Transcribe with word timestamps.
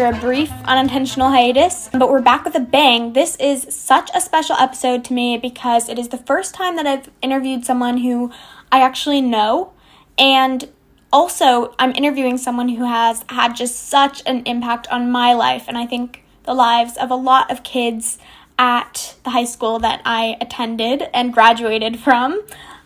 After 0.00 0.16
a 0.16 0.20
brief 0.20 0.50
unintentional 0.64 1.28
hiatus, 1.28 1.90
but 1.92 2.10
we're 2.10 2.22
back 2.22 2.46
with 2.46 2.54
a 2.54 2.60
bang. 2.60 3.12
This 3.12 3.36
is 3.36 3.66
such 3.68 4.10
a 4.14 4.20
special 4.22 4.56
episode 4.56 5.04
to 5.04 5.12
me 5.12 5.36
because 5.36 5.90
it 5.90 5.98
is 5.98 6.08
the 6.08 6.16
first 6.16 6.54
time 6.54 6.76
that 6.76 6.86
I've 6.86 7.10
interviewed 7.20 7.66
someone 7.66 7.98
who 7.98 8.32
I 8.72 8.80
actually 8.80 9.20
know, 9.20 9.74
and 10.16 10.70
also 11.12 11.74
I'm 11.78 11.94
interviewing 11.94 12.38
someone 12.38 12.70
who 12.70 12.84
has 12.86 13.26
had 13.28 13.54
just 13.54 13.90
such 13.90 14.22
an 14.24 14.42
impact 14.46 14.88
on 14.88 15.10
my 15.10 15.34
life, 15.34 15.66
and 15.68 15.76
I 15.76 15.84
think 15.84 16.24
the 16.44 16.54
lives 16.54 16.96
of 16.96 17.10
a 17.10 17.14
lot 17.14 17.50
of 17.50 17.62
kids 17.62 18.16
at 18.58 19.16
the 19.24 19.30
high 19.30 19.44
school 19.44 19.78
that 19.80 20.00
I 20.06 20.38
attended 20.40 21.10
and 21.12 21.30
graduated 21.30 21.98
from 21.98 22.40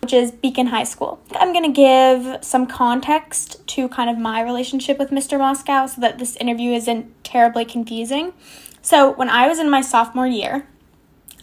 which 0.04 0.12
is 0.12 0.32
Beacon 0.32 0.66
High 0.66 0.84
School. 0.84 1.18
I'm 1.34 1.54
going 1.54 1.64
to 1.64 1.72
give 1.72 2.44
some 2.44 2.66
context 2.66 3.66
to 3.68 3.88
kind 3.88 4.10
of 4.10 4.18
my 4.18 4.42
relationship 4.42 4.98
with 4.98 5.08
Mr. 5.08 5.38
Moscow 5.38 5.86
so 5.86 5.98
that 6.02 6.18
this 6.18 6.36
interview 6.36 6.72
isn't 6.72 7.24
terribly 7.24 7.64
confusing. 7.64 8.34
So, 8.82 9.12
when 9.12 9.30
I 9.30 9.48
was 9.48 9.58
in 9.58 9.70
my 9.70 9.80
sophomore 9.80 10.26
year, 10.26 10.68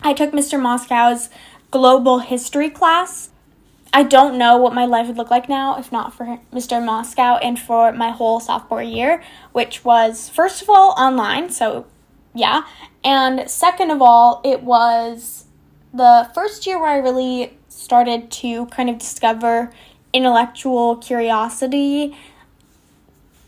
I 0.04 0.14
took 0.14 0.30
Mr. 0.30 0.62
Moscow's 0.62 1.32
global 1.72 2.20
history 2.20 2.70
class. 2.70 3.32
I 3.92 4.04
don't 4.04 4.38
know 4.38 4.58
what 4.58 4.76
my 4.76 4.86
life 4.86 5.08
would 5.08 5.18
look 5.18 5.32
like 5.32 5.50
now 5.50 5.80
if 5.80 5.92
not 5.92 6.14
for 6.14 6.40
Mr. 6.54 6.86
Moscow 6.86 7.38
and 7.38 7.58
for 7.58 7.92
my 7.92 8.12
whole 8.12 8.40
sophomore 8.40 8.84
year, 8.84 9.24
which 9.54 9.84
was, 9.84 10.30
first 10.30 10.62
of 10.62 10.70
all, 10.70 10.92
online, 11.00 11.50
so 11.50 11.88
yeah. 12.36 12.62
And 13.04 13.50
second 13.50 13.90
of 13.90 14.04
all, 14.04 14.40
it 14.46 14.62
was 14.62 15.46
the 15.92 16.30
first 16.36 16.68
year 16.68 16.80
where 16.80 16.90
I 16.90 16.98
really 16.98 17.58
started 17.82 18.30
to 18.32 18.68
kind 18.68 18.90
of 18.90 19.00
discover 19.00 19.72
intellectual 20.14 20.98
curiosity. 20.98 22.16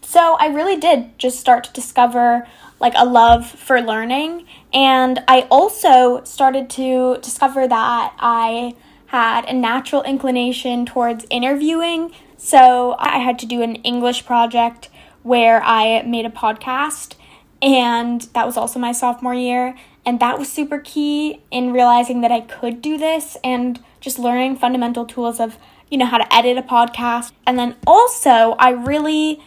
So 0.02 0.36
I 0.40 0.48
really 0.48 0.78
did 0.78 1.18
just 1.20 1.40
start 1.40 1.64
to 1.66 1.74
discover 1.74 2.48
like 2.80 2.94
a 2.96 3.06
love 3.06 3.48
for 3.48 3.80
learning. 3.80 4.46
And 4.74 5.24
I 5.28 5.48
also 5.50 6.24
started 6.24 6.70
to 6.72 7.20
discover 7.22 7.68
that 7.68 8.14
I 8.20 8.76
had 9.08 9.46
a 9.46 9.54
natural 9.54 10.02
inclination 10.04 10.86
towards 10.86 11.26
interviewing. 11.30 12.12
So 12.38 12.96
I 12.98 13.20
had 13.20 13.38
to 13.40 13.46
do 13.46 13.62
an 13.62 13.76
English 13.78 14.26
project 14.26 14.90
where 15.22 15.64
I 15.64 16.02
made 16.02 16.26
a 16.26 16.30
podcast, 16.30 17.16
and 17.62 18.22
that 18.34 18.46
was 18.46 18.58
also 18.58 18.78
my 18.80 18.92
sophomore 18.92 19.34
year. 19.34 19.76
And 20.06 20.20
that 20.20 20.38
was 20.38 20.52
super 20.52 20.80
key 20.80 21.40
in 21.50 21.72
realizing 21.72 22.20
that 22.22 22.32
I 22.32 22.42
could 22.42 22.82
do 22.82 22.98
this 22.98 23.38
and 23.42 23.80
just 24.04 24.20
learning 24.20 24.58
fundamental 24.58 25.06
tools 25.06 25.40
of, 25.40 25.58
you 25.90 25.98
know, 25.98 26.06
how 26.06 26.18
to 26.18 26.36
edit 26.36 26.58
a 26.58 26.62
podcast. 26.62 27.32
And 27.48 27.58
then 27.58 27.78
also, 27.88 28.56
I 28.60 28.72
really 28.72 29.42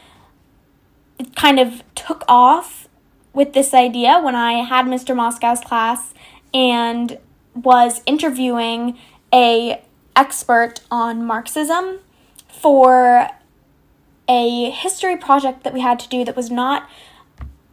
kind 1.35 1.61
of 1.61 1.83
took 1.95 2.25
off 2.27 2.89
with 3.35 3.53
this 3.53 3.75
idea 3.75 4.19
when 4.19 4.35
I 4.35 4.65
had 4.65 4.87
Mr. 4.87 5.15
Moscow's 5.15 5.61
class 5.61 6.15
and 6.55 7.19
was 7.55 8.01
interviewing 8.07 8.99
a 9.33 9.83
expert 10.17 10.81
on 10.91 11.23
Marxism 11.23 11.99
for 12.49 13.29
a 14.27 14.71
history 14.71 15.19
project 15.19 15.65
that 15.65 15.75
we 15.75 15.81
had 15.81 16.01
to 16.01 16.09
do 16.09 16.25
that 16.25 16.35
was 16.35 16.51
not 16.51 16.89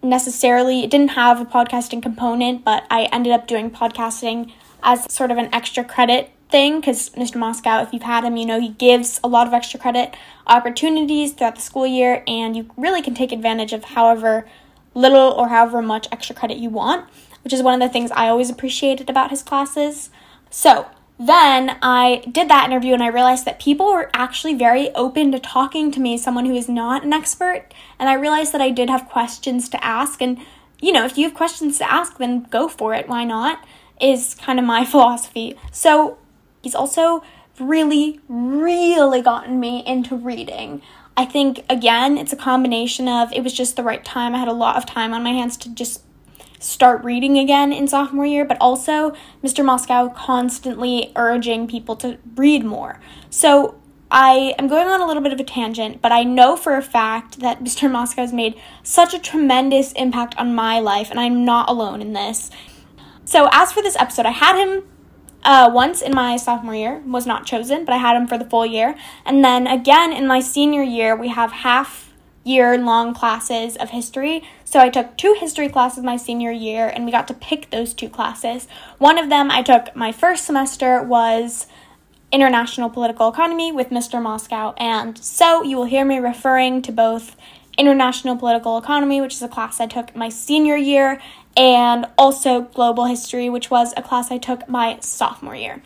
necessarily 0.02 0.84
it 0.84 0.92
didn't 0.92 1.12
have 1.12 1.40
a 1.40 1.46
podcasting 1.46 2.04
component 2.04 2.64
but 2.66 2.84
i 2.92 3.06
ended 3.06 3.32
up 3.32 3.48
doing 3.48 3.72
podcasting 3.72 4.52
as 4.84 5.12
sort 5.12 5.32
of 5.32 5.38
an 5.38 5.48
extra 5.54 5.82
credit 5.82 6.30
thing 6.54 6.80
because 6.80 7.10
Mr. 7.10 7.36
Moscow, 7.36 7.82
if 7.82 7.92
you've 7.92 8.04
had 8.04 8.24
him, 8.24 8.38
you 8.38 8.46
know 8.46 8.62
he 8.62 8.70
gives 8.70 9.20
a 9.24 9.28
lot 9.28 9.48
of 9.48 9.54
extra 9.54 9.80
credit 9.80 10.16
opportunities 10.46 11.34
throughout 11.34 11.56
the 11.56 11.62
school 11.62 11.88
year, 11.88 12.24
and 12.28 12.56
you 12.56 12.70
really 12.78 13.02
can 13.02 13.16
take 13.16 13.32
advantage 13.32 13.74
of 13.74 13.84
however 13.84 14.48
little 14.94 15.32
or 15.32 15.50
however 15.50 15.82
much 15.82 16.08
extra 16.12 16.36
credit 16.36 16.60
you 16.60 16.70
want, 16.70 17.10
which 17.44 17.52
is 17.52 17.64
one 17.64 17.74
of 17.74 17.80
the 17.86 17.92
things 17.92 18.12
I 18.12 18.30
always 18.30 18.52
appreciated 18.52 19.10
about 19.10 19.32
his 19.32 19.42
classes. 19.42 20.12
So, 20.52 20.86
then 21.20 21.78
I 21.82 22.24
did 22.32 22.50
that 22.50 22.70
interview 22.70 22.94
and 22.94 23.02
I 23.02 23.08
realized 23.08 23.46
that 23.46 23.60
people 23.60 23.88
were 23.88 24.12
actually 24.14 24.54
very 24.54 24.94
open 24.94 25.32
to 25.32 25.40
talking 25.40 25.92
to 25.92 26.00
me, 26.00 26.18
someone 26.18 26.46
who 26.46 26.56
is 26.56 26.70
not 26.70 27.04
an 27.04 27.14
expert. 27.14 27.66
And 27.98 28.10
I 28.10 28.14
realized 28.14 28.52
that 28.54 28.62
I 28.62 28.70
did 28.70 28.90
have 28.90 29.10
questions 29.10 29.70
to 29.70 29.84
ask. 29.84 30.22
And, 30.22 30.40
you 30.82 30.92
know, 30.92 31.06
if 31.06 31.18
you 31.18 31.26
have 31.26 31.34
questions 31.34 31.80
to 31.80 31.92
ask, 31.92 32.18
then 32.18 32.44
go 32.44 32.68
for 32.68 32.94
it. 32.94 33.08
Why 33.08 33.24
not? 33.24 33.64
Is 34.02 34.36
kind 34.36 34.60
of 34.60 34.66
my 34.66 34.86
philosophy. 34.94 35.56
So 35.72 36.18
He's 36.64 36.74
also 36.74 37.24
really, 37.60 38.20
really 38.28 39.22
gotten 39.22 39.60
me 39.60 39.84
into 39.86 40.16
reading. 40.16 40.82
I 41.16 41.26
think, 41.26 41.64
again, 41.70 42.18
it's 42.18 42.34
a 42.34 42.38
combination 42.38 43.08
of 43.08 43.32
it 43.34 43.44
was 43.44 43.54
just 43.54 43.76
the 43.76 43.84
right 43.84 44.04
time. 44.04 44.34
I 44.34 44.40
had 44.40 44.48
a 44.48 44.54
lot 44.54 44.78
of 44.78 44.86
time 44.86 45.14
on 45.14 45.22
my 45.22 45.32
hands 45.32 45.58
to 45.58 45.70
just 45.70 46.02
start 46.60 47.04
reading 47.04 47.38
again 47.38 47.72
in 47.72 47.88
sophomore 47.88 48.26
year, 48.26 48.46
but 48.46 48.58
also 48.60 49.14
Mr. 49.44 49.64
Moscow 49.64 50.10
constantly 50.10 51.12
urging 51.16 51.68
people 51.68 51.96
to 51.98 52.18
read 52.36 52.64
more. 52.64 53.00
So 53.30 53.76
I 54.10 54.56
am 54.58 54.68
going 54.68 54.88
on 54.88 55.02
a 55.02 55.06
little 55.06 55.22
bit 55.22 55.34
of 55.34 55.40
a 55.40 55.44
tangent, 55.44 56.02
but 56.02 56.12
I 56.12 56.24
know 56.24 56.56
for 56.56 56.78
a 56.78 56.82
fact 56.82 57.42
that 57.42 57.60
Mr. 57.64 57.92
Moscow 57.92 58.22
has 58.22 58.34
made 58.34 58.56
such 58.82 59.14
a 59.14 59.20
tremendous 59.20 59.92
impact 59.94 60.36
on 60.38 60.56
my 60.56 60.80
life, 60.80 61.12
and 61.12 61.20
I'm 61.20 61.44
not 61.44 61.70
alone 61.70 62.02
in 62.02 62.14
this. 62.14 62.50
So, 63.26 63.50
as 63.52 63.72
for 63.72 63.82
this 63.82 63.96
episode, 63.96 64.26
I 64.26 64.32
had 64.32 64.58
him 64.58 64.84
uh, 65.44 65.70
once 65.74 66.02
in 66.02 66.14
my 66.14 66.38
sophomore 66.38 66.76
year, 66.76 67.02
was 67.06 67.26
not 67.26 67.46
chosen, 67.46 67.86
but 67.86 67.94
I 67.94 67.98
had 67.98 68.16
him 68.16 68.28
for 68.28 68.38
the 68.38 68.46
full 68.46 68.66
year. 68.66 68.96
And 69.26 69.44
then 69.44 69.68
again 69.68 70.14
in 70.14 70.28
my 70.28 70.40
senior 70.40 70.84
year, 70.84 71.16
we 71.16 71.30
have 71.30 71.52
half 71.52 72.12
year 72.44 72.78
long 72.78 73.14
classes 73.14 73.76
of 73.78 73.92
history. 73.92 74.44
So 74.66 74.80
I 74.80 74.90
took 74.90 75.18
two 75.18 75.36
history 75.40 75.70
classes 75.70 76.04
my 76.04 76.18
senior 76.18 76.52
year, 76.52 76.88
and 76.88 77.06
we 77.06 77.12
got 77.12 77.28
to 77.30 77.34
pick 77.34 77.70
those 77.70 77.94
two 77.94 78.10
classes. 78.10 78.68
One 78.98 79.18
of 79.18 79.30
them 79.30 79.50
I 79.50 79.62
took 79.62 79.96
my 79.96 80.12
first 80.12 80.46
semester 80.46 81.02
was 81.02 81.68
international 82.34 82.90
political 82.90 83.30
economy 83.30 83.72
with 83.72 83.92
Mr. 83.92 84.22
Moscow. 84.22 84.74
And 84.78 85.18
so 85.18 85.64
you 85.64 85.78
will 85.78 85.86
hear 85.86 86.04
me 86.04 86.18
referring 86.18 86.82
to 86.82 86.92
both 86.92 87.36
international 87.78 88.36
political 88.36 88.78
economy, 88.78 89.22
which 89.22 89.34
is 89.34 89.42
a 89.42 89.48
class 89.48 89.80
I 89.80 89.86
took 89.86 90.16
my 90.16 90.30
senior 90.30 90.76
year, 90.76 91.22
and 91.56 92.08
also 92.18 92.62
global 92.62 93.06
history, 93.06 93.50
which 93.50 93.70
was 93.70 93.94
a 93.96 94.02
class 94.02 94.32
I 94.32 94.38
took 94.38 94.68
my 94.68 95.00
sophomore 95.00 95.56
year. 95.56 95.82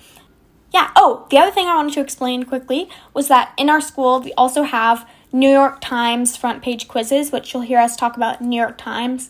Yeah, 0.74 0.92
oh, 0.96 1.26
the 1.30 1.38
other 1.38 1.52
thing 1.52 1.68
I 1.68 1.76
wanted 1.76 1.94
to 1.94 2.02
explain 2.02 2.44
quickly 2.44 2.90
was 3.14 3.30
that 3.30 3.54
in 3.58 3.70
our 3.70 3.82
school 3.82 4.20
we 4.20 4.34
also 4.34 4.64
have 4.64 5.08
New 5.32 5.50
York 5.50 5.80
Times 5.82 6.38
front 6.38 6.62
page 6.62 6.88
quizzes, 6.88 7.32
which 7.32 7.54
you'll 7.54 7.64
hear 7.64 7.80
us 7.80 7.96
talk 7.96 8.16
about 8.16 8.42
New 8.42 8.58
York 8.58 8.78
Times, 8.78 9.30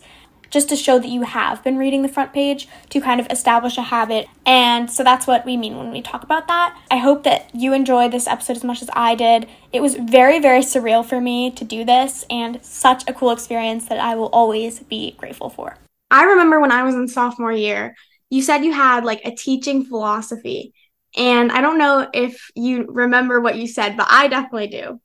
just 0.50 0.68
to 0.68 0.76
show 0.76 0.98
that 0.98 1.08
you 1.08 1.22
have 1.22 1.62
been 1.62 1.76
reading 1.76 2.02
the 2.02 2.08
front 2.08 2.32
page 2.32 2.68
to 2.88 3.00
kind 3.00 3.20
of 3.20 3.26
establish 3.30 3.76
a 3.76 3.82
habit. 3.82 4.26
And 4.46 4.90
so 4.90 5.04
that's 5.04 5.26
what 5.26 5.44
we 5.44 5.56
mean 5.56 5.76
when 5.76 5.90
we 5.90 6.00
talk 6.00 6.22
about 6.22 6.48
that. 6.48 6.78
I 6.90 6.96
hope 6.96 7.24
that 7.24 7.50
you 7.54 7.72
enjoyed 7.72 8.12
this 8.12 8.26
episode 8.26 8.56
as 8.56 8.64
much 8.64 8.80
as 8.80 8.90
I 8.94 9.14
did. 9.14 9.46
It 9.72 9.80
was 9.80 9.96
very, 9.96 10.38
very 10.38 10.60
surreal 10.60 11.04
for 11.04 11.20
me 11.20 11.50
to 11.50 11.64
do 11.64 11.84
this 11.84 12.24
and 12.30 12.64
such 12.64 13.04
a 13.06 13.12
cool 13.12 13.30
experience 13.30 13.86
that 13.86 13.98
I 13.98 14.14
will 14.14 14.28
always 14.28 14.80
be 14.80 15.12
grateful 15.18 15.50
for. 15.50 15.76
I 16.10 16.24
remember 16.24 16.60
when 16.60 16.72
I 16.72 16.82
was 16.82 16.94
in 16.94 17.08
sophomore 17.08 17.52
year, 17.52 17.94
you 18.30 18.42
said 18.42 18.64
you 18.64 18.72
had 18.72 19.04
like 19.04 19.22
a 19.24 19.34
teaching 19.34 19.84
philosophy. 19.84 20.72
And 21.16 21.50
I 21.50 21.60
don't 21.60 21.78
know 21.78 22.08
if 22.12 22.50
you 22.54 22.86
remember 22.88 23.40
what 23.40 23.56
you 23.56 23.66
said, 23.66 23.96
but 23.96 24.06
I 24.10 24.28
definitely 24.28 24.68
do. 24.68 25.00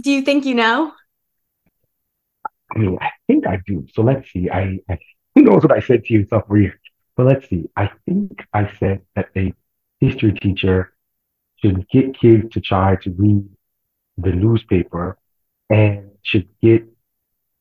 Do 0.00 0.10
you 0.10 0.22
think 0.22 0.44
you 0.44 0.54
know? 0.54 0.92
I 2.76 3.10
think 3.26 3.46
I 3.46 3.60
do. 3.66 3.86
So 3.92 4.02
let's 4.02 4.30
see. 4.32 4.50
I, 4.50 4.78
I 4.88 4.98
who 5.34 5.42
knows 5.42 5.62
what 5.62 5.72
I 5.72 5.80
said 5.80 6.04
to 6.04 6.14
you 6.14 6.26
sophomore 6.26 6.58
year, 6.58 6.80
but 7.16 7.26
let's 7.26 7.48
see. 7.48 7.68
I 7.76 7.90
think 8.06 8.46
I 8.52 8.72
said 8.78 9.02
that 9.14 9.28
a 9.36 9.52
history 10.00 10.32
teacher 10.32 10.92
should 11.56 11.88
get 11.88 12.18
kids 12.18 12.52
to 12.52 12.60
try 12.60 12.96
to 12.96 13.10
read 13.10 13.44
the 14.18 14.32
newspaper 14.32 15.18
and 15.70 16.10
should 16.22 16.48
get 16.62 16.84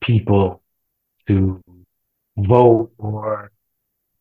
people 0.02 0.62
to 1.28 1.62
vote 2.38 2.92
or 2.98 3.52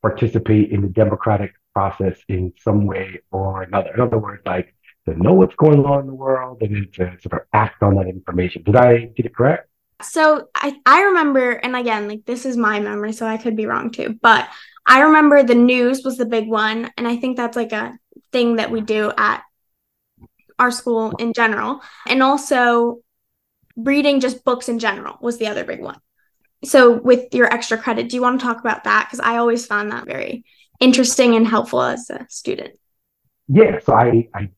participate 0.03 0.71
in 0.71 0.83
the 0.83 0.89
democratic 0.89 1.53
process 1.75 2.19
in 2.29 2.53
some 2.59 2.87
way 2.87 3.21
or 3.31 3.63
another. 3.63 3.95
In 3.95 4.01
other 4.01 4.19
words, 4.19 4.43
like 4.45 4.75
to 5.07 5.15
know 5.17 5.33
what's 5.33 5.55
going 5.57 5.85
on 5.85 6.01
in 6.01 6.07
the 6.07 6.15
world 6.15 6.59
and 6.61 6.75
then 6.75 6.89
to 6.93 7.21
sort 7.21 7.41
of 7.41 7.47
act 7.53 7.83
on 7.83 7.95
that 7.97 8.07
information. 8.09 8.63
Did 8.63 8.77
I 8.77 9.07
get 9.17 9.27
it 9.27 9.35
correct? 9.35 9.69
So 10.03 10.49
I, 10.55 10.81
I 10.85 11.03
remember, 11.03 11.53
and 11.53 11.77
again, 11.77 12.09
like 12.09 12.25
this 12.25 12.45
is 12.45 12.57
my 12.57 12.81
memory, 12.81 13.13
so 13.13 13.27
I 13.27 13.37
could 13.37 13.57
be 13.57 13.67
wrong 13.67 13.91
too, 13.91 14.19
but 14.21 14.49
I 14.85 15.03
remember 15.03 15.43
the 15.43 15.55
news 15.55 16.03
was 16.05 16.17
the 16.17 16.27
big 16.27 16.49
one. 16.49 16.91
And 16.97 17.07
I 17.07 17.17
think 17.17 17.37
that's 17.37 17.57
like 17.57 17.73
a 17.73 17.97
thing 18.33 18.57
that 18.57 18.71
we 18.71 18.81
do 18.81 19.13
at 19.17 19.43
our 20.59 20.73
school 20.73 21.13
in 21.19 21.33
general. 21.33 21.81
And 22.07 22.23
also 22.23 22.99
reading 23.77 24.21
just 24.21 24.45
books 24.45 24.69
in 24.69 24.79
general 24.79 25.19
was 25.21 25.39
the 25.39 25.47
other 25.47 25.65
big 25.65 25.81
one 25.81 25.99
so 26.65 26.93
with 26.93 27.33
your 27.35 27.53
extra 27.53 27.79
credit 27.79 28.09
do 28.09 28.17
you 28.17 28.23
want 28.23 28.41
to 28.41 28.47
talk 28.47 28.61
about 28.61 28.85
that 28.85 29.07
because 29.07 29.21
i 29.21 29.37
always 29.37 29.67
found 29.67 29.91
that 29.91 30.07
very 30.07 30.45
interesting 30.81 31.35
and 31.35 31.47
helpful 31.47 31.83
as 31.83 32.11
a 32.11 32.27
student 32.29 32.75
yeah 33.49 33.79
so 33.81 33.95
i 33.95 34.29
i 34.35 34.49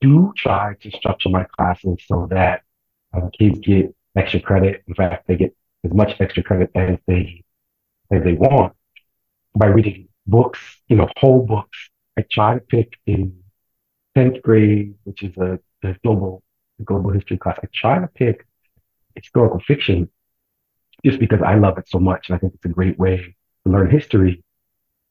do 0.00 0.32
try 0.36 0.74
to 0.80 0.90
structure 0.90 1.28
my 1.28 1.44
classes 1.56 1.96
so 2.06 2.26
that 2.30 2.62
uh, 3.14 3.28
kids 3.36 3.58
get 3.60 3.94
extra 4.16 4.40
credit 4.40 4.82
in 4.86 4.94
fact 4.94 5.26
they 5.26 5.36
get 5.36 5.54
as 5.84 5.92
much 5.92 6.14
extra 6.20 6.42
credit 6.42 6.70
as 6.74 6.98
they 7.06 7.42
as 8.10 8.22
they 8.24 8.32
want 8.32 8.72
by 9.54 9.66
reading 9.66 10.08
books, 10.26 10.60
you 10.88 10.96
know, 10.96 11.08
whole 11.16 11.44
books. 11.44 11.90
I 12.16 12.24
try 12.30 12.54
to 12.54 12.60
pick 12.60 12.94
in 13.06 13.40
10th 14.16 14.42
grade, 14.42 14.94
which 15.04 15.22
is 15.22 15.36
a, 15.36 15.58
global 16.02 16.42
global 16.84 17.10
history 17.10 17.38
class. 17.38 17.58
I 17.62 17.68
try 17.72 18.00
to 18.00 18.08
pick 18.08 18.44
historical 19.14 19.60
fiction 19.60 20.08
just 21.04 21.18
because 21.18 21.40
I 21.42 21.54
love 21.56 21.78
it 21.78 21.88
so 21.88 21.98
much. 21.98 22.28
And 22.28 22.36
I 22.36 22.38
think 22.38 22.54
it's 22.54 22.64
a 22.64 22.68
great 22.68 22.98
way 22.98 23.34
to 23.64 23.72
learn 23.72 23.90
history. 23.90 24.42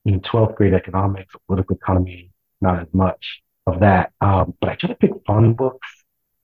In 0.06 0.22
12th 0.22 0.56
grade 0.56 0.74
economics, 0.74 1.36
political 1.48 1.75
economy, 1.75 2.31
not 2.62 2.80
as 2.80 2.88
much 2.94 3.42
of 3.66 3.81
that. 3.81 4.13
Um, 4.22 4.54
but 4.62 4.69
I 4.69 4.75
try 4.75 4.89
to 4.89 4.95
pick 4.95 5.12
fun 5.25 5.54
books. 5.54 5.88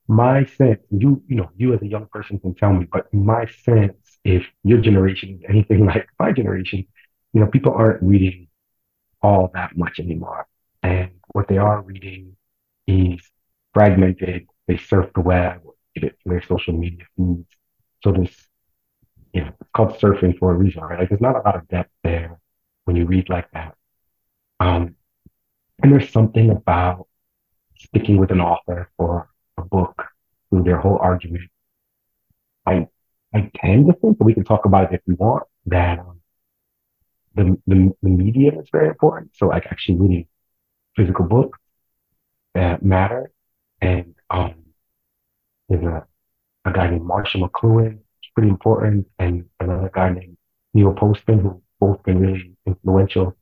My 0.06 0.44
sense, 0.44 0.80
you, 0.90 1.22
you 1.28 1.36
know, 1.36 1.50
you 1.56 1.72
as 1.72 1.80
a 1.80 1.86
young 1.86 2.06
person 2.06 2.38
can 2.38 2.54
tell 2.54 2.72
me, 2.74 2.86
but 2.92 3.12
my 3.14 3.46
sense, 3.64 3.96
if 4.22 4.44
your 4.62 4.80
generation 4.80 5.38
is 5.38 5.40
anything 5.48 5.86
like 5.86 6.08
my 6.18 6.30
generation, 6.32 6.86
you 7.32 7.40
know, 7.40 7.46
people 7.46 7.72
aren't 7.72 8.02
reading 8.02 8.48
all 9.22 9.50
that 9.54 9.76
much 9.76 9.98
anymore. 9.98 10.46
And 10.82 11.10
what 11.32 11.48
they 11.48 11.56
are 11.56 11.80
reading 11.80 12.36
is 12.86 13.20
fragmented. 13.72 14.46
They 14.68 14.76
surf 14.76 15.10
the 15.14 15.22
web, 15.22 15.62
get 15.94 16.04
it 16.04 16.18
from 16.22 16.32
their 16.32 16.42
social 16.42 16.74
media 16.74 17.06
feeds. 17.16 17.48
So 18.02 18.12
this, 18.12 18.34
you 19.34 19.42
know, 19.42 19.52
it's 19.60 19.70
called 19.76 19.98
surfing 19.98 20.38
for 20.38 20.52
a 20.52 20.56
reason, 20.56 20.82
right? 20.82 21.00
Like 21.00 21.10
there's 21.10 21.20
not 21.20 21.36
a 21.36 21.40
lot 21.40 21.56
of 21.56 21.68
depth 21.68 21.90
there 22.04 22.40
when 22.86 22.96
you 22.96 23.06
read 23.06 23.28
like 23.30 23.50
that. 23.52 23.76
Um, 24.60 24.96
and 25.82 25.92
there's 25.92 26.10
something 26.10 26.50
about 26.50 27.08
sticking 27.76 28.18
with 28.18 28.32
an 28.32 28.40
author 28.40 28.90
for 28.96 29.30
a 29.58 29.62
book 29.62 30.04
through 30.50 30.64
their 30.64 30.78
whole 30.78 30.98
argument. 30.98 31.50
I 32.66 32.88
I 33.34 33.50
tend 33.56 33.86
to 33.88 33.94
think, 33.94 34.18
but 34.18 34.26
we 34.26 34.34
can 34.34 34.44
talk 34.44 34.64
about 34.64 34.92
it 34.92 34.96
if 34.96 35.00
we 35.06 35.14
want, 35.14 35.44
that 35.66 35.98
um, 35.98 36.20
the, 37.34 37.58
the 37.66 37.92
the 38.02 38.10
medium 38.10 38.60
is 38.60 38.68
very 38.70 38.88
important. 38.88 39.34
So 39.36 39.48
like 39.48 39.66
actually 39.66 39.98
reading 39.98 40.26
physical 40.96 41.26
books 41.26 41.58
that 42.54 42.82
matter. 42.84 43.32
And 43.80 44.14
um, 44.30 44.54
there's 45.68 45.84
a, 45.84 46.06
a 46.64 46.72
guy 46.72 46.90
named 46.90 47.04
Marshall 47.04 47.48
McLuhan, 47.48 48.00
pretty 48.34 48.50
important, 48.50 49.06
and 49.18 49.44
another 49.60 49.90
guy 49.94 50.10
named 50.10 50.36
Neil 50.74 50.92
Postman, 50.92 51.40
who 51.40 51.62
both 51.80 52.02
been 52.02 52.18
really 52.18 52.52
influential 52.66 53.36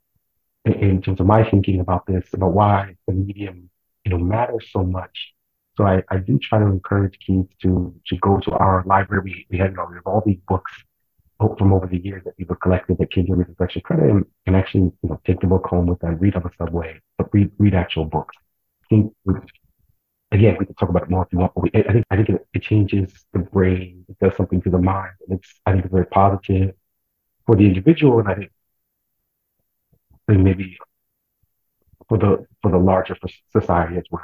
in, 0.64 0.72
in 0.74 1.02
terms 1.02 1.20
of 1.20 1.26
my 1.26 1.48
thinking 1.48 1.80
about 1.80 2.06
this, 2.06 2.32
about 2.34 2.52
why 2.52 2.94
the 3.06 3.14
medium, 3.14 3.70
you 4.04 4.10
know, 4.10 4.18
matters 4.18 4.68
so 4.70 4.82
much. 4.84 5.32
So 5.76 5.86
I, 5.86 6.02
I 6.10 6.18
do 6.18 6.38
try 6.38 6.58
to 6.58 6.66
encourage 6.66 7.18
kids 7.26 7.48
to 7.62 7.94
to 8.06 8.16
go 8.18 8.38
to 8.40 8.50
our 8.52 8.84
library. 8.86 9.22
We, 9.24 9.46
we 9.50 9.58
have, 9.58 9.70
you 9.70 9.76
know, 9.76 9.86
we 9.88 9.94
have 9.96 10.06
all 10.06 10.22
these 10.24 10.40
books 10.46 10.72
from 11.58 11.72
over 11.72 11.86
the 11.86 11.98
years 11.98 12.22
that 12.24 12.36
people 12.36 12.54
collected 12.56 12.98
that 12.98 13.10
kids 13.10 13.28
reading 13.28 13.56
extra 13.60 13.80
credit 13.80 14.10
and, 14.10 14.24
and 14.46 14.54
actually, 14.54 14.92
you 15.02 15.08
know, 15.08 15.20
take 15.26 15.40
the 15.40 15.46
book 15.46 15.66
home 15.66 15.86
with 15.86 15.98
them, 15.98 16.16
read 16.18 16.36
on 16.36 16.42
the 16.42 16.50
subway, 16.56 17.00
but 17.18 17.28
read 17.32 17.50
read 17.58 17.74
actual 17.74 18.04
books. 18.04 18.36
I 18.84 18.86
think 18.90 19.12
again, 20.32 20.56
we 20.58 20.66
can 20.66 20.74
talk 20.74 20.88
about 20.88 21.04
it 21.04 21.10
more 21.10 21.24
if 21.24 21.32
you 21.32 21.38
want, 21.38 21.52
but 21.54 21.62
we, 21.62 21.70
I 21.74 21.92
think 21.92 22.06
I 22.10 22.16
think 22.16 22.28
it, 22.30 22.46
it 22.54 22.62
changes 22.62 23.12
the 23.32 23.40
brain, 23.40 24.04
it 24.08 24.18
does 24.18 24.36
something 24.36 24.60
to 24.62 24.70
the 24.70 24.78
mind, 24.78 25.12
and 25.28 25.38
it's 25.38 25.60
I 25.66 25.72
think 25.72 25.90
very 25.90 26.06
positive 26.06 26.74
for 27.46 27.56
the 27.56 27.66
individual, 27.66 28.18
and 28.20 28.28
I 28.28 28.34
think, 28.34 28.50
I 30.28 30.32
think 30.32 30.44
maybe 30.44 30.78
for 32.08 32.18
the 32.18 32.46
for 32.62 32.70
the 32.70 32.78
larger 32.78 33.16
society 33.52 33.96
as 33.96 34.04
well. 34.10 34.22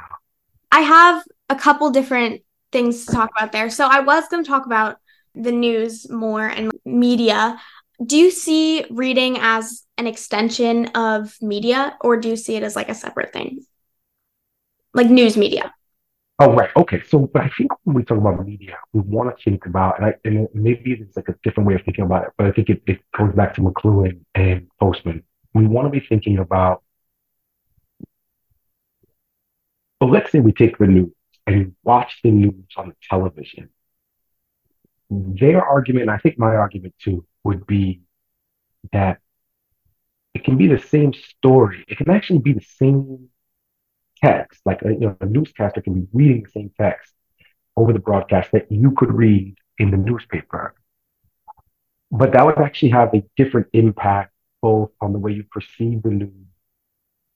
I 0.71 0.81
have 0.81 1.23
a 1.49 1.55
couple 1.55 1.89
different 1.91 2.41
things 2.71 3.05
to 3.05 3.13
talk 3.13 3.31
about 3.37 3.51
there. 3.51 3.69
So 3.69 3.87
I 3.87 4.01
was 4.01 4.27
going 4.27 4.43
to 4.43 4.47
talk 4.47 4.65
about 4.65 4.97
the 5.33 5.51
news 5.51 6.09
more 6.09 6.47
and 6.47 6.71
media. 6.85 7.59
Do 8.03 8.17
you 8.17 8.31
see 8.31 8.85
reading 8.89 9.37
as 9.39 9.83
an 9.97 10.07
extension 10.07 10.87
of 10.87 11.35
media, 11.41 11.97
or 12.01 12.17
do 12.17 12.29
you 12.29 12.35
see 12.35 12.55
it 12.55 12.63
as 12.63 12.75
like 12.75 12.89
a 12.89 12.95
separate 12.95 13.33
thing, 13.33 13.65
like 14.93 15.09
news 15.09 15.35
media? 15.35 15.73
Oh, 16.41 16.53
right. 16.53 16.69
Okay. 16.77 17.01
So, 17.05 17.29
but 17.33 17.43
I 17.43 17.49
think 17.57 17.71
when 17.83 17.95
we 17.97 18.03
talk 18.03 18.17
about 18.17 18.45
media, 18.45 18.77
we 18.93 19.01
want 19.01 19.35
to 19.35 19.43
think 19.43 19.65
about, 19.65 19.97
and, 19.97 20.05
I, 20.05 20.13
and 20.23 20.47
maybe 20.53 20.93
it's 20.93 21.15
like 21.17 21.27
a 21.27 21.35
different 21.43 21.67
way 21.67 21.75
of 21.75 21.81
thinking 21.83 22.05
about 22.05 22.25
it, 22.25 22.29
but 22.37 22.47
I 22.47 22.51
think 22.51 22.69
it, 22.69 22.81
it 22.87 22.99
goes 23.17 23.33
back 23.35 23.53
to 23.55 23.61
McLuhan 23.61 24.21
and 24.35 24.67
Postman. 24.79 25.23
We 25.53 25.67
want 25.67 25.87
to 25.87 25.99
be 25.99 26.05
thinking 26.05 26.37
about, 26.37 26.83
well, 29.99 30.09
let's 30.09 30.31
say 30.31 30.39
we 30.39 30.53
take 30.53 30.77
the 30.77 30.87
news 30.87 31.11
and 31.47 31.75
watch 31.83 32.19
the 32.23 32.31
news 32.31 32.65
on 32.77 32.89
the 32.89 32.95
television. 33.09 33.69
Their 35.09 35.63
argument, 35.63 36.03
and 36.03 36.11
I 36.11 36.17
think 36.17 36.37
my 36.37 36.55
argument 36.55 36.93
too, 36.99 37.25
would 37.43 37.65
be 37.65 38.01
that 38.93 39.19
it 40.33 40.43
can 40.43 40.57
be 40.57 40.67
the 40.67 40.79
same 40.79 41.13
story. 41.13 41.83
It 41.87 41.97
can 41.97 42.09
actually 42.09 42.39
be 42.39 42.53
the 42.53 42.61
same 42.77 43.29
text, 44.23 44.61
like 44.65 44.81
a, 44.83 44.93
you 44.93 44.99
know, 44.99 45.17
a 45.21 45.25
newscaster 45.25 45.81
can 45.81 45.93
be 45.93 46.07
reading 46.13 46.43
the 46.43 46.49
same 46.49 46.71
text 46.79 47.13
over 47.75 47.93
the 47.93 47.99
broadcast 47.99 48.51
that 48.51 48.71
you 48.71 48.91
could 48.91 49.13
read 49.13 49.55
in 49.77 49.91
the 49.91 49.97
newspaper. 49.97 50.73
But 52.11 52.33
that 52.33 52.45
would 52.45 52.57
actually 52.59 52.89
have 52.89 53.13
a 53.13 53.23
different 53.37 53.67
impact 53.73 54.33
both 54.61 54.91
on 55.01 55.13
the 55.13 55.19
way 55.19 55.31
you 55.33 55.43
perceive 55.43 56.03
the 56.03 56.09
news 56.09 56.47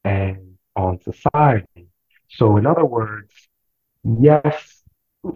and 0.04 0.58
on 0.76 1.00
society. 1.02 1.88
So, 2.30 2.58
in 2.58 2.66
other 2.66 2.86
words, 2.86 3.32
yes, 4.04 4.84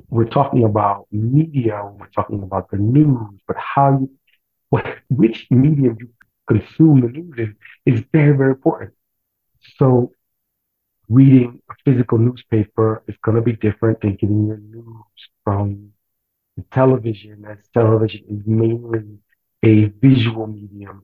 we're 0.10 0.26
talking 0.26 0.64
about 0.64 1.08
media, 1.12 1.82
we're 1.98 2.10
talking 2.10 2.44
about 2.44 2.70
the 2.72 2.78
news, 2.78 3.40
but 3.48 3.56
how 3.58 4.00
you, 4.00 4.10
which 5.10 5.48
medium 5.50 5.98
you 6.00 6.10
consume 6.48 7.02
the 7.02 7.08
news 7.08 7.34
in 7.38 7.56
is 7.86 8.04
very, 8.12 8.36
very 8.36 8.52
important. 8.52 8.94
So, 9.78 10.12
reading 11.10 11.62
a 11.70 11.74
physical 11.86 12.18
newspaper 12.18 13.04
is 13.08 13.16
going 13.24 13.36
to 13.36 13.42
be 13.42 13.54
different 13.54 14.02
than 14.02 14.16
getting 14.16 14.48
your 14.48 14.58
news 14.58 15.30
from 15.44 15.92
the 16.58 16.64
television, 16.72 17.46
as 17.50 17.58
television 17.74 18.26
is 18.30 18.46
mainly 18.46 19.20
a 19.64 19.86
visual 19.86 20.48
medium. 20.48 21.04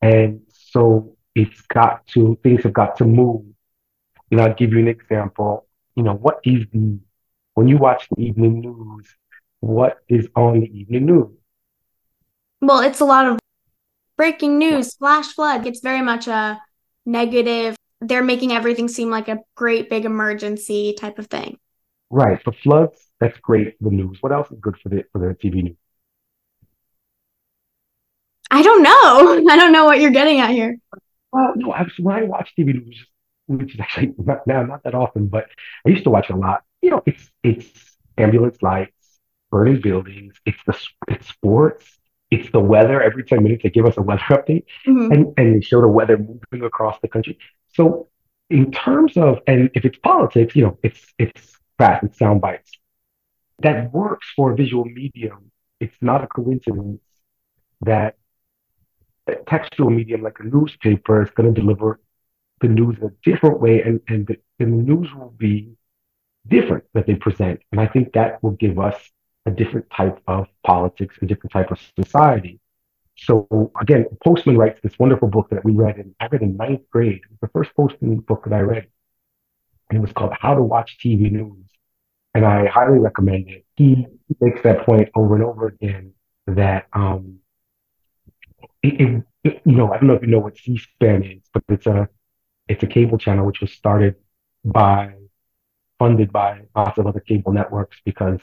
And 0.00 0.42
so 0.48 1.16
it's 1.34 1.60
got 1.62 2.06
to, 2.08 2.38
things 2.42 2.62
have 2.62 2.72
got 2.72 2.96
to 2.98 3.04
move. 3.04 3.44
You 4.30 4.36
know, 4.36 4.44
I'll 4.44 4.54
give 4.54 4.72
you 4.72 4.78
an 4.78 4.88
example. 4.88 5.66
You 5.94 6.02
know, 6.02 6.14
what 6.14 6.40
is 6.44 6.66
the, 6.72 6.98
when 7.54 7.68
you 7.68 7.78
watch 7.78 8.08
the 8.10 8.22
evening 8.22 8.60
news, 8.60 9.06
what 9.60 9.98
is 10.08 10.28
on 10.36 10.60
the 10.60 10.78
evening 10.78 11.06
news? 11.06 11.32
Well, 12.60 12.80
it's 12.80 13.00
a 13.00 13.04
lot 13.04 13.26
of 13.26 13.38
breaking 14.16 14.58
news, 14.58 14.94
flash 14.94 15.32
flood. 15.32 15.66
It's 15.66 15.80
very 15.80 16.02
much 16.02 16.26
a 16.26 16.60
negative 17.04 17.76
they're 18.00 18.24
making 18.24 18.52
everything 18.52 18.88
seem 18.88 19.10
like 19.10 19.28
a 19.28 19.38
great 19.54 19.88
big 19.90 20.04
emergency 20.04 20.94
type 20.98 21.18
of 21.18 21.26
thing. 21.26 21.58
Right. 22.10 22.42
For 22.42 22.52
floods, 22.52 23.06
that's 23.20 23.38
great. 23.38 23.76
The 23.80 23.90
news. 23.90 24.18
What 24.20 24.32
else 24.32 24.50
is 24.50 24.58
good 24.60 24.76
for 24.82 24.88
the 24.88 25.04
for 25.12 25.18
the 25.18 25.34
TV 25.34 25.62
news? 25.62 25.76
I 28.50 28.62
don't 28.62 28.82
know. 28.82 29.44
I 29.52 29.56
don't 29.56 29.72
know 29.72 29.84
what 29.84 30.00
you're 30.00 30.10
getting 30.10 30.40
at 30.40 30.50
here. 30.50 30.78
Well, 31.32 31.52
no. 31.56 31.72
I, 31.72 31.82
was, 31.82 31.92
when 31.98 32.14
I 32.16 32.22
watch 32.22 32.52
TV 32.58 32.74
news, 32.74 33.06
which 33.46 33.74
is 33.74 33.80
actually 33.80 34.14
not, 34.18 34.46
now 34.46 34.62
not 34.62 34.82
that 34.84 34.94
often, 34.94 35.26
but 35.28 35.46
I 35.86 35.90
used 35.90 36.04
to 36.04 36.10
watch 36.10 36.30
a 36.30 36.36
lot. 36.36 36.62
You 36.82 36.90
know, 36.90 37.02
it's 37.06 37.30
it's 37.42 37.96
ambulance 38.18 38.62
lights, 38.62 39.18
burning 39.50 39.80
buildings. 39.80 40.34
It's 40.44 40.58
the 40.66 40.78
it's 41.08 41.26
sports. 41.28 41.98
It's 42.30 42.50
the 42.50 42.60
weather. 42.60 43.02
Every 43.02 43.24
ten 43.24 43.42
minutes, 43.42 43.62
they 43.62 43.70
give 43.70 43.86
us 43.86 43.96
a 43.96 44.02
weather 44.02 44.22
update, 44.28 44.64
mm-hmm. 44.86 45.12
and 45.12 45.34
and 45.36 45.56
they 45.56 45.60
show 45.60 45.80
the 45.80 45.88
weather 45.88 46.18
moving 46.18 46.66
across 46.66 46.98
the 47.00 47.08
country. 47.08 47.38
So 47.76 48.08
in 48.48 48.72
terms 48.72 49.16
of, 49.16 49.40
and 49.46 49.70
if 49.74 49.84
it's 49.84 49.98
politics, 49.98 50.56
you 50.56 50.64
know, 50.64 50.78
it's 50.82 51.02
it's 51.18 51.56
fast, 51.78 52.04
it's 52.04 52.18
sound 52.18 52.40
bites. 52.40 52.72
That 53.60 53.92
works 53.92 54.26
for 54.34 54.52
a 54.52 54.56
visual 54.56 54.84
medium. 54.84 55.50
It's 55.78 55.96
not 56.00 56.24
a 56.24 56.26
coincidence 56.26 57.02
that 57.82 58.16
a 59.26 59.34
textual 59.52 59.90
medium 59.90 60.22
like 60.22 60.38
a 60.40 60.44
newspaper 60.44 61.22
is 61.22 61.30
going 61.30 61.52
to 61.52 61.60
deliver 61.60 62.00
the 62.60 62.68
news 62.68 62.96
in 62.98 63.04
a 63.08 63.12
different 63.30 63.60
way, 63.60 63.82
and 63.82 64.00
and 64.08 64.26
the, 64.26 64.36
the 64.58 64.66
news 64.66 65.08
will 65.14 65.34
be 65.36 65.76
different 66.48 66.84
that 66.94 67.06
they 67.06 67.14
present. 67.14 67.60
And 67.72 67.80
I 67.80 67.86
think 67.86 68.14
that 68.14 68.42
will 68.42 68.56
give 68.64 68.78
us 68.78 68.98
a 69.44 69.50
different 69.50 69.90
type 69.90 70.18
of 70.26 70.46
politics, 70.64 71.18
a 71.20 71.26
different 71.26 71.52
type 71.52 71.70
of 71.70 71.78
society. 72.00 72.58
So 73.16 73.72
again, 73.80 74.06
Postman 74.24 74.58
writes 74.58 74.80
this 74.82 74.98
wonderful 74.98 75.28
book 75.28 75.48
that 75.50 75.64
we 75.64 75.72
read 75.72 75.96
in 75.98 76.14
I 76.20 76.26
read 76.26 76.42
in 76.42 76.56
ninth 76.56 76.82
grade. 76.90 77.22
It 77.24 77.30
was 77.30 77.40
the 77.40 77.48
first 77.48 77.74
Postman 77.74 78.18
book 78.20 78.44
that 78.44 78.54
I 78.54 78.60
read. 78.60 78.88
And 79.88 79.98
it 79.98 80.00
was 80.00 80.12
called 80.12 80.32
How 80.38 80.54
to 80.54 80.62
Watch 80.62 80.98
TV 80.98 81.30
News. 81.30 81.64
And 82.34 82.44
I 82.44 82.66
highly 82.66 82.98
recommend 82.98 83.48
it. 83.48 83.64
He 83.76 84.06
makes 84.40 84.62
that 84.62 84.84
point 84.84 85.08
over 85.14 85.34
and 85.34 85.44
over 85.44 85.68
again 85.68 86.12
that 86.46 86.86
um 86.92 87.38
it, 88.82 89.24
it, 89.44 89.62
you 89.64 89.76
know, 89.76 89.92
I 89.92 89.98
don't 89.98 90.06
know 90.06 90.14
if 90.14 90.22
you 90.22 90.28
know 90.28 90.38
what 90.38 90.56
C-SPAN 90.58 91.22
is, 91.24 91.42
but 91.52 91.64
it's 91.68 91.86
a 91.86 92.08
it's 92.68 92.82
a 92.82 92.86
cable 92.86 93.18
channel 93.18 93.46
which 93.46 93.60
was 93.60 93.72
started 93.72 94.16
by 94.64 95.14
funded 95.98 96.32
by 96.32 96.62
lots 96.74 96.98
of 96.98 97.06
other 97.06 97.20
cable 97.20 97.52
networks 97.52 97.98
because 98.04 98.40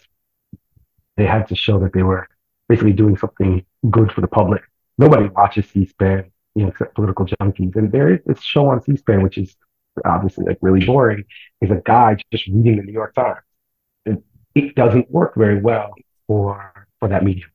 they 1.18 1.26
had 1.26 1.48
to 1.50 1.56
show 1.56 1.80
that 1.80 1.94
they 1.94 2.04
were 2.04 2.28
basically 2.70 2.94
doing 2.94 3.18
something 3.18 3.66
good 3.90 4.12
for 4.12 4.22
the 4.22 4.28
public. 4.28 4.62
Nobody 4.98 5.28
watches 5.30 5.68
C-SPAN, 5.70 6.32
you 6.56 6.64
know, 6.64 6.70
except 6.70 6.96
political 6.96 7.26
junkies. 7.26 7.76
And 7.76 7.92
there 7.92 8.14
is 8.14 8.20
this 8.26 8.42
show 8.42 8.68
on 8.68 8.82
C-SPAN, 8.82 9.22
which 9.22 9.38
is 9.38 9.56
obviously 10.06 10.46
like 10.46 10.58
really 10.62 10.86
boring, 10.86 11.24
is 11.62 11.72
a 11.72 11.82
guy 11.86 12.18
just 12.32 12.48
reading 12.48 12.78
the 12.78 12.84
New 12.84 12.94
York 12.94 13.14
Times. 13.16 13.40
It, 14.06 14.24
it 14.56 14.76
doesn't 14.76 15.10
work 15.12 15.36
very 15.36 15.62
well 15.62 15.94
for 16.28 16.88
for 17.00 17.10
that 17.10 17.24
medium. 17.24 17.50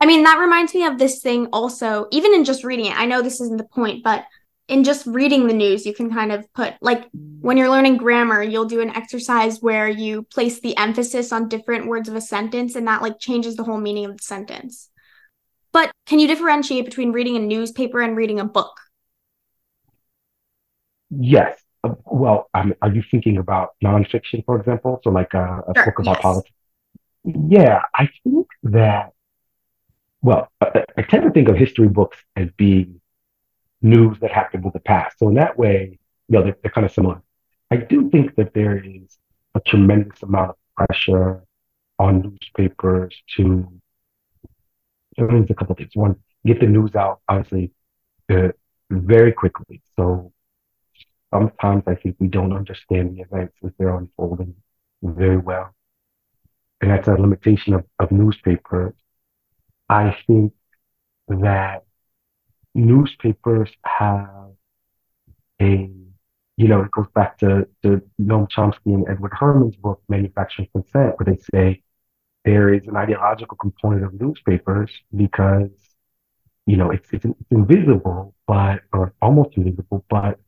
I 0.00 0.06
mean, 0.06 0.24
that 0.24 0.38
reminds 0.38 0.74
me 0.74 0.84
of 0.84 0.98
this 0.98 1.20
thing 1.20 1.46
also, 1.52 2.08
even 2.10 2.34
in 2.34 2.44
just 2.44 2.64
reading 2.64 2.86
it. 2.86 2.96
I 2.96 3.06
know 3.06 3.22
this 3.22 3.40
isn't 3.40 3.56
the 3.56 3.64
point, 3.64 4.02
but 4.02 4.24
in 4.66 4.82
just 4.82 5.06
reading 5.06 5.46
the 5.46 5.52
news, 5.52 5.84
you 5.84 5.92
can 5.92 6.10
kind 6.10 6.32
of 6.32 6.50
put, 6.54 6.74
like, 6.80 7.04
when 7.12 7.56
you're 7.56 7.68
learning 7.68 7.98
grammar, 7.98 8.42
you'll 8.42 8.64
do 8.64 8.80
an 8.80 8.90
exercise 8.90 9.60
where 9.60 9.88
you 9.88 10.22
place 10.22 10.60
the 10.60 10.76
emphasis 10.76 11.32
on 11.32 11.48
different 11.48 11.86
words 11.86 12.08
of 12.08 12.14
a 12.14 12.20
sentence, 12.20 12.74
and 12.74 12.86
that, 12.86 13.02
like, 13.02 13.18
changes 13.18 13.56
the 13.56 13.64
whole 13.64 13.78
meaning 13.78 14.06
of 14.06 14.16
the 14.16 14.22
sentence. 14.22 14.88
But 15.72 15.90
can 16.06 16.18
you 16.18 16.26
differentiate 16.26 16.84
between 16.84 17.12
reading 17.12 17.36
a 17.36 17.40
newspaper 17.40 18.00
and 18.00 18.16
reading 18.16 18.40
a 18.40 18.44
book? 18.44 18.80
Yes. 21.10 21.60
Uh, 21.82 21.94
well, 22.06 22.48
um, 22.54 22.74
are 22.80 22.90
you 22.90 23.02
thinking 23.10 23.36
about 23.36 23.74
nonfiction, 23.84 24.44
for 24.46 24.58
example? 24.58 25.00
So, 25.04 25.10
like 25.10 25.34
a, 25.34 25.62
a 25.68 25.72
sure, 25.74 25.84
book 25.84 25.98
about 25.98 26.16
yes. 26.16 26.22
politics? 26.22 26.56
Yeah, 27.24 27.82
I 27.94 28.08
think 28.22 28.46
that, 28.62 29.12
well, 30.22 30.48
I, 30.60 30.84
I 30.96 31.02
tend 31.02 31.24
to 31.24 31.30
think 31.30 31.48
of 31.48 31.56
history 31.56 31.88
books 31.88 32.16
as 32.36 32.48
being 32.56 33.00
news 33.84 34.18
that 34.20 34.32
happened 34.32 34.64
in 34.64 34.70
the 34.72 34.80
past. 34.80 35.18
So 35.18 35.28
in 35.28 35.34
that 35.34 35.58
way, 35.58 35.98
you 36.28 36.38
know, 36.38 36.42
they're, 36.42 36.56
they're 36.62 36.72
kind 36.72 36.86
of 36.86 36.92
similar. 36.92 37.22
I 37.70 37.76
do 37.76 38.10
think 38.10 38.34
that 38.36 38.54
there 38.54 38.78
is 38.78 39.18
a 39.54 39.60
tremendous 39.60 40.22
amount 40.22 40.50
of 40.50 40.56
pressure 40.76 41.44
on 41.98 42.22
newspapers 42.22 43.14
to, 43.36 43.70
I 45.18 45.22
mean, 45.22 45.46
a 45.48 45.54
couple 45.54 45.72
of 45.72 45.78
things. 45.78 45.90
One, 45.94 46.16
get 46.46 46.60
the 46.60 46.66
news 46.66 46.94
out, 46.94 47.20
obviously, 47.28 47.72
uh, 48.30 48.48
very 48.90 49.32
quickly. 49.32 49.82
So 49.96 50.32
sometimes 51.32 51.84
I 51.86 51.94
think 51.94 52.16
we 52.18 52.28
don't 52.28 52.54
understand 52.54 53.16
the 53.16 53.22
events 53.22 53.54
as 53.64 53.72
they're 53.78 53.96
unfolding 53.96 54.54
very 55.02 55.36
well. 55.36 55.74
And 56.80 56.90
that's 56.90 57.08
a 57.08 57.12
limitation 57.12 57.74
of, 57.74 57.84
of 57.98 58.10
newspapers. 58.10 58.94
I 59.88 60.16
think 60.26 60.54
that 61.28 61.84
newspapers 62.74 63.70
have 63.84 64.50
a, 65.60 65.90
you 66.56 66.68
know, 66.68 66.82
it 66.82 66.90
goes 66.90 67.06
back 67.14 67.38
to, 67.38 67.66
to 67.82 68.02
Noam 68.20 68.48
Chomsky 68.50 68.94
and 68.94 69.08
Edward 69.08 69.32
Herman's 69.38 69.76
book, 69.76 70.02
Manufacturing 70.08 70.68
Consent, 70.72 71.14
where 71.18 71.34
they 71.34 71.40
say 71.54 71.82
there 72.44 72.72
is 72.72 72.82
an 72.86 72.96
ideological 72.96 73.56
component 73.56 74.04
of 74.04 74.20
newspapers 74.20 74.90
because, 75.14 75.70
you 76.66 76.76
know, 76.76 76.90
it's, 76.90 77.08
it's, 77.12 77.24
it's 77.24 77.50
invisible, 77.50 78.34
but, 78.46 78.80
or 78.92 79.14
almost 79.22 79.56
invisible, 79.56 80.04
but 80.10 80.38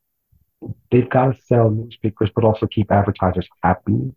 they've 0.90 1.08
got 1.08 1.34
to 1.34 1.42
sell 1.42 1.70
newspapers, 1.70 2.30
but 2.34 2.44
also 2.44 2.66
keep 2.66 2.90
advertisers 2.90 3.48
happy. 3.62 4.12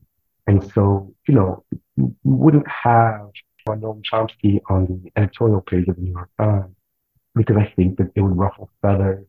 And 0.48 0.64
so, 0.74 1.14
you 1.28 1.36
know, 1.36 1.64
you 1.96 2.16
wouldn't 2.24 2.68
have 2.68 3.30
Noam 3.68 4.02
Chomsky 4.12 4.60
on 4.68 4.86
the 5.04 5.12
editorial 5.16 5.62
page 5.62 5.88
of 5.88 5.96
the 5.96 6.02
New 6.02 6.12
York 6.12 6.30
Times 6.40 6.76
because 7.36 7.58
I 7.58 7.72
think 7.76 7.98
that 7.98 8.12
it 8.16 8.22
would 8.22 8.38
ruffle 8.38 8.70
feathers 8.82 9.26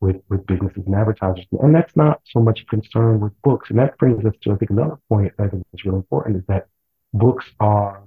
with, 0.00 0.16
with 0.28 0.46
businesses 0.46 0.84
and 0.86 0.94
advertisers. 0.94 1.46
And 1.60 1.74
that's 1.74 1.96
not 1.96 2.20
so 2.26 2.40
much 2.40 2.62
a 2.62 2.66
concern 2.66 3.20
with 3.20 3.32
books. 3.42 3.70
And 3.70 3.78
that 3.78 3.98
brings 3.98 4.24
us 4.24 4.34
to, 4.42 4.52
I 4.52 4.56
think, 4.56 4.70
another 4.70 4.98
point 5.08 5.32
that 5.36 5.44
I 5.44 5.48
think 5.48 5.66
is 5.74 5.84
really 5.84 5.98
important 5.98 6.36
is 6.36 6.44
that 6.48 6.68
books 7.12 7.46
are 7.60 8.04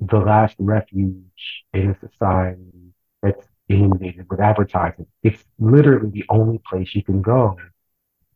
the 0.00 0.18
last 0.18 0.56
refuge 0.58 1.64
in 1.72 1.90
a 1.90 2.08
society 2.08 2.92
that's 3.22 3.46
inundated 3.68 4.26
with 4.30 4.40
advertising. 4.40 5.06
It's 5.22 5.44
literally 5.58 6.10
the 6.10 6.24
only 6.28 6.60
place 6.68 6.94
you 6.94 7.02
can 7.02 7.22
go 7.22 7.56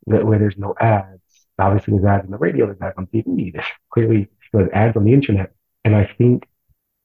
that 0.07 0.25
where 0.25 0.39
there's 0.39 0.57
no 0.57 0.75
ads. 0.79 1.21
Obviously, 1.59 1.93
there's 1.93 2.05
ads 2.05 2.25
on 2.25 2.31
the 2.31 2.37
radio, 2.37 2.65
there's 2.65 2.81
ads 2.81 2.97
on 2.97 3.07
TV, 3.07 3.51
there's 3.53 3.65
clearly 3.91 4.29
there's 4.53 4.69
ads 4.73 4.97
on 4.97 5.03
the 5.03 5.13
internet. 5.13 5.53
And 5.83 5.95
I 5.95 6.05
think 6.17 6.47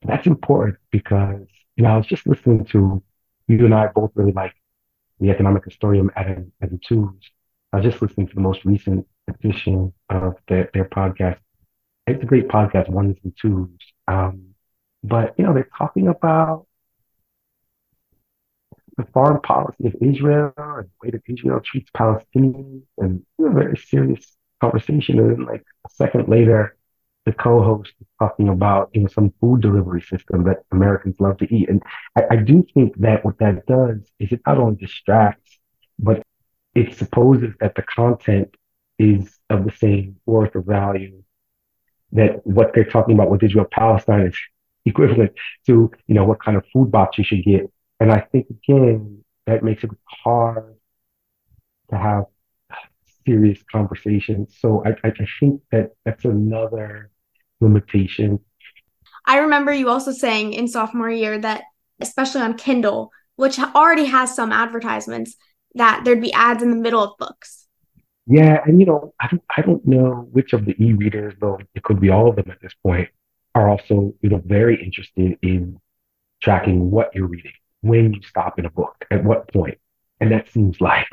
that's 0.02 0.26
important 0.26 0.78
because 0.90 1.46
you 1.76 1.84
know, 1.84 1.90
I 1.90 1.96
was 1.96 2.06
just 2.06 2.26
listening 2.26 2.64
to 2.66 3.02
you 3.48 3.64
and 3.64 3.74
I 3.74 3.88
both 3.88 4.12
really 4.14 4.32
like 4.32 4.54
the 5.20 5.30
economic 5.30 5.64
historian 5.64 6.10
Adam, 6.16 6.52
Adam 6.62 6.80
Tooze. 6.86 7.30
I 7.72 7.78
was 7.78 7.84
just 7.86 8.02
listening 8.02 8.28
to 8.28 8.34
the 8.34 8.40
most 8.40 8.64
recent 8.64 9.06
edition 9.28 9.92
of 10.08 10.36
their, 10.48 10.70
their 10.72 10.84
podcast. 10.84 11.38
It's 12.06 12.22
a 12.22 12.26
great 12.26 12.48
podcast, 12.48 12.88
Ones 12.88 13.16
and 13.24 13.32
Tooze. 13.40 13.70
Um, 14.06 14.54
but 15.02 15.34
you 15.38 15.44
know, 15.44 15.54
they're 15.54 15.68
talking 15.76 16.08
about 16.08 16.66
the 18.96 19.04
foreign 19.12 19.40
policy 19.40 19.86
of 19.86 19.94
Israel 20.00 20.52
and 20.56 20.86
the 20.86 20.90
way 21.02 21.10
that 21.10 21.22
Israel 21.26 21.60
treats 21.64 21.90
Palestinians 21.90 22.82
and 22.98 23.24
you 23.38 23.44
know, 23.44 23.50
a 23.50 23.54
very 23.54 23.76
serious 23.76 24.36
conversation. 24.60 25.18
And 25.18 25.30
then 25.30 25.46
like 25.46 25.64
a 25.84 25.90
second 25.90 26.28
later, 26.28 26.76
the 27.26 27.32
co-host 27.32 27.92
is 28.00 28.06
talking 28.18 28.48
about 28.48 28.90
you 28.92 29.02
know 29.02 29.08
some 29.08 29.32
food 29.40 29.60
delivery 29.62 30.02
system 30.02 30.44
that 30.44 30.64
Americans 30.72 31.16
love 31.20 31.38
to 31.38 31.54
eat, 31.54 31.68
and 31.68 31.82
I, 32.16 32.22
I 32.32 32.36
do 32.36 32.64
think 32.74 32.96
that 32.98 33.24
what 33.24 33.38
that 33.38 33.66
does 33.66 33.98
is 34.18 34.32
it 34.32 34.40
not 34.46 34.58
only 34.58 34.76
distracts, 34.76 35.58
but 35.98 36.22
it 36.74 36.94
supposes 36.96 37.54
that 37.60 37.74
the 37.74 37.82
content 37.82 38.54
is 38.98 39.38
of 39.50 39.64
the 39.64 39.72
same 39.72 40.16
worth 40.26 40.54
or 40.54 40.62
value 40.62 41.22
that 42.12 42.46
what 42.46 42.72
they're 42.74 42.84
talking 42.84 43.14
about 43.14 43.30
with 43.30 43.42
Israel 43.42 43.66
Palestine 43.70 44.26
is 44.26 44.36
equivalent 44.84 45.32
to 45.66 45.90
you 46.06 46.14
know 46.14 46.24
what 46.24 46.42
kind 46.42 46.56
of 46.56 46.64
food 46.72 46.90
box 46.90 47.18
you 47.18 47.24
should 47.24 47.44
get, 47.44 47.70
and 48.00 48.12
I 48.12 48.20
think 48.20 48.46
again 48.50 49.24
that 49.46 49.62
makes 49.62 49.84
it 49.84 49.90
hard 50.04 50.74
to 51.90 51.98
have 51.98 52.24
serious 53.26 53.62
conversations. 53.70 54.56
So 54.58 54.82
I, 54.84 54.90
I, 55.06 55.12
think 55.40 55.62
that 55.70 55.92
that's 56.04 56.24
another 56.24 57.10
limitation. 57.60 58.40
I 59.26 59.38
remember 59.38 59.72
you 59.72 59.88
also 59.88 60.12
saying 60.12 60.52
in 60.52 60.68
sophomore 60.68 61.10
year 61.10 61.38
that, 61.38 61.62
especially 62.00 62.42
on 62.42 62.54
Kindle, 62.54 63.10
which 63.36 63.58
already 63.58 64.04
has 64.04 64.34
some 64.34 64.52
advertisements, 64.52 65.36
that 65.74 66.02
there'd 66.04 66.20
be 66.20 66.32
ads 66.32 66.62
in 66.62 66.70
the 66.70 66.76
middle 66.76 67.02
of 67.02 67.16
books. 67.18 67.66
Yeah, 68.26 68.62
and 68.64 68.80
you 68.80 68.86
know, 68.86 69.12
I 69.20 69.28
don't, 69.28 69.42
I 69.56 69.60
don't 69.60 69.84
know 69.86 70.28
which 70.32 70.52
of 70.52 70.64
the 70.64 70.74
e-readers, 70.82 71.34
though 71.40 71.58
it 71.74 71.82
could 71.82 72.00
be 72.00 72.10
all 72.10 72.28
of 72.28 72.36
them 72.36 72.50
at 72.50 72.60
this 72.60 72.72
point, 72.82 73.08
are 73.54 73.68
also 73.68 74.14
you 74.20 74.30
know 74.30 74.40
very 74.44 74.82
interested 74.82 75.38
in 75.42 75.78
tracking 76.40 76.90
what 76.90 77.14
you're 77.14 77.26
reading, 77.26 77.52
when 77.82 78.12
you 78.14 78.20
stop 78.22 78.58
in 78.58 78.66
a 78.66 78.70
book, 78.70 79.04
at 79.10 79.24
what 79.24 79.52
point, 79.52 79.78
and 80.20 80.32
that 80.32 80.50
seems 80.50 80.80
like 80.80 81.06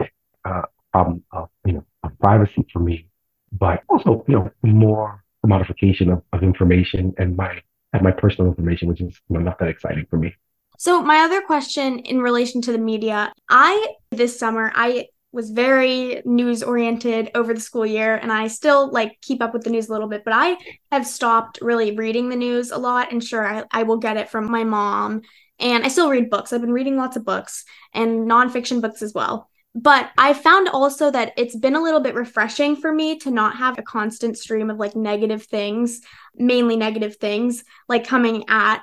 uh, 0.46 0.62
a 0.62 0.92
problem 0.92 1.24
of 1.32 1.50
you 1.66 1.74
know 1.74 1.86
of 2.04 2.18
privacy 2.20 2.66
for 2.72 2.80
me, 2.80 3.08
but 3.52 3.84
also 3.90 4.24
you 4.28 4.36
know 4.36 4.52
more 4.64 5.21
modification 5.48 6.10
of, 6.10 6.22
of 6.34 6.44
information 6.44 7.14
and 7.18 7.36
my 7.36 7.62
and 7.94 8.02
my 8.04 8.12
personal 8.12 8.50
information, 8.50 8.88
which 8.88 9.02
is 9.02 9.20
you 9.30 9.38
know, 9.38 9.42
not 9.42 9.60
that 9.60 9.68
exciting 9.68 10.06
for 10.10 10.18
me. 10.18 10.34
So 10.78 11.02
my 11.02 11.18
other 11.18 11.42
question 11.42 12.00
in 12.00 12.22
relation 12.22 12.62
to 12.64 12.72
the 12.72 12.78
media, 12.78 13.32
I 13.50 13.94
this 14.12 14.40
summer 14.40 14.72
I 14.74 15.08
was 15.34 15.52
very 15.52 16.22
news 16.26 16.62
oriented 16.62 17.32
over 17.36 17.54
the 17.54 17.60
school 17.60 17.86
year 17.86 18.16
and 18.16 18.32
I 18.32 18.48
still 18.48 18.92
like 18.92 19.18
keep 19.22 19.42
up 19.42 19.54
with 19.54 19.64
the 19.64 19.70
news 19.70 19.88
a 19.88 19.92
little 19.92 20.10
bit, 20.10 20.24
but 20.26 20.34
I 20.34 20.58
have 20.92 21.08
stopped 21.08 21.60
really 21.62 21.96
reading 21.96 22.30
the 22.30 22.36
news 22.36 22.72
a 22.72 22.78
lot. 22.78 23.12
And 23.12 23.24
sure, 23.24 23.48
I, 23.48 23.64
I 23.72 23.84
will 23.84 23.98
get 23.98 24.18
it 24.18 24.30
from 24.30 24.52
my 24.52 24.64
mom. 24.64 25.22
And 25.60 25.86
I 25.86 25.90
still 25.90 26.10
read 26.10 26.30
books. 26.30 26.52
I've 26.52 26.62
been 26.62 26.74
reading 26.74 26.98
lots 26.98 27.16
of 27.16 27.24
books 27.24 27.64
and 27.94 28.30
nonfiction 28.30 28.82
books 28.82 29.02
as 29.02 29.14
well. 29.14 29.51
But 29.74 30.12
I 30.18 30.34
found 30.34 30.68
also 30.68 31.12
that 31.12 31.34
it's 31.38 31.56
been 31.56 31.76
a 31.76 31.82
little 31.82 32.02
bit 32.02 32.16
refreshing 32.16 32.76
for 32.76 32.92
me 32.92 33.18
to 33.20 33.32
not 33.32 33.56
have 33.56 33.78
a 33.78 33.84
constant 33.84 34.38
stream 34.38 34.70
of 34.70 34.78
like 34.78 34.96
negative 34.96 35.44
things, 35.44 36.02
mainly 36.36 36.76
negative 36.76 37.16
things, 37.16 37.64
like 37.88 38.06
coming 38.06 38.44
at 38.50 38.82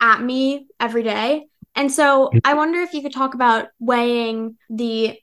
at 0.00 0.22
me 0.22 0.66
every 0.78 1.02
day. 1.02 1.46
And 1.74 1.90
so 1.90 2.26
mm-hmm. 2.26 2.38
I 2.44 2.54
wonder 2.54 2.80
if 2.80 2.92
you 2.92 3.02
could 3.02 3.14
talk 3.14 3.34
about 3.34 3.68
weighing 3.78 4.56
the 4.68 5.18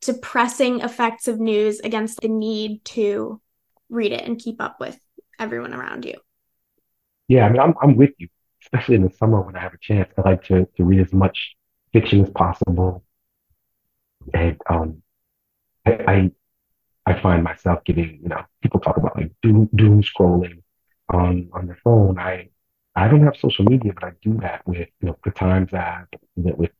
depressing 0.00 0.80
effects 0.80 1.26
of 1.26 1.40
news 1.40 1.80
against 1.80 2.20
the 2.20 2.28
need 2.28 2.84
to 2.84 3.40
read 3.88 4.12
it 4.12 4.24
and 4.24 4.38
keep 4.38 4.60
up 4.60 4.78
with 4.78 4.98
everyone 5.38 5.72
around 5.72 6.04
you. 6.04 6.14
Yeah, 7.28 7.46
I 7.46 7.48
mean, 7.48 7.60
I'm, 7.60 7.74
I'm 7.82 7.96
with 7.96 8.10
you, 8.18 8.28
especially 8.62 8.96
in 8.96 9.02
the 9.02 9.10
summer 9.10 9.40
when 9.40 9.56
I 9.56 9.60
have 9.60 9.72
a 9.72 9.78
chance. 9.80 10.12
I 10.18 10.28
like 10.28 10.44
to, 10.44 10.68
to 10.76 10.84
read 10.84 11.00
as 11.00 11.12
much 11.12 11.56
fiction 11.92 12.22
as 12.22 12.30
possible 12.30 13.04
and 14.34 14.56
um, 14.68 15.02
I, 15.86 16.30
I, 17.06 17.20
find 17.20 17.42
myself 17.42 17.84
getting, 17.84 18.20
you 18.22 18.28
know, 18.28 18.42
people 18.62 18.80
talk 18.80 18.96
about 18.96 19.16
like 19.16 19.32
doom 19.42 19.68
doom 19.74 20.02
scrolling 20.02 20.62
on 21.12 21.48
on 21.52 21.66
their 21.66 21.78
phone. 21.82 22.18
I 22.18 22.48
I 22.94 23.08
don't 23.08 23.24
have 23.24 23.36
social 23.36 23.64
media, 23.64 23.92
but 23.94 24.04
I 24.04 24.12
do 24.22 24.38
that 24.40 24.66
with 24.66 24.88
you 25.00 25.08
know 25.08 25.18
the 25.24 25.30
Times 25.30 25.72
app, 25.72 26.08
with 26.36 26.70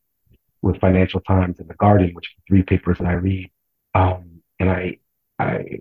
with 0.61 0.80
Financial 0.80 1.20
Times 1.20 1.58
and 1.58 1.68
the 1.68 1.75
Guardian, 1.75 2.14
which 2.14 2.26
are 2.26 2.42
three 2.49 2.62
papers 2.62 2.99
that 2.99 3.06
I 3.06 3.14
read. 3.14 3.50
Um, 3.94 4.42
and 4.58 4.70
I 4.70 4.99
I 5.38 5.80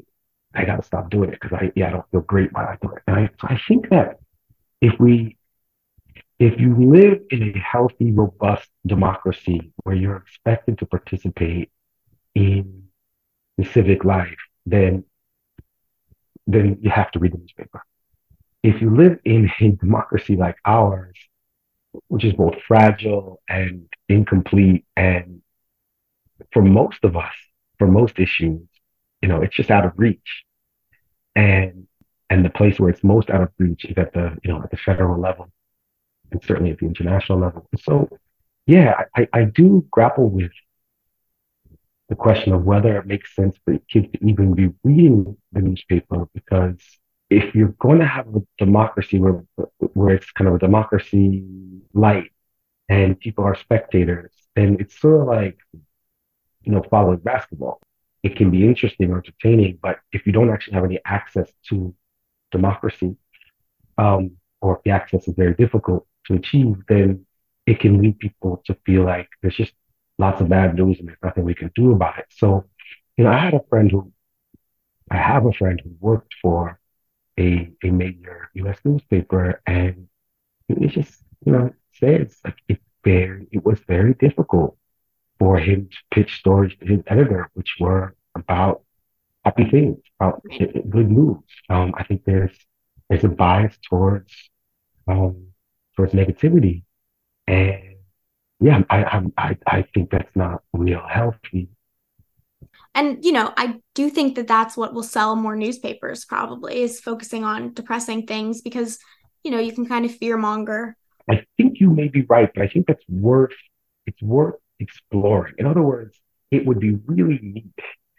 I 0.53 0.65
gotta 0.65 0.83
stop 0.83 1.09
doing 1.09 1.29
it 1.29 1.39
because 1.39 1.53
I 1.53 1.71
yeah 1.75 1.87
I 1.87 1.91
don't 1.91 2.09
feel 2.11 2.21
great 2.21 2.51
while 2.53 2.67
I 2.67 2.77
do 2.81 2.91
it. 2.93 3.03
And 3.07 3.15
I 3.15 3.29
I 3.43 3.59
think 3.67 3.89
that 3.89 4.19
if 4.81 4.99
we 4.99 5.37
if 6.41 6.59
you 6.59 6.75
live 6.91 7.19
in 7.29 7.55
a 7.55 7.59
healthy, 7.59 8.11
robust 8.11 8.67
democracy 8.87 9.71
where 9.83 9.95
you're 9.95 10.15
expected 10.15 10.79
to 10.79 10.87
participate 10.87 11.69
in 12.33 12.85
the 13.59 13.63
civic 13.63 14.03
life, 14.03 14.39
then 14.65 15.03
then 16.47 16.79
you 16.81 16.89
have 16.89 17.11
to 17.11 17.19
read 17.19 17.33
the 17.33 17.37
newspaper. 17.37 17.83
If 18.63 18.81
you 18.81 18.89
live 18.89 19.19
in 19.23 19.51
a 19.59 19.67
democracy 19.73 20.35
like 20.35 20.57
ours, 20.65 21.15
which 22.07 22.25
is 22.25 22.33
both 22.33 22.55
fragile 22.67 23.39
and 23.47 23.87
incomplete, 24.09 24.83
and 24.97 25.43
for 26.51 26.63
most 26.63 27.03
of 27.03 27.15
us, 27.15 27.35
for 27.77 27.85
most 27.85 28.17
issues, 28.17 28.67
you 29.21 29.29
know, 29.29 29.43
it's 29.43 29.55
just 29.55 29.69
out 29.69 29.85
of 29.85 29.93
reach. 29.95 30.43
And 31.35 31.87
and 32.31 32.43
the 32.43 32.49
place 32.49 32.79
where 32.79 32.89
it's 32.89 33.03
most 33.03 33.29
out 33.29 33.43
of 33.43 33.49
reach 33.59 33.85
is 33.85 33.95
at 33.99 34.11
the, 34.13 34.39
you 34.43 34.51
know, 34.51 34.63
at 34.63 34.71
the 34.71 34.77
federal 34.77 35.21
level 35.21 35.51
and 36.31 36.43
certainly 36.43 36.71
at 36.71 36.79
the 36.79 36.85
international 36.85 37.39
level. 37.39 37.67
So 37.79 38.09
yeah, 38.65 39.03
I, 39.15 39.27
I 39.33 39.43
do 39.43 39.85
grapple 39.91 40.29
with 40.29 40.51
the 42.09 42.15
question 42.15 42.53
of 42.53 42.63
whether 42.63 42.97
it 42.97 43.05
makes 43.05 43.35
sense 43.35 43.57
for 43.63 43.77
kids 43.89 44.07
to 44.13 44.25
even 44.25 44.53
be 44.53 44.69
reading 44.83 45.37
the 45.53 45.61
newspaper 45.61 46.27
because 46.33 46.77
if 47.29 47.55
you're 47.55 47.75
going 47.79 47.99
to 47.99 48.05
have 48.05 48.27
a 48.35 48.41
democracy 48.57 49.17
where 49.17 49.43
where 49.93 50.15
it's 50.15 50.29
kind 50.31 50.49
of 50.49 50.55
a 50.55 50.59
democracy 50.59 51.43
light 51.93 52.31
and 52.89 53.17
people 53.19 53.45
are 53.45 53.55
spectators, 53.55 54.33
then 54.55 54.75
it's 54.79 54.99
sort 54.99 55.21
of 55.21 55.27
like 55.27 55.57
you 56.63 56.73
know 56.73 56.83
following 56.89 57.19
basketball. 57.19 57.79
It 58.23 58.35
can 58.35 58.51
be 58.51 58.67
interesting 58.67 59.09
or 59.11 59.17
entertaining, 59.17 59.79
but 59.81 59.99
if 60.11 60.27
you 60.27 60.33
don't 60.33 60.51
actually 60.51 60.73
have 60.73 60.83
any 60.83 60.99
access 61.05 61.49
to 61.69 61.95
democracy, 62.51 63.15
um, 63.97 64.31
or 64.59 64.75
if 64.77 64.83
the 64.83 64.91
access 64.91 65.27
is 65.27 65.33
very 65.35 65.55
difficult 65.55 66.05
to 66.27 66.35
achieve, 66.35 66.75
then 66.87 67.25
it 67.65 67.79
can 67.79 68.01
lead 68.01 68.19
people 68.19 68.61
to 68.65 68.75
feel 68.85 69.03
like 69.03 69.29
there's 69.41 69.55
just 69.55 69.73
lots 70.17 70.41
of 70.41 70.49
bad 70.49 70.75
news 70.75 70.99
and 70.99 71.07
there's 71.07 71.17
nothing 71.23 71.43
we 71.45 71.55
can 71.55 71.71
do 71.75 71.91
about 71.91 72.17
it. 72.19 72.25
So, 72.29 72.65
you 73.17 73.23
know, 73.23 73.31
I 73.31 73.37
had 73.37 73.53
a 73.53 73.63
friend 73.69 73.91
who, 73.91 74.11
I 75.09 75.17
have 75.17 75.45
a 75.45 75.53
friend 75.53 75.79
who 75.83 75.91
worked 75.99 76.33
for 76.41 76.79
a, 77.39 77.71
a 77.83 77.91
major 77.91 78.49
US 78.55 78.79
newspaper 78.85 79.61
and 79.67 80.07
it 80.69 80.89
just, 80.89 81.23
you 81.45 81.53
know, 81.53 81.71
says 81.93 82.39
like 82.45 82.57
it 82.67 82.79
very, 83.03 83.47
it 83.51 83.65
was 83.65 83.79
very 83.87 84.13
difficult 84.15 84.77
for 85.39 85.59
him 85.59 85.89
to 85.89 85.97
pitch 86.15 86.37
stories 86.39 86.73
to 86.79 86.85
his 86.87 87.01
editor, 87.07 87.49
which 87.53 87.75
were 87.79 88.15
about 88.35 88.83
happy 89.45 89.69
things, 89.69 89.99
about 90.19 90.43
good 90.89 91.11
news. 91.11 91.43
Um, 91.69 91.93
I 91.97 92.03
think 92.03 92.23
there's, 92.25 92.55
there's 93.09 93.23
a 93.23 93.29
bias 93.29 93.77
towards, 93.89 94.33
um, 95.07 95.47
towards 95.95 96.13
negativity. 96.13 96.83
And 97.47 97.95
yeah, 98.59 98.83
I, 98.89 99.21
I, 99.37 99.57
I 99.65 99.81
think 99.93 100.11
that's 100.11 100.35
not 100.35 100.63
real 100.73 101.01
healthy. 101.07 101.69
And, 102.93 103.23
you 103.23 103.31
know, 103.31 103.53
I 103.57 103.79
do 103.95 104.09
think 104.09 104.35
that 104.35 104.47
that's 104.47 104.75
what 104.75 104.93
will 104.93 105.03
sell 105.03 105.35
more 105.35 105.55
newspapers 105.55 106.25
probably 106.25 106.81
is 106.81 106.99
focusing 106.99 107.43
on 107.43 107.73
depressing 107.73 108.27
things 108.27 108.61
because, 108.61 108.99
you 109.43 109.51
know, 109.51 109.59
you 109.59 109.71
can 109.71 109.87
kind 109.87 110.05
of 110.05 110.15
fear 110.15 110.37
monger. 110.37 110.95
I 111.29 111.45
think 111.57 111.79
you 111.79 111.89
may 111.89 112.09
be 112.09 112.21
right, 112.23 112.51
but 112.53 112.63
I 112.63 112.67
think 112.67 112.87
that's 112.87 113.03
worth, 113.07 113.53
it's 114.05 114.21
worth 114.21 114.55
exploring. 114.79 115.55
In 115.57 115.65
other 115.65 115.81
words, 115.81 116.19
it 116.51 116.65
would 116.65 116.79
be 116.79 116.95
really 117.05 117.39
neat. 117.41 117.73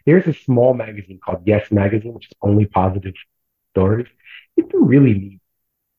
There's 0.05 0.27
a 0.27 0.33
small 0.33 0.73
magazine 0.73 1.19
called 1.23 1.43
Yes 1.45 1.71
Magazine, 1.71 2.13
which 2.13 2.25
is 2.25 2.33
only 2.41 2.65
positive 2.65 3.13
stories. 3.71 4.07
It'd 4.57 4.71
be 4.71 4.77
really 4.79 5.13
neat 5.13 5.39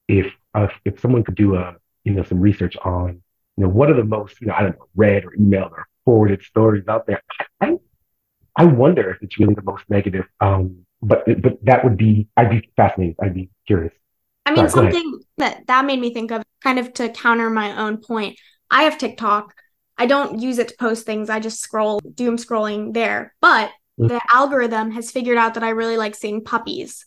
if, 0.08 0.32
uh, 0.54 0.68
if 0.84 1.00
someone 1.00 1.24
could 1.24 1.34
do 1.34 1.56
a, 1.56 1.76
you 2.04 2.12
know, 2.12 2.22
some 2.22 2.40
research 2.40 2.76
on 2.84 3.22
you 3.56 3.64
know, 3.64 3.70
what 3.70 3.90
are 3.90 3.94
the 3.94 4.04
most, 4.04 4.40
you 4.40 4.48
know, 4.48 4.54
I 4.54 4.62
don't 4.62 4.78
know, 4.78 4.86
read 4.96 5.24
or 5.24 5.32
emailed 5.38 5.70
or 5.72 5.86
forwarded 6.04 6.42
stories 6.42 6.84
out 6.88 7.06
there? 7.06 7.22
I, 7.60 7.76
I 8.56 8.64
wonder 8.64 9.10
if 9.10 9.22
it's 9.22 9.38
really 9.38 9.54
the 9.54 9.62
most 9.62 9.84
negative. 9.88 10.26
Um, 10.40 10.84
but 11.02 11.24
but 11.42 11.64
that 11.64 11.84
would 11.84 11.96
be, 11.96 12.28
I'd 12.36 12.50
be 12.50 12.70
fascinated. 12.76 13.16
I'd 13.22 13.34
be 13.34 13.50
curious. 13.66 13.92
I 14.46 14.54
mean, 14.54 14.68
Sorry, 14.68 14.92
something 14.92 15.20
that 15.38 15.66
that 15.66 15.84
made 15.84 16.00
me 16.00 16.12
think 16.12 16.32
of, 16.32 16.42
kind 16.62 16.78
of 16.78 16.92
to 16.94 17.08
counter 17.10 17.50
my 17.50 17.78
own 17.78 17.98
point. 17.98 18.38
I 18.70 18.84
have 18.84 18.98
TikTok. 18.98 19.54
I 19.96 20.06
don't 20.06 20.40
use 20.40 20.58
it 20.58 20.68
to 20.68 20.76
post 20.76 21.06
things. 21.06 21.30
I 21.30 21.38
just 21.40 21.60
scroll, 21.60 22.00
doom 22.00 22.36
scrolling 22.36 22.92
there. 22.92 23.34
But 23.40 23.68
mm-hmm. 23.98 24.08
the 24.08 24.20
algorithm 24.32 24.90
has 24.92 25.10
figured 25.10 25.38
out 25.38 25.54
that 25.54 25.62
I 25.62 25.70
really 25.70 25.96
like 25.96 26.14
seeing 26.14 26.42
puppies. 26.42 27.06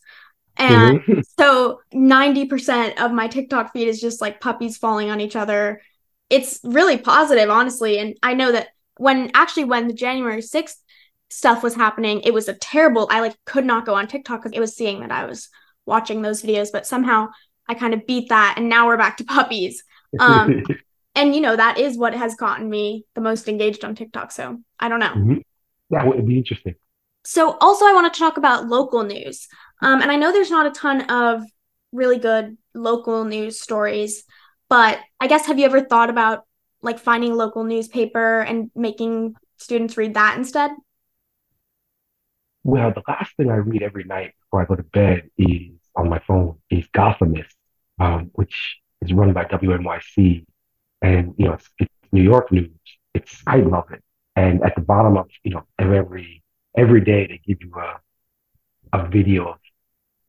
And 0.57 0.99
mm-hmm. 1.01 1.19
so 1.39 1.81
90% 1.93 2.99
of 2.99 3.11
my 3.11 3.27
TikTok 3.27 3.73
feed 3.73 3.87
is 3.87 4.01
just 4.01 4.21
like 4.21 4.41
puppies 4.41 4.77
falling 4.77 5.09
on 5.09 5.21
each 5.21 5.35
other 5.35 5.81
it's 6.29 6.59
really 6.63 6.97
positive, 6.97 7.49
honestly. 7.49 7.99
And 7.99 8.17
I 8.21 8.33
know 8.33 8.51
that 8.51 8.69
when 8.97 9.31
actually 9.33 9.65
when 9.65 9.87
the 9.87 9.93
January 9.93 10.41
6th 10.41 10.75
stuff 11.29 11.63
was 11.63 11.75
happening, 11.75 12.21
it 12.21 12.33
was 12.33 12.47
a 12.47 12.53
terrible, 12.53 13.07
I 13.11 13.21
like 13.21 13.35
could 13.45 13.65
not 13.65 13.85
go 13.85 13.95
on 13.95 14.07
TikTok 14.07 14.43
because 14.43 14.55
it 14.55 14.59
was 14.59 14.75
seeing 14.75 15.01
that 15.01 15.11
I 15.11 15.25
was 15.25 15.49
watching 15.85 16.21
those 16.21 16.43
videos, 16.43 16.69
but 16.71 16.85
somehow 16.87 17.29
I 17.67 17.73
kind 17.73 17.93
of 17.93 18.05
beat 18.05 18.29
that. 18.29 18.55
And 18.57 18.69
now 18.69 18.87
we're 18.87 18.97
back 18.97 19.17
to 19.17 19.23
puppies. 19.23 19.83
Um, 20.19 20.63
and 21.15 21.33
you 21.33 21.41
know, 21.41 21.55
that 21.55 21.77
is 21.79 21.97
what 21.97 22.13
has 22.13 22.35
gotten 22.35 22.69
me 22.69 23.05
the 23.13 23.21
most 23.21 23.47
engaged 23.47 23.85
on 23.85 23.95
TikTok. 23.95 24.31
So 24.31 24.59
I 24.79 24.89
don't 24.89 24.99
know. 24.99 25.13
Mm-hmm. 25.13 25.37
That 25.91 26.07
would 26.07 26.25
be 26.27 26.37
interesting. 26.37 26.75
So 27.27 27.57
also 27.59 27.85
I 27.85 27.93
wanted 27.93 28.13
to 28.13 28.19
talk 28.19 28.37
about 28.37 28.67
local 28.67 29.03
news. 29.03 29.47
Um, 29.81 30.01
and 30.01 30.11
I 30.11 30.15
know 30.15 30.31
there's 30.31 30.49
not 30.49 30.65
a 30.65 30.71
ton 30.71 31.01
of 31.09 31.43
really 31.91 32.19
good 32.19 32.57
local 32.73 33.23
news 33.25 33.59
stories 33.59 34.23
but 34.69 34.99
I 35.19 35.27
guess 35.27 35.45
have 35.47 35.59
you 35.59 35.65
ever 35.65 35.81
thought 35.81 36.09
about 36.09 36.45
like 36.81 36.99
finding 36.99 37.31
a 37.31 37.35
local 37.35 37.63
newspaper 37.63 38.41
and 38.41 38.69
making 38.75 39.35
students 39.57 39.97
read 39.97 40.13
that 40.15 40.37
instead? 40.37 40.71
Well, 42.63 42.91
the 42.91 43.03
last 43.07 43.35
thing 43.37 43.49
I 43.49 43.55
read 43.55 43.81
every 43.81 44.03
night 44.03 44.33
before 44.41 44.61
I 44.61 44.65
go 44.65 44.75
to 44.75 44.83
bed 44.83 45.29
is 45.37 45.71
on 45.95 46.09
my 46.09 46.19
phone 46.19 46.57
is 46.69 46.85
Gothamist, 46.89 47.53
um, 47.99 48.29
which 48.33 48.79
is 49.01 49.13
run 49.13 49.31
by 49.33 49.45
WNYC, 49.45 50.45
and 51.01 51.33
you 51.37 51.45
know 51.45 51.53
it's, 51.53 51.69
it's 51.79 51.93
New 52.11 52.23
York 52.23 52.51
news. 52.51 52.71
It's 53.13 53.41
I 53.47 53.57
love 53.57 53.91
it, 53.91 54.03
and 54.35 54.61
at 54.63 54.75
the 54.75 54.81
bottom 54.81 55.17
of 55.17 55.29
you 55.43 55.51
know 55.51 55.63
every 55.79 56.43
every 56.77 57.01
day 57.01 57.27
they 57.27 57.41
give 57.45 57.61
you 57.61 57.73
a 57.75 57.99
a 58.93 59.07
video 59.07 59.49
of 59.49 59.59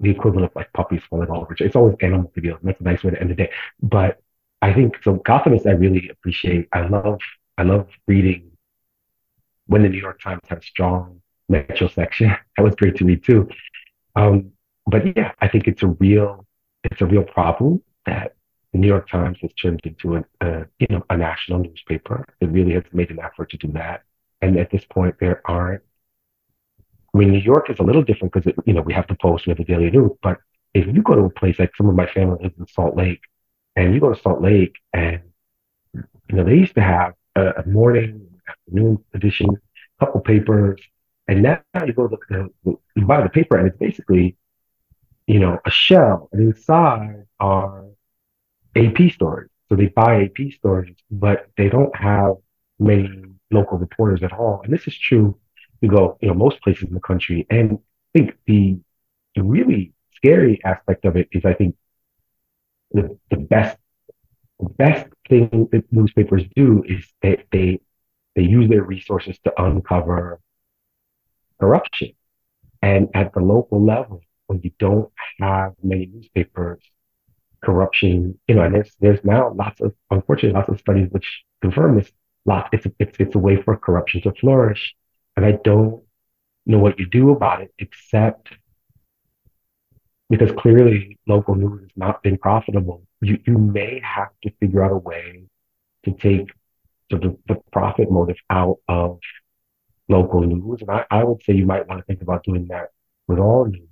the 0.01 0.11
equivalent 0.11 0.51
of 0.51 0.57
like 0.57 0.73
puppies 0.73 1.03
falling 1.09 1.29
all 1.29 1.43
over. 1.43 1.57
It's 1.59 1.77
always 1.77 1.97
animal 2.01 2.33
videos. 2.37 2.59
That's 2.63 2.81
a 2.81 2.85
nice 2.85 3.03
way 3.03 3.13
to 3.13 3.21
end 3.21 3.31
the 3.31 3.35
day. 3.35 3.51
But 3.83 4.21
I 4.63 4.73
think 4.73 4.97
so. 5.03 5.17
Gothamist, 5.17 5.67
I 5.67 5.73
really 5.73 6.09
appreciate. 6.09 6.69
I 6.73 6.87
love, 6.87 7.21
I 7.57 7.63
love 7.63 7.89
reading 8.07 8.51
when 9.67 9.83
the 9.83 9.89
New 9.89 10.01
York 10.01 10.21
Times 10.21 10.43
had 10.49 10.59
a 10.59 10.63
strong 10.63 11.21
metro 11.49 11.89
section. 11.89 12.35
That 12.57 12.63
was 12.65 12.75
great 12.75 12.97
to 12.97 13.05
read 13.05 13.25
too. 13.25 13.49
Um, 14.17 14.53
but 14.87 15.17
yeah, 15.17 15.33
I 15.41 15.49
think 15.49 15.69
it's 15.69 15.83
a 15.83 15.89
real, 15.89 16.47
it's 16.85 17.01
a 17.01 17.07
real 17.07 17.23
problem 17.23 17.83
that 18.07 18.35
the 18.73 18.79
New 18.79 18.89
York 18.89 19.09
Times 19.09 19.39
has 19.43 19.53
turned 19.55 19.81
into 19.85 20.17
a, 20.17 20.25
a, 20.41 20.67
you 20.81 20.87
know, 20.91 21.05
a 21.11 21.17
national 21.17 21.61
newspaper. 21.61 22.25
It 22.41 22.51
really 22.51 22.75
has 22.75 22.85
made 22.93 23.11
an 23.11 23.21
effort 23.21 23.51
to 23.51 23.57
do 23.57 23.69
that. 23.73 24.03
And 24.43 24.59
at 24.59 24.71
this 24.71 24.85
point, 24.85 25.17
there 25.21 25.43
aren't. 25.45 25.83
I 27.15 27.19
mean, 27.19 27.31
New 27.33 27.39
York 27.39 27.71
is 27.71 27.79
a 27.79 27.83
little 27.83 28.03
different 28.03 28.33
because 28.33 28.53
you 28.67 28.73
know 28.73 28.83
we 28.83 28.93
have 28.95 29.07
the 29.09 29.17
Post, 29.17 29.47
we 29.47 29.51
have 29.51 29.59
the 29.59 29.65
Daily 29.65 29.91
News. 29.91 30.13
But 30.23 30.39
if 30.75 30.87
you 30.87 31.03
go 31.03 31.15
to 31.15 31.23
a 31.23 31.31
place 31.31 31.59
like 31.59 31.75
some 31.77 31.89
of 31.89 31.95
my 31.95 32.07
family 32.07 32.39
lives 32.43 32.59
in 32.59 32.67
Salt 32.67 32.97
Lake, 32.97 33.21
and 33.77 33.95
you 33.95 34.01
go 34.01 34.13
to 34.13 34.21
Salt 34.21 34.43
Lake, 34.43 34.77
and 34.93 35.23
you 35.95 36.37
know 36.37 36.45
they 36.45 36.57
used 36.57 36.75
to 36.75 36.83
have 36.83 37.15
a, 37.35 37.63
a 37.63 37.67
morning, 37.67 38.29
afternoon 38.49 39.05
edition, 39.15 39.49
a 39.51 40.05
couple 40.05 40.21
papers, 40.21 40.81
and 41.29 41.43
now 41.43 41.61
you 41.87 41.93
go 41.93 42.09
to 42.09 42.19
the, 42.29 42.51
you 42.65 43.05
buy 43.05 43.23
the 43.23 43.29
paper, 43.29 43.57
and 43.57 43.69
it's 43.69 43.79
basically, 43.79 44.37
you 45.27 45.41
know, 45.41 45.59
a 45.65 45.71
shell, 45.71 46.29
and 46.33 46.43
inside 46.43 47.25
are 47.41 47.85
AP 48.77 49.11
stories. 49.13 49.51
So 49.69 49.77
they 49.77 49.89
buy 49.89 50.25
AP 50.25 50.53
stories, 50.53 50.97
but 51.11 51.49
they 51.57 51.69
don't 51.69 51.95
have 51.95 52.37
many 52.79 53.23
local 53.51 53.79
reporters 53.79 54.23
at 54.23 54.33
all. 54.33 54.63
And 54.65 54.73
this 54.73 54.87
is 54.87 54.97
true. 54.97 55.39
You 55.81 55.89
go, 55.89 56.19
you 56.21 56.29
know, 56.29 56.35
most 56.35 56.61
places 56.63 56.85
in 56.89 56.95
the 56.95 57.01
country, 57.01 57.47
and 57.51 57.79
I 58.15 58.19
think 58.19 58.37
the 58.47 58.79
the 59.35 59.43
really 59.43 59.93
scary 60.17 60.61
aspect 60.65 61.05
of 61.05 61.17
it 61.17 61.29
is, 61.33 61.45
I 61.45 61.55
think, 61.55 61.77
the, 62.93 63.19
the 63.31 63.37
best 63.37 63.77
the 64.61 64.71
best 64.71 65.09
thing 65.29 65.69
that 65.73 65.85
newspapers 65.93 66.45
do 66.57 66.85
is 66.87 67.13
they, 67.23 67.45
they 67.53 67.81
they 68.37 68.43
use 68.43 68.69
their 68.71 68.83
resources 68.85 69.39
to 69.45 69.63
uncover 69.63 70.41
corruption. 71.61 72.13
And 72.83 73.09
at 73.15 73.33
the 73.35 73.41
local 73.41 73.85
level, 73.85 74.23
when 74.47 74.61
you 74.63 74.73
don't 74.79 75.11
have 75.41 75.75
many 75.83 76.07
newspapers, 76.07 76.83
corruption, 77.65 78.39
you 78.49 78.55
know, 78.55 78.63
and 78.65 78.75
there's 78.75 78.97
there's 79.01 79.25
now 79.25 79.53
lots 79.55 79.81
of 79.81 79.95
unfortunately 80.11 80.55
lots 80.59 80.69
of 80.69 80.79
studies 80.81 81.09
which 81.11 81.45
confirm 81.63 81.99
this. 81.99 82.13
Lot 82.47 82.71
it's 82.73 82.87
it's 82.99 83.19
it's 83.21 83.35
a 83.35 83.39
way 83.39 83.61
for 83.63 83.77
corruption 83.77 84.23
to 84.23 84.33
flourish, 84.33 84.95
and 85.39 85.47
I 85.47 85.53
don't 85.53 86.03
know 86.67 86.79
what 86.79 86.99
you 86.99 87.07
do 87.07 87.31
about 87.31 87.63
it 87.63 87.73
except 87.79 88.49
because 90.29 90.51
clearly 90.53 91.19
local 91.27 91.55
news 91.55 91.81
has 91.83 91.97
not 91.97 92.23
been 92.23 92.37
profitable 92.37 93.03
you, 93.21 93.39
you 93.47 93.59
may 93.59 94.01
have 94.03 94.29
to 94.43 94.51
figure 94.61 94.85
out 94.85 94.93
a 94.93 94.97
way 94.97 95.45
to 96.05 96.13
take 96.13 96.51
sort 97.11 97.25
of 97.25 97.37
the 97.49 97.57
profit 97.73 98.11
motive 98.11 98.37
out 98.51 98.79
of 98.89 99.19
local 100.09 100.41
news. 100.41 100.81
And 100.81 100.91
I, 100.91 101.05
I 101.11 101.25
would 101.25 101.43
say 101.43 101.55
you 101.55 101.67
might 101.67 101.87
want 101.89 102.01
to 102.01 102.05
think 102.05 102.23
about 102.23 102.45
doing 102.45 102.67
that 102.69 102.91
with 103.27 103.39
all 103.39 103.67
news. 103.67 103.89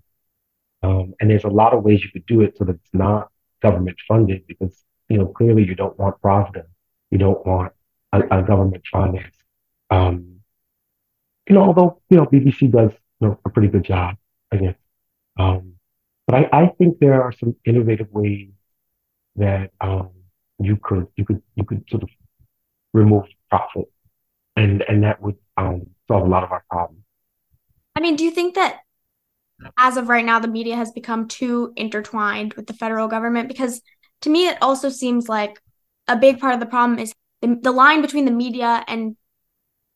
Um, 0.82 1.14
and 1.20 1.30
there's 1.30 1.44
a 1.44 1.48
lot 1.48 1.72
of 1.72 1.82
ways 1.82 2.04
you 2.04 2.10
could 2.12 2.26
do 2.26 2.42
it 2.42 2.56
so 2.56 2.64
that 2.64 2.76
it's 2.76 2.94
not 2.94 3.30
government 3.62 3.96
funded 4.06 4.46
because, 4.46 4.84
you 5.08 5.18
know, 5.18 5.26
clearly 5.26 5.64
you 5.64 5.74
don't 5.74 5.98
want 5.98 6.20
Pravda. 6.22 6.64
You 7.10 7.18
don't 7.18 7.44
want 7.44 7.72
a, 8.12 8.20
a 8.30 8.42
government 8.42 8.84
finance. 8.92 9.34
Um, 9.90 10.35
you 11.48 11.54
know, 11.54 11.62
although, 11.62 12.00
you 12.10 12.16
know, 12.16 12.26
BBC 12.26 12.70
does 12.70 12.92
you 13.20 13.28
know, 13.28 13.40
a 13.44 13.50
pretty 13.50 13.68
good 13.68 13.84
job, 13.84 14.16
I 14.52 14.56
guess. 14.56 14.74
Um, 15.38 15.74
but 16.26 16.36
I, 16.36 16.48
I 16.52 16.66
think 16.78 16.98
there 16.98 17.22
are 17.22 17.32
some 17.32 17.54
innovative 17.64 18.08
ways 18.10 18.50
that 19.36 19.70
um, 19.80 20.10
you 20.58 20.76
could 20.82 21.06
you 21.16 21.24
could 21.24 21.42
you 21.54 21.64
could 21.64 21.84
sort 21.88 22.02
of 22.02 22.08
remove 22.92 23.24
profit 23.50 23.84
and 24.56 24.82
and 24.88 25.04
that 25.04 25.20
would 25.20 25.36
um, 25.56 25.86
solve 26.08 26.24
a 26.24 26.28
lot 26.28 26.42
of 26.42 26.50
our 26.50 26.64
problems. 26.70 27.02
I 27.94 28.00
mean, 28.00 28.16
do 28.16 28.24
you 28.24 28.30
think 28.30 28.54
that 28.54 28.80
as 29.78 29.96
of 29.96 30.08
right 30.08 30.24
now, 30.24 30.38
the 30.38 30.48
media 30.48 30.76
has 30.76 30.90
become 30.90 31.28
too 31.28 31.72
intertwined 31.76 32.54
with 32.54 32.66
the 32.66 32.74
federal 32.74 33.08
government? 33.08 33.48
Because 33.48 33.80
to 34.22 34.30
me, 34.30 34.48
it 34.48 34.58
also 34.60 34.88
seems 34.88 35.28
like 35.28 35.60
a 36.08 36.16
big 36.16 36.40
part 36.40 36.54
of 36.54 36.60
the 36.60 36.66
problem 36.66 36.98
is 36.98 37.12
the, 37.40 37.58
the 37.62 37.72
line 37.72 38.02
between 38.02 38.24
the 38.24 38.30
media 38.30 38.84
and 38.86 39.16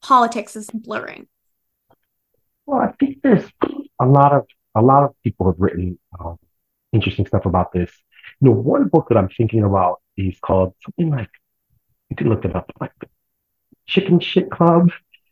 politics 0.02 0.56
is 0.56 0.70
blurring. 0.70 1.26
Well, 2.70 2.82
I 2.82 2.92
think 3.00 3.18
there's 3.22 3.50
a 4.00 4.06
lot 4.06 4.32
of 4.32 4.46
a 4.76 4.80
lot 4.82 5.02
of 5.02 5.10
people 5.24 5.46
have 5.46 5.58
written 5.58 5.98
um, 6.20 6.38
interesting 6.92 7.26
stuff 7.26 7.44
about 7.44 7.72
this. 7.72 7.90
You 8.40 8.50
know, 8.50 8.54
one 8.54 8.86
book 8.86 9.06
that 9.08 9.18
I'm 9.18 9.28
thinking 9.28 9.64
about 9.64 10.00
is 10.16 10.38
called 10.38 10.74
something 10.84 11.10
like 11.10 11.30
you 12.10 12.16
can 12.16 12.28
look 12.28 12.44
it 12.44 12.56
up, 12.56 12.72
like 12.80 12.92
Chicken 13.86 14.20
Shit 14.20 14.50
Club, 14.50 14.90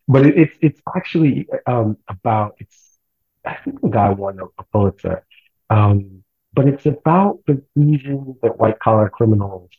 but 0.09 0.27
it, 0.27 0.38
it's 0.38 0.57
it's 0.62 0.83
actually 0.96 1.48
um, 1.66 1.98
about 2.09 2.57
it's 2.59 2.98
I 3.44 3.57
think 3.64 3.83
the 3.83 3.88
guy 3.88 4.11
won 4.11 4.40
a, 4.40 4.46
a 4.46 4.64
Pulitzer, 4.72 5.27
um, 5.70 6.24
but 6.55 6.68
it's 6.68 6.87
about 6.87 7.40
the 7.46 7.62
reason 7.77 8.37
that 8.42 8.59
white 8.59 8.81
collar 8.81 9.11
criminals 9.11 9.70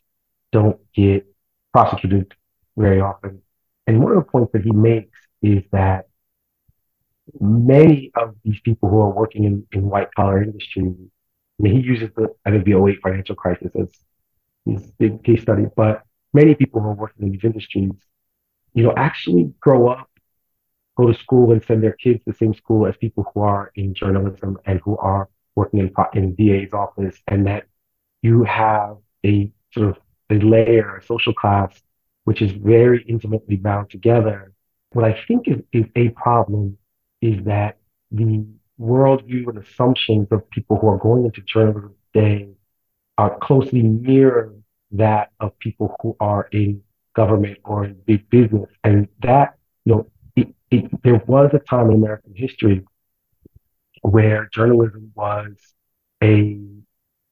don't 0.54 0.80
get 0.95 1.28
prosecuted 1.74 2.34
very 2.78 3.02
often. 3.02 3.41
And 3.88 4.04
one 4.04 4.13
of 4.13 4.26
the 4.26 4.32
points 4.32 4.54
that 4.54 4.63
he 4.63 4.72
makes 4.72 5.19
is 5.41 5.63
that 5.72 6.09
many 7.39 8.11
of 8.15 8.35
these 8.43 8.59
people 8.61 8.89
who 8.89 8.99
are 8.99 9.09
working 9.09 9.43
in, 9.43 9.65
in 9.71 9.89
white 9.89 10.13
collar 10.15 10.41
industries, 10.41 10.95
I 11.59 11.63
mean, 11.63 11.81
he 11.81 11.81
uses 11.81 12.09
the, 12.15 12.29
I 12.45 12.51
think 12.51 12.65
the 12.65 12.73
08 12.73 12.99
financial 13.01 13.35
crisis 13.35 13.71
as 13.79 13.89
his 14.65 14.91
big 14.91 15.23
case 15.23 15.41
study, 15.41 15.65
but 15.75 16.03
many 16.33 16.55
people 16.55 16.81
who 16.81 16.89
are 16.89 16.93
working 16.93 17.25
in 17.25 17.31
these 17.31 17.43
industries, 17.43 17.91
you 18.73 18.83
know, 18.83 18.93
actually 18.95 19.53
grow 19.59 19.89
up, 19.89 20.09
go 20.97 21.07
to 21.07 21.13
school 21.13 21.51
and 21.51 21.63
send 21.63 21.83
their 21.83 21.93
kids 21.93 22.23
to 22.23 22.31
the 22.31 22.37
same 22.37 22.53
school 22.53 22.85
as 22.85 22.95
people 22.97 23.25
who 23.33 23.41
are 23.41 23.71
in 23.75 23.93
journalism 23.93 24.57
and 24.65 24.79
who 24.83 24.97
are 24.97 25.29
working 25.55 25.79
in, 25.79 25.91
in 26.13 26.35
DA's 26.35 26.73
office 26.73 27.17
and 27.27 27.47
that 27.47 27.65
you 28.21 28.43
have 28.43 28.97
a 29.25 29.51
sort 29.73 29.89
of 29.89 29.97
a 30.29 30.35
layer, 30.35 30.97
a 30.97 31.03
social 31.03 31.33
class, 31.33 31.81
which 32.23 32.41
is 32.41 32.51
very 32.51 33.03
intimately 33.03 33.55
bound 33.55 33.89
together. 33.89 34.53
What 34.91 35.05
I 35.05 35.19
think 35.27 35.47
is, 35.47 35.61
is 35.71 35.85
a 35.95 36.09
problem 36.09 36.77
is 37.21 37.43
that 37.45 37.77
the 38.12 38.45
worldview 38.79 39.47
and 39.47 39.58
assumptions 39.58 40.27
of 40.32 40.49
people 40.49 40.77
who 40.77 40.88
are 40.88 40.97
going 40.97 41.25
into 41.25 41.41
journalism 41.41 41.93
today 42.13 42.49
are 43.17 43.38
closely 43.39 43.82
mirror 43.84 44.53
that 44.91 45.32
of 45.39 45.58
people 45.60 45.95
who 46.01 46.15
are 46.19 46.47
in 46.51 46.82
government 47.15 47.58
or 47.65 47.86
in 47.86 47.95
big 48.05 48.29
business. 48.29 48.69
And 48.84 49.08
that, 49.21 49.55
you 49.86 49.93
know, 49.93 50.12
it, 50.36 50.47
it, 50.71 51.03
there 51.03 51.21
was 51.27 51.51
a 51.53 51.60
time 51.60 51.89
in 51.89 51.95
American 51.95 52.34
history 52.36 52.86
where 54.01 54.49
journalism 54.53 55.12
was 55.15 55.51
a, 56.23 56.58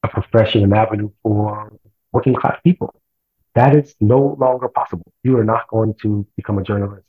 a 0.04 0.08
profession, 0.10 0.63
an 0.63 0.73
avenue 0.73 1.10
for 1.23 1.71
working 2.12 2.36
class 2.36 2.60
people. 2.63 2.93
That 3.56 3.76
is 3.76 3.95
no 4.00 4.36
longer 4.39 4.67
possible. 4.67 5.12
You 5.23 5.38
are 5.38 5.43
not 5.43 5.67
going 5.69 5.95
to 6.02 6.28
become 6.36 6.60
a 6.60 6.63
journalist 6.63 7.08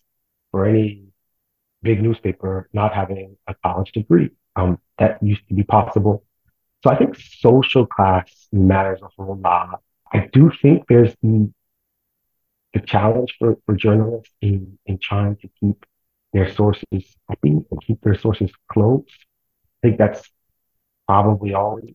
for 0.51 0.64
any 0.64 1.08
big 1.83 2.03
newspaper 2.03 2.69
not 2.73 2.95
having 2.95 3.37
a 3.47 3.55
college 3.64 3.93
degree. 3.93 4.31
Um, 4.57 4.79
that 4.99 5.23
used 5.23 5.47
to 5.49 5.55
be 5.55 5.62
possible. 5.62 6.25
So 6.83 6.91
I 6.91 6.97
think 6.97 7.17
social 7.17 7.87
class 7.87 8.49
matters 8.53 9.01
a 9.03 9.09
whole 9.17 9.37
lot. 9.37 9.81
I 10.12 10.29
do 10.33 10.51
think 10.62 10.85
there's 10.88 11.14
the, 11.23 11.51
the 12.73 12.81
challenge 12.81 13.35
for, 13.38 13.57
for 13.67 13.75
journalists 13.75 14.33
in, 14.41 14.79
in 14.87 14.99
trying 14.99 15.37
to 15.37 15.49
keep 15.61 15.85
their 16.33 16.53
sources 16.53 16.85
happy 17.29 17.51
and 17.71 17.83
keep 17.87 18.01
their 18.03 18.19
sources 18.19 18.51
close. 18.71 19.05
I 19.83 19.88
think 19.88 19.99
that's 19.99 20.29
probably 21.07 21.55
always 21.55 21.95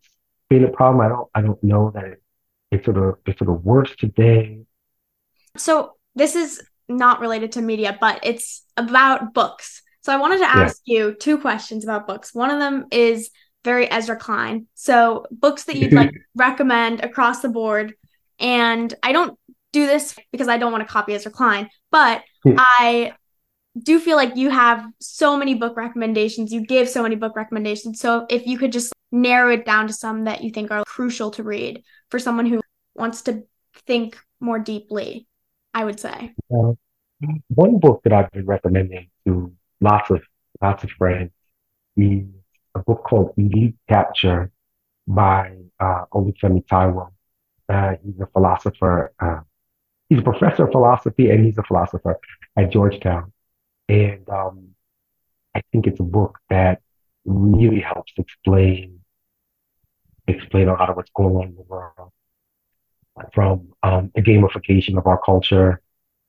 been 0.49 0.63
a 0.63 0.69
problem. 0.69 1.05
I 1.05 1.09
don't 1.09 1.29
I 1.35 1.41
don't 1.41 1.63
know 1.63 1.91
that 1.93 2.03
it, 2.05 2.23
it's 2.71 2.85
sort 2.85 2.97
of 2.97 3.15
it's 3.25 3.39
sort 3.39 3.51
of 3.51 3.63
worse 3.63 3.95
today. 3.95 4.61
So 5.55 5.93
this 6.15 6.35
is 6.35 6.61
not 6.89 7.19
related 7.19 7.53
to 7.53 7.61
media, 7.61 7.97
but 7.99 8.19
it's 8.23 8.63
about 8.77 9.33
books. 9.33 9.81
So 10.01 10.13
I 10.13 10.17
wanted 10.17 10.39
to 10.39 10.49
ask 10.49 10.81
yeah. 10.85 10.97
you 10.97 11.13
two 11.13 11.37
questions 11.37 11.83
about 11.83 12.07
books. 12.07 12.33
One 12.33 12.51
of 12.51 12.59
them 12.59 12.87
is 12.91 13.29
very 13.63 13.89
Ezra 13.89 14.17
Klein. 14.17 14.67
So 14.73 15.25
books 15.31 15.63
that 15.65 15.77
you'd 15.77 15.93
like 15.93 16.11
recommend 16.35 17.01
across 17.01 17.41
the 17.41 17.49
board. 17.49 17.93
And 18.39 18.93
I 19.01 19.13
don't 19.13 19.39
do 19.71 19.85
this 19.85 20.15
because 20.31 20.47
I 20.47 20.57
don't 20.57 20.71
want 20.71 20.85
to 20.85 20.91
copy 20.91 21.13
Ezra 21.13 21.31
Klein, 21.31 21.69
but 21.89 22.23
hmm. 22.43 22.55
I 22.57 23.13
do 23.81 23.99
feel 23.99 24.17
like 24.17 24.35
you 24.35 24.49
have 24.49 24.85
so 24.99 25.37
many 25.37 25.55
book 25.55 25.75
recommendations. 25.75 26.51
You 26.51 26.65
give 26.65 26.89
so 26.89 27.01
many 27.01 27.15
book 27.15 27.35
recommendations. 27.35 27.99
So 27.99 28.25
if 28.29 28.45
you 28.45 28.57
could 28.57 28.71
just 28.71 28.93
narrow 29.11 29.51
it 29.51 29.65
down 29.65 29.87
to 29.87 29.93
some 29.93 30.25
that 30.25 30.43
you 30.43 30.51
think 30.51 30.69
are 30.69 30.83
crucial 30.85 31.31
to 31.31 31.43
read 31.43 31.83
for 32.09 32.19
someone 32.19 32.45
who 32.45 32.61
wants 32.95 33.23
to 33.23 33.43
think 33.87 34.17
more 34.39 34.59
deeply, 34.59 35.27
I 35.73 35.85
would 35.85 35.99
say. 35.99 36.33
Uh, 36.53 36.73
one 37.49 37.79
book 37.79 38.01
that 38.03 38.13
I've 38.13 38.31
been 38.31 38.45
recommending 38.45 39.09
to 39.25 39.53
lots 39.81 40.09
of 40.09 40.21
lots 40.61 40.83
of 40.83 40.91
friends 40.91 41.31
is 41.97 42.25
a 42.75 42.79
book 42.79 43.03
called 43.03 43.33
Elite 43.37 43.75
Capture 43.87 44.51
by 45.07 45.55
uh, 45.79 46.05
Olufemi 46.13 46.65
Taiwo. 46.65 47.11
Uh, 47.69 47.95
he's 48.03 48.19
a 48.19 48.27
philosopher. 48.27 49.13
Uh, 49.19 49.41
he's 50.09 50.19
a 50.19 50.23
professor 50.23 50.65
of 50.65 50.71
philosophy 50.71 51.29
and 51.29 51.45
he's 51.45 51.57
a 51.57 51.63
philosopher 51.63 52.19
at 52.57 52.71
Georgetown. 52.71 53.31
And 53.89 54.27
um, 54.29 54.69
I 55.55 55.61
think 55.71 55.87
it's 55.87 55.99
a 55.99 56.03
book 56.03 56.39
that 56.49 56.81
really 57.25 57.79
helps 57.79 58.13
explain 58.17 58.99
explain 60.27 60.69
a 60.69 60.73
lot 60.73 60.89
of 60.89 60.95
what's 60.95 61.11
going 61.13 61.35
on 61.35 61.43
in 61.49 61.55
the 61.55 61.63
world, 61.63 62.11
from 63.33 63.69
um, 63.83 64.11
the 64.15 64.21
gamification 64.21 64.97
of 64.97 65.07
our 65.07 65.19
culture 65.23 65.81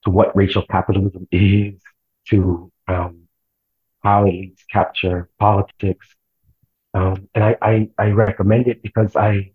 to 0.05 0.11
what 0.11 0.37
racial 0.37 0.63
capitalism 0.63 1.27
is 1.33 1.75
to 2.29 2.71
um, 2.89 3.23
how 4.03 4.25
elites 4.25 4.61
capture 4.71 5.29
politics. 5.39 6.07
Um, 6.93 7.29
and 7.35 7.43
I, 7.43 7.57
I, 7.61 7.89
I, 7.99 8.07
recommend 8.11 8.69
it 8.69 8.83
because 8.83 9.17
I, 9.17 9.53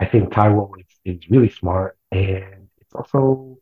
I 0.00 0.06
think 0.06 0.30
Taiwo 0.30 0.72
is, 0.80 0.86
is 1.04 1.30
really 1.30 1.50
smart 1.50 1.96
and 2.10 2.68
it's 2.80 2.94
also 2.94 3.58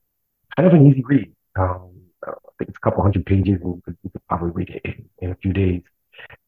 kind 0.57 0.67
of 0.67 0.73
an 0.73 0.87
easy 0.87 1.03
read. 1.03 1.33
Um, 1.59 1.91
I 2.27 2.33
think 2.59 2.71
it's 2.71 2.79
a 2.79 2.81
couple 2.81 3.03
hundred 3.03 3.27
pages 3.27 3.61
and 3.61 3.77
you 3.77 3.83
could, 3.85 3.99
you 4.03 4.11
could 4.11 4.27
probably 4.29 4.51
read 4.51 4.71
it 4.71 4.83
in, 4.85 5.05
in 5.19 5.31
a 5.33 5.35
few 5.35 5.53
days. 5.53 5.83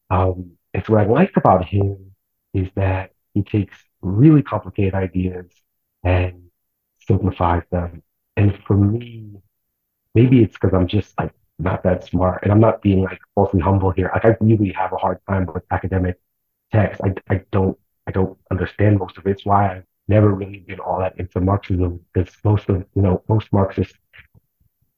Um, 0.09 0.53
and 0.73 0.83
so 0.85 0.93
what 0.93 1.03
I 1.03 1.05
like 1.05 1.37
about 1.37 1.65
him 1.65 2.13
is 2.53 2.67
that 2.75 3.11
he 3.33 3.43
takes 3.43 3.77
really 4.01 4.41
complicated 4.41 4.95
ideas 4.95 5.51
and 6.03 6.44
simplifies 7.07 7.63
them. 7.71 8.03
And 8.37 8.57
for 8.65 8.75
me, 8.77 9.41
maybe 10.13 10.41
it's 10.41 10.53
because 10.57 10.73
I'm 10.73 10.87
just 10.87 11.17
like 11.19 11.31
not 11.59 11.83
that 11.83 12.05
smart. 12.05 12.43
And 12.43 12.51
I'm 12.51 12.59
not 12.59 12.81
being 12.81 13.01
like 13.03 13.19
falsely 13.33 13.61
humble 13.61 13.91
here. 13.91 14.11
Like 14.13 14.25
I 14.25 14.35
really 14.41 14.71
have 14.73 14.93
a 14.93 14.97
hard 14.97 15.19
time 15.29 15.45
with 15.45 15.63
academic 15.71 16.17
text. 16.71 17.01
I, 17.03 17.13
I 17.29 17.41
don't 17.51 17.77
I 18.07 18.11
don't 18.11 18.37
understand 18.51 18.99
most 18.99 19.17
of 19.17 19.25
it. 19.25 19.31
It's 19.31 19.45
why 19.45 19.75
I've 19.77 19.83
never 20.07 20.29
really 20.33 20.59
been 20.59 20.79
all 20.79 20.99
that 20.99 21.17
into 21.19 21.39
Marxism 21.39 22.01
because 22.13 22.33
most 22.43 22.69
of 22.69 22.85
you 22.95 23.01
know 23.01 23.23
most 23.27 23.51
Marxist 23.51 23.95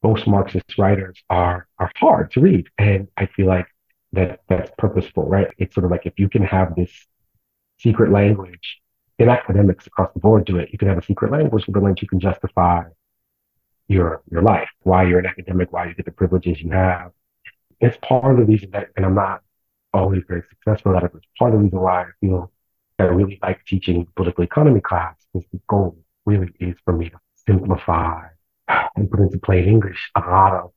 most 0.04 0.28
Marxist 0.28 0.78
writers 0.78 1.22
are 1.30 1.67
are 1.80 1.91
hard 1.98 2.32
to 2.32 2.41
read. 2.41 2.67
And 2.78 3.08
I 3.17 3.26
feel 3.28 3.48
like 3.48 3.67
that 4.13 4.41
that's 4.48 4.72
purposeful, 4.78 5.28
right? 5.28 5.48
It's 5.58 5.76
sort 5.76 5.86
of 5.86 5.91
like 5.91 6.06
if 6.06 6.13
you 6.17 6.30
can 6.30 6.43
have 6.43 6.76
this 6.76 6.91
secret 7.78 8.12
language, 8.12 8.80
and 9.20 9.30
academics 9.30 9.88
across 9.88 10.12
the 10.14 10.20
board 10.20 10.46
do 10.46 10.58
it, 10.58 10.70
you 10.72 10.78
can 10.78 10.88
have 10.88 10.98
a 10.98 11.04
secret 11.04 11.32
language 11.32 11.66
with 11.68 11.76
which 11.76 12.02
you 12.02 12.08
can 12.08 12.20
justify 12.20 12.84
your 13.88 14.22
your 14.30 14.42
life, 14.42 14.70
why 14.84 15.04
you're 15.04 15.20
an 15.20 15.26
academic, 15.26 15.72
why 15.72 15.86
you 15.88 15.94
get 15.96 16.06
the 16.06 16.12
privileges 16.12 16.62
you 16.62 16.72
have. 16.72 17.12
It's 17.80 17.98
part 18.02 18.32
of 18.34 18.38
the 18.40 18.46
reason 18.46 18.72
that, 18.72 18.90
and 18.96 19.06
I'm 19.06 19.16
not 19.16 19.42
always 19.94 20.24
very 20.28 20.44
successful 20.50 20.96
at 20.96 21.04
it, 21.04 21.12
but 21.14 21.20
it's 21.20 21.28
part 21.40 21.54
of 21.54 21.60
the 21.60 21.64
reason 21.64 21.80
why 21.80 22.04
I 22.04 22.08
feel 22.20 22.52
that 22.98 23.06
I 23.06 23.12
really 23.12 23.40
like 23.42 23.64
teaching 23.66 24.08
political 24.16 24.44
economy 24.44 24.82
class 24.82 25.16
is 25.34 25.44
the 25.52 25.60
goal. 25.68 25.98
really 26.26 26.52
is 26.60 26.76
for 26.84 26.94
me 26.94 27.10
to 27.10 27.20
simplify 27.48 28.28
and 28.96 29.10
put 29.10 29.20
into 29.22 29.40
plain 29.40 29.68
English 29.68 30.12
a 30.16 30.20
lot 30.20 30.54
of 30.54 30.72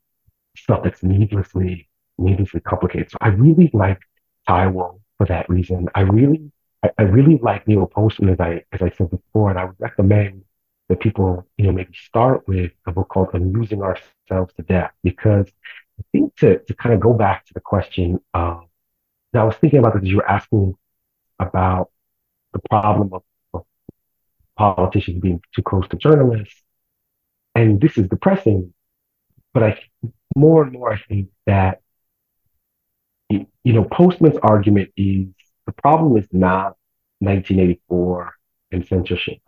stuff 0.56 0.82
that's 0.84 1.02
needlessly, 1.02 1.88
needlessly 2.18 2.60
complicated. 2.60 3.10
So 3.10 3.18
I 3.20 3.28
really 3.28 3.70
like 3.72 4.00
Taiwo 4.48 5.00
for 5.18 5.26
that 5.26 5.48
reason. 5.48 5.88
I 5.94 6.02
really, 6.02 6.52
I, 6.82 6.90
I 6.98 7.02
really 7.02 7.38
like 7.42 7.66
Neil 7.66 7.86
Postman, 7.86 8.30
as 8.30 8.40
I, 8.40 8.64
as 8.72 8.82
I 8.82 8.90
said 8.90 9.10
before, 9.10 9.50
and 9.50 9.58
I 9.58 9.64
would 9.66 9.76
recommend 9.78 10.44
that 10.88 11.00
people, 11.00 11.46
you 11.56 11.66
know, 11.66 11.72
maybe 11.72 11.92
start 11.94 12.46
with 12.48 12.72
a 12.86 12.92
book 12.92 13.08
called 13.08 13.28
Amusing 13.34 13.82
Ourselves 13.82 14.52
to 14.56 14.62
Death, 14.62 14.92
because 15.02 15.46
I 15.98 16.02
think 16.12 16.36
to, 16.36 16.58
to 16.58 16.74
kind 16.74 16.94
of 16.94 17.00
go 17.00 17.12
back 17.12 17.46
to 17.46 17.54
the 17.54 17.60
question 17.60 18.20
of, 18.34 18.64
now 19.32 19.42
I 19.42 19.44
was 19.44 19.56
thinking 19.56 19.78
about 19.78 19.94
this 19.94 20.08
you 20.08 20.16
were 20.16 20.28
asking 20.28 20.74
about 21.38 21.90
the 22.52 22.60
problem 22.68 23.10
of, 23.12 23.22
of 23.54 23.64
politicians 24.56 25.20
being 25.20 25.40
too 25.54 25.62
close 25.62 25.86
to 25.88 25.96
journalists. 25.96 26.62
And 27.54 27.80
this 27.80 27.96
is 27.98 28.08
depressing, 28.08 28.72
but 29.52 29.62
I 29.62 29.80
more 30.36 30.62
and 30.62 30.72
more 30.72 30.92
I 30.92 30.98
think 30.98 31.28
that 31.46 31.80
you 33.30 33.46
know 33.64 33.84
Postman's 33.84 34.38
argument 34.42 34.90
is 34.96 35.26
the 35.70 35.82
problem 35.82 36.16
is 36.16 36.26
not 36.32 36.76
1984 37.20 38.32
and 38.72 38.84
censorship. 38.88 39.38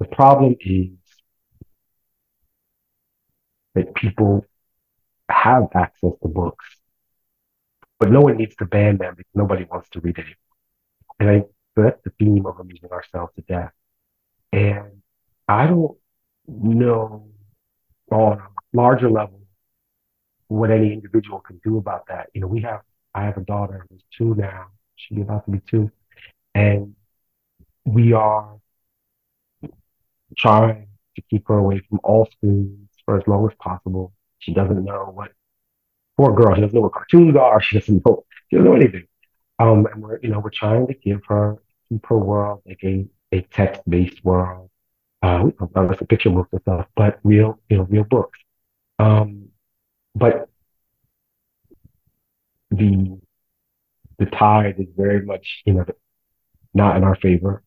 The 0.00 0.06
problem 0.06 0.56
is 0.58 0.88
that 3.76 3.94
people 3.94 4.44
have 5.28 5.68
access 5.72 6.10
to 6.20 6.28
books, 6.28 6.64
but 8.00 8.10
no 8.10 8.22
one 8.22 8.38
needs 8.38 8.56
to 8.56 8.66
ban 8.66 8.98
them 8.98 9.14
because 9.16 9.30
nobody 9.32 9.64
wants 9.70 9.88
to 9.90 10.00
read 10.00 10.18
it. 10.18 10.26
And 11.20 11.30
I, 11.30 11.40
so 11.76 11.82
that's 11.84 12.02
the 12.02 12.10
theme 12.18 12.44
of 12.46 12.58
amusing 12.58 12.90
ourselves 12.90 13.32
to 13.36 13.42
death. 13.42 13.72
And 14.52 15.00
I 15.46 15.68
don't 15.68 15.96
know 16.48 17.28
on 18.10 18.38
a 18.38 18.48
larger 18.72 19.08
level 19.08 19.42
what 20.48 20.72
any 20.72 20.92
individual 20.92 21.38
can 21.38 21.60
do 21.62 21.78
about 21.78 22.08
that. 22.08 22.30
You 22.34 22.40
know, 22.40 22.48
we 22.48 22.62
have, 22.62 22.80
I 23.14 23.22
have 23.26 23.36
a 23.36 23.42
daughter 23.42 23.86
who's 23.88 24.02
two 24.18 24.34
now. 24.34 24.66
About 25.12 25.44
to 25.46 25.50
be 25.50 25.60
two. 25.70 25.90
And 26.54 26.94
we 27.84 28.12
are 28.12 28.56
trying 30.36 30.86
to 31.16 31.22
keep 31.30 31.48
her 31.48 31.58
away 31.58 31.80
from 31.88 32.00
all 32.04 32.28
screens 32.32 32.88
for 33.04 33.18
as 33.18 33.26
long 33.26 33.46
as 33.46 33.56
possible. 33.58 34.12
She 34.38 34.54
doesn't 34.54 34.84
know 34.84 35.10
what, 35.14 35.32
poor 36.16 36.34
girl, 36.34 36.54
she 36.54 36.60
doesn't 36.60 36.74
know 36.74 36.82
what 36.82 36.92
cartoons 36.92 37.36
are. 37.36 37.60
She 37.60 37.78
doesn't 37.78 38.04
know, 38.06 38.24
she 38.48 38.56
doesn't 38.56 38.70
know 38.70 38.76
anything. 38.76 39.06
Um, 39.58 39.86
and 39.86 40.02
we're, 40.02 40.18
you 40.22 40.30
know, 40.30 40.40
we're 40.40 40.50
trying 40.50 40.86
to 40.86 40.94
give 40.94 41.20
her, 41.28 41.58
keep 41.88 42.06
her 42.06 42.18
world 42.18 42.62
like 42.66 42.80
a, 42.84 43.06
a 43.32 43.42
text-based 43.42 44.24
world. 44.24 44.70
Uh, 45.22 45.50
obviously 45.76 46.06
picture 46.06 46.30
books 46.30 46.48
and 46.52 46.62
stuff, 46.62 46.86
but 46.96 47.18
real, 47.24 47.60
you 47.68 47.76
know, 47.76 47.82
real 47.84 48.04
books. 48.04 48.38
Um, 48.98 49.48
but 50.14 50.48
the 52.70 53.18
the 54.20 54.26
tide 54.26 54.76
is 54.78 54.86
very 54.96 55.24
much, 55.24 55.62
you 55.64 55.72
know, 55.72 55.84
not 56.74 56.96
in 56.96 57.02
our 57.02 57.16
favor. 57.16 57.64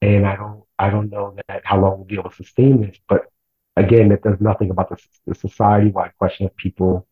And 0.00 0.26
I 0.26 0.34
don't 0.34 0.64
I 0.78 0.90
don't 0.90 1.10
know 1.10 1.36
that 1.46 1.62
how 1.64 1.80
long 1.80 1.98
we'll 1.98 2.06
be 2.06 2.18
able 2.18 2.30
to 2.30 2.36
sustain 2.36 2.80
this. 2.80 2.96
But 3.08 3.26
again, 3.76 4.08
that 4.08 4.22
does 4.22 4.40
nothing 4.40 4.70
about 4.70 4.88
the, 4.88 4.96
the 5.26 5.34
society-wide 5.34 6.12
question 6.18 6.46
of 6.46 6.56
people 6.56 7.06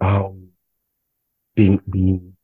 um, 0.00 0.48
being 1.54 1.80
being 1.88 2.34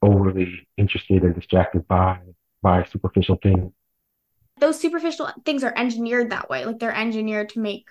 overly 0.00 0.66
interested 0.78 1.22
and 1.22 1.34
distracted 1.34 1.86
by 1.88 2.20
by 2.62 2.84
superficial 2.84 3.38
things. 3.42 3.72
Those 4.58 4.78
superficial 4.78 5.28
things 5.44 5.64
are 5.64 5.74
engineered 5.76 6.30
that 6.30 6.48
way. 6.48 6.64
Like 6.64 6.78
they're 6.78 6.94
engineered 6.94 7.50
to 7.50 7.60
make 7.60 7.88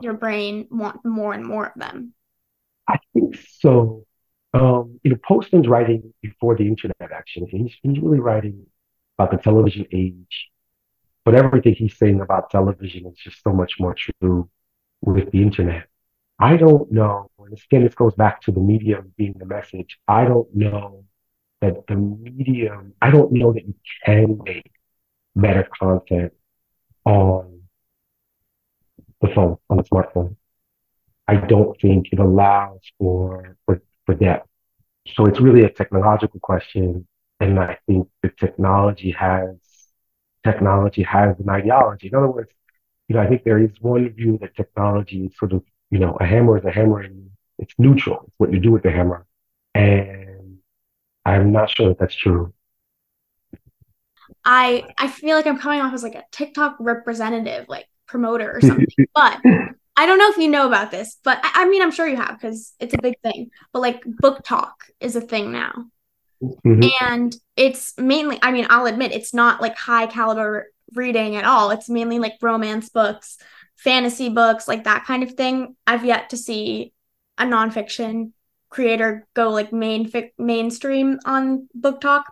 your 0.00 0.14
brain 0.14 0.66
want 0.70 1.04
more 1.04 1.34
and 1.34 1.44
more 1.44 1.66
of 1.66 1.72
them. 1.76 2.14
I 2.88 2.96
think 3.12 3.36
so. 3.60 4.06
Um, 4.54 5.00
you 5.02 5.10
know, 5.10 5.18
Postman's 5.22 5.68
writing 5.68 6.14
before 6.22 6.56
the 6.56 6.66
internet. 6.66 6.94
Actually, 7.12 7.48
he's 7.50 7.74
he's 7.82 7.98
really 8.00 8.20
writing 8.20 8.66
about 9.18 9.30
the 9.30 9.38
television 9.38 9.86
age 9.92 10.50
but 11.24 11.34
everything 11.34 11.74
he's 11.74 11.96
saying 11.96 12.20
about 12.20 12.50
television 12.50 13.06
is 13.06 13.16
just 13.16 13.42
so 13.42 13.52
much 13.52 13.80
more 13.80 13.94
true 13.94 14.48
with 15.00 15.30
the 15.32 15.42
internet. 15.42 15.86
I 16.38 16.56
don't 16.56 16.90
know, 16.92 17.30
and 17.38 17.52
again, 17.52 17.84
this 17.84 17.94
goes 17.94 18.14
back 18.14 18.42
to 18.42 18.52
the 18.52 18.60
medium 18.60 19.12
being 19.16 19.34
the 19.38 19.46
message. 19.46 19.98
I 20.06 20.24
don't 20.24 20.54
know 20.54 21.04
that 21.60 21.86
the 21.86 21.94
medium, 21.96 22.92
I 23.00 23.10
don't 23.10 23.32
know 23.32 23.52
that 23.52 23.66
you 23.66 23.74
can 24.04 24.40
make 24.44 24.70
meta 25.34 25.66
content 25.78 26.32
on 27.04 27.62
the 29.22 29.28
phone, 29.28 29.56
on 29.70 29.76
the 29.78 29.84
smartphone. 29.84 30.36
I 31.26 31.36
don't 31.36 31.80
think 31.80 32.08
it 32.12 32.18
allows 32.18 32.80
for, 32.98 33.56
for, 33.64 33.80
for 34.06 34.14
depth. 34.14 34.48
So 35.14 35.26
it's 35.26 35.40
really 35.40 35.64
a 35.64 35.70
technological 35.70 36.40
question. 36.40 37.06
And 37.40 37.58
I 37.58 37.78
think 37.86 38.08
the 38.22 38.30
technology 38.30 39.10
has 39.12 39.56
technology 40.44 41.02
has 41.02 41.38
an 41.40 41.48
ideology. 41.48 42.08
In 42.08 42.14
other 42.14 42.30
words, 42.30 42.50
you 43.08 43.16
know, 43.16 43.22
I 43.22 43.26
think 43.26 43.44
there 43.44 43.58
is 43.58 43.70
one 43.80 44.08
view 44.10 44.38
that 44.40 44.54
technology 44.54 45.26
is 45.26 45.36
sort 45.36 45.52
of, 45.52 45.62
you 45.90 45.98
know, 45.98 46.16
a 46.20 46.24
hammer 46.24 46.58
is 46.58 46.64
a 46.64 46.70
hammer 46.70 47.00
and 47.00 47.30
it's 47.58 47.74
neutral. 47.78 48.24
It's 48.26 48.34
what 48.38 48.52
you 48.52 48.60
do 48.60 48.72
with 48.72 48.82
the 48.82 48.90
hammer. 48.90 49.26
And 49.74 50.58
I'm 51.24 51.52
not 51.52 51.70
sure 51.70 51.88
that 51.88 51.98
that's 51.98 52.14
true. 52.14 52.52
I 54.44 54.84
I 54.98 55.08
feel 55.08 55.36
like 55.36 55.46
I'm 55.46 55.58
coming 55.58 55.80
off 55.80 55.92
as 55.92 56.02
like 56.02 56.14
a 56.14 56.24
TikTok 56.30 56.76
representative, 56.80 57.66
like 57.68 57.86
promoter 58.06 58.52
or 58.52 58.60
something. 58.60 58.86
but 59.14 59.40
I 59.96 60.06
don't 60.06 60.18
know 60.18 60.30
if 60.30 60.36
you 60.36 60.48
know 60.48 60.66
about 60.66 60.90
this, 60.90 61.18
but 61.22 61.38
I, 61.42 61.62
I 61.62 61.68
mean, 61.68 61.82
I'm 61.82 61.92
sure 61.92 62.08
you 62.08 62.16
have 62.16 62.40
because 62.40 62.74
it's 62.80 62.94
a 62.94 63.02
big 63.02 63.18
thing. 63.20 63.50
But 63.72 63.80
like 63.80 64.02
BookTok 64.04 64.72
is 65.00 65.16
a 65.16 65.20
thing 65.20 65.52
now. 65.52 65.86
Mm-hmm. 66.42 66.82
And 67.00 67.36
it's 67.56 67.96
mainly, 67.96 68.38
I 68.42 68.50
mean, 68.50 68.66
I'll 68.68 68.86
admit 68.86 69.12
it's 69.12 69.32
not 69.32 69.60
like 69.60 69.76
high 69.76 70.06
caliber 70.06 70.70
reading 70.94 71.36
at 71.36 71.44
all. 71.44 71.70
It's 71.70 71.88
mainly 71.88 72.18
like 72.18 72.34
romance 72.42 72.88
books, 72.88 73.38
fantasy 73.76 74.28
books, 74.28 74.66
like 74.66 74.84
that 74.84 75.04
kind 75.04 75.22
of 75.22 75.32
thing. 75.34 75.76
I've 75.86 76.04
yet 76.04 76.30
to 76.30 76.36
see 76.36 76.92
a 77.38 77.44
nonfiction 77.44 78.32
creator 78.68 79.26
go 79.34 79.50
like 79.50 79.72
main 79.72 80.08
fi- 80.08 80.32
mainstream 80.36 81.20
on 81.24 81.68
BookTok. 81.78 82.24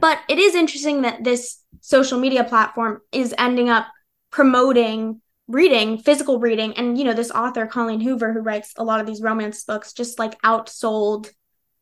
But 0.00 0.18
it 0.28 0.38
is 0.38 0.56
interesting 0.56 1.02
that 1.02 1.22
this 1.22 1.60
social 1.80 2.18
media 2.18 2.42
platform 2.42 3.00
is 3.12 3.32
ending 3.38 3.68
up 3.68 3.86
promoting 4.30 5.20
reading, 5.48 5.98
physical 5.98 6.38
reading. 6.38 6.74
And, 6.74 6.98
you 6.98 7.04
know, 7.04 7.12
this 7.12 7.30
author, 7.30 7.66
Colleen 7.66 8.00
Hoover, 8.00 8.32
who 8.32 8.40
writes 8.40 8.72
a 8.76 8.84
lot 8.84 9.00
of 9.00 9.06
these 9.06 9.20
romance 9.20 9.64
books, 9.64 9.92
just 9.92 10.18
like 10.18 10.40
outsold 10.42 11.30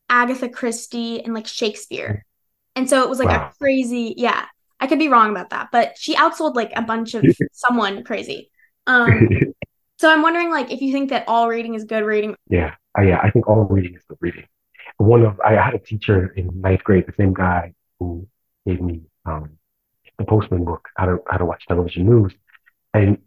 Agatha 0.09 0.49
Christie 0.49 1.23
and 1.23 1.33
like 1.33 1.47
Shakespeare. 1.47 2.25
And 2.75 2.89
so 2.89 3.03
it 3.03 3.09
was 3.09 3.19
like 3.19 3.29
wow. 3.29 3.49
a 3.49 3.57
crazy, 3.57 4.15
yeah. 4.17 4.45
I 4.79 4.87
could 4.87 4.99
be 4.99 5.07
wrong 5.07 5.29
about 5.29 5.51
that, 5.51 5.69
but 5.71 5.97
she 5.97 6.15
outsold 6.15 6.55
like 6.55 6.73
a 6.75 6.81
bunch 6.81 7.13
of 7.13 7.23
someone 7.53 8.03
crazy. 8.03 8.51
Um 8.85 9.29
so 9.97 10.11
I'm 10.11 10.21
wondering 10.21 10.49
like 10.51 10.71
if 10.71 10.81
you 10.81 10.91
think 10.91 11.11
that 11.11 11.25
all 11.27 11.47
reading 11.47 11.75
is 11.75 11.85
good 11.85 12.03
reading. 12.03 12.35
Yeah. 12.49 12.75
I, 12.95 13.03
yeah, 13.03 13.19
I 13.23 13.31
think 13.31 13.47
all 13.47 13.63
reading 13.63 13.95
is 13.95 14.03
good 14.07 14.17
reading. 14.19 14.45
One 14.97 15.25
of 15.25 15.39
I 15.39 15.53
had 15.53 15.73
a 15.73 15.79
teacher 15.79 16.27
in 16.35 16.49
ninth 16.59 16.83
grade, 16.83 17.05
the 17.07 17.13
same 17.17 17.33
guy 17.33 17.73
who 17.99 18.27
gave 18.67 18.81
me 18.81 19.01
um, 19.25 19.57
the 20.17 20.25
Postman 20.25 20.65
book, 20.65 20.87
how 20.95 21.05
to 21.05 21.17
how 21.27 21.37
to 21.37 21.45
watch 21.45 21.65
television 21.67 22.05
news. 22.05 22.33
And 22.93 23.17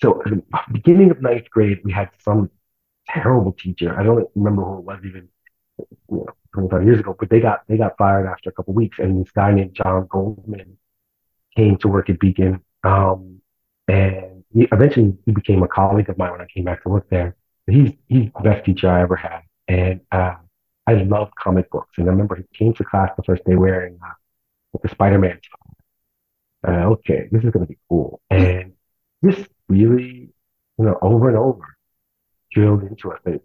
so 0.00 0.22
at 0.24 0.30
the 0.30 0.42
beginning 0.72 1.10
of 1.10 1.20
ninth 1.20 1.50
grade, 1.50 1.80
we 1.84 1.92
had 1.92 2.10
some 2.20 2.50
terrible 3.08 3.52
teacher. 3.52 3.98
I 3.98 4.02
don't 4.02 4.28
remember 4.34 4.64
who 4.64 4.78
it 4.78 4.84
was 4.84 5.00
even 5.04 5.28
you 5.78 5.86
know, 6.10 6.26
25 6.54 6.84
years 6.84 7.00
ago, 7.00 7.16
but 7.18 7.30
they 7.30 7.40
got 7.40 7.62
they 7.68 7.76
got 7.76 7.96
fired 7.96 8.26
after 8.26 8.50
a 8.50 8.52
couple 8.52 8.74
weeks, 8.74 8.98
and 8.98 9.24
this 9.24 9.30
guy 9.32 9.52
named 9.52 9.74
John 9.74 10.06
Goldman 10.08 10.76
came 11.56 11.76
to 11.78 11.88
work 11.88 12.10
at 12.10 12.18
Beacon, 12.18 12.60
um, 12.84 13.40
and 13.86 14.44
he, 14.52 14.68
eventually 14.72 15.16
he 15.24 15.32
became 15.32 15.62
a 15.62 15.68
colleague 15.68 16.08
of 16.08 16.18
mine 16.18 16.32
when 16.32 16.40
I 16.40 16.46
came 16.46 16.64
back 16.64 16.82
to 16.82 16.88
work 16.88 17.08
there. 17.10 17.36
But 17.66 17.74
he's 17.74 17.92
he's 18.08 18.30
the 18.34 18.42
best 18.42 18.64
teacher 18.64 18.90
I 18.90 19.02
ever 19.02 19.16
had, 19.16 19.40
and 19.68 20.00
uh, 20.10 20.34
I 20.86 20.94
love 20.94 21.30
comic 21.38 21.70
books. 21.70 21.92
And 21.98 22.08
I 22.08 22.10
remember 22.10 22.36
he 22.36 22.44
came 22.52 22.72
to 22.74 22.84
class 22.84 23.10
the 23.16 23.22
first 23.22 23.44
day 23.44 23.54
wearing 23.54 23.98
uh, 24.04 24.78
the 24.82 24.88
Spider-Man. 24.88 25.38
Uh, 26.66 26.70
okay, 26.70 27.28
this 27.30 27.44
is 27.44 27.50
gonna 27.50 27.66
be 27.66 27.78
cool, 27.88 28.20
and 28.30 28.72
just 29.24 29.48
really, 29.68 30.30
you 30.78 30.84
know, 30.84 30.98
over 31.02 31.28
and 31.28 31.38
over 31.38 31.76
drilled 32.52 32.82
into 32.82 33.12
us 33.12 33.20
that 33.24 33.40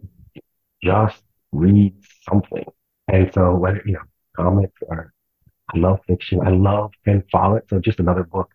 just 0.83 1.21
read 1.51 1.93
something. 2.29 2.65
And 3.07 3.31
so 3.33 3.55
whether, 3.55 3.81
you 3.85 3.93
know, 3.93 4.01
comics 4.35 4.81
or 4.87 5.13
I 5.73 5.77
love 5.77 5.99
fiction. 6.07 6.41
I 6.45 6.49
love 6.51 6.91
Ken 7.05 7.23
Follett. 7.31 7.69
So 7.69 7.79
just 7.79 7.99
another 7.99 8.23
book. 8.23 8.51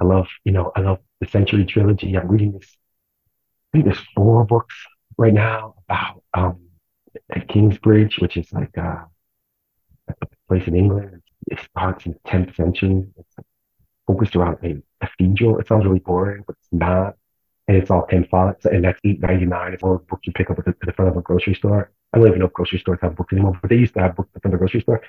I 0.00 0.04
love, 0.04 0.28
you 0.44 0.52
know, 0.52 0.72
I 0.76 0.80
love 0.80 0.98
the 1.20 1.26
Century 1.28 1.64
Trilogy. 1.64 2.16
I'm 2.16 2.28
reading 2.28 2.52
this, 2.52 2.76
I 3.72 3.78
think 3.78 3.84
there's 3.86 4.04
four 4.14 4.44
books 4.44 4.74
right 5.18 5.32
now 5.32 5.74
about 5.88 6.22
um 6.34 6.60
at 7.30 7.48
Kingsbridge, 7.48 8.18
which 8.18 8.36
is 8.36 8.52
like 8.52 8.76
uh, 8.76 9.04
a 10.08 10.26
place 10.48 10.66
in 10.66 10.76
England. 10.76 11.22
It 11.50 11.58
starts 11.60 12.06
in 12.06 12.12
the 12.12 12.18
10th 12.30 12.56
century. 12.56 13.04
It's 13.16 13.34
focused 14.06 14.36
around 14.36 14.58
a 14.62 14.82
cathedral. 15.04 15.58
It 15.58 15.66
sounds 15.68 15.84
really 15.84 16.00
boring, 16.00 16.44
but 16.46 16.56
it's 16.60 16.68
not. 16.72 17.16
And 17.68 17.76
it's 17.76 17.90
all 17.90 18.02
Ken 18.02 18.24
Follett, 18.30 18.64
and 18.66 18.84
that's 18.84 19.00
eight 19.04 19.20
ninety 19.20 19.44
nine. 19.44 19.72
It's 19.72 19.82
all 19.82 19.98
books 19.98 20.26
you 20.26 20.32
pick 20.32 20.50
up 20.50 20.58
at 20.60 20.66
the, 20.66 20.70
at 20.70 20.86
the 20.86 20.92
front 20.92 21.10
of 21.10 21.16
a 21.16 21.22
grocery 21.22 21.54
store. 21.54 21.90
I 22.12 22.18
don't 22.18 22.28
even 22.28 22.38
know 22.38 22.46
if 22.46 22.52
grocery 22.52 22.78
stores 22.78 23.00
have 23.02 23.16
books 23.16 23.32
anymore, 23.32 23.58
but 23.60 23.70
they 23.70 23.76
used 23.76 23.94
to 23.94 24.00
have 24.00 24.14
books 24.14 24.28
at 24.28 24.34
the 24.34 24.40
front 24.40 24.54
of 24.54 24.60
the 24.60 24.62
grocery 24.64 24.82
store. 24.82 25.02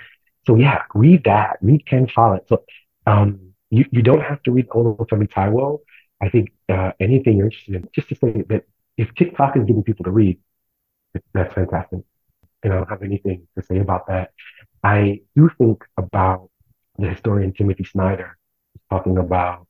So 0.47 0.55
yeah, 0.55 0.81
read 0.95 1.23
that. 1.25 1.57
Read 1.62 1.86
Ken 1.86 2.07
Follett. 2.07 2.47
So 2.49 2.63
um, 3.05 3.53
you, 3.69 3.86
you 3.91 4.01
don't 4.01 4.21
have 4.21 4.41
to 4.43 4.51
read 4.51 4.67
Olufemi 4.69 5.29
Taiwo. 5.29 5.79
I 6.19 6.29
think 6.29 6.51
uh, 6.67 6.93
anything 6.99 7.38
you're 7.38 7.45
interested 7.45 7.75
in, 7.75 7.89
just 7.93 8.10
to 8.10 8.15
say 8.15 8.43
that 8.49 8.63
if 8.97 9.13
TikTok 9.13 9.55
is 9.55 9.65
getting 9.65 9.83
people 9.83 10.05
to 10.05 10.12
read, 10.12 10.39
that's 11.33 11.53
fantastic. 11.53 11.99
And 12.63 12.73
I 12.73 12.77
don't 12.77 12.89
have 12.89 13.03
anything 13.03 13.47
to 13.55 13.63
say 13.63 13.77
about 13.77 14.07
that. 14.07 14.31
I 14.83 15.21
do 15.36 15.51
think 15.60 15.83
about 15.95 16.49
the 16.97 17.10
historian 17.10 17.53
Timothy 17.53 17.83
Snyder 17.83 18.38
talking 18.89 19.17
about 19.17 19.67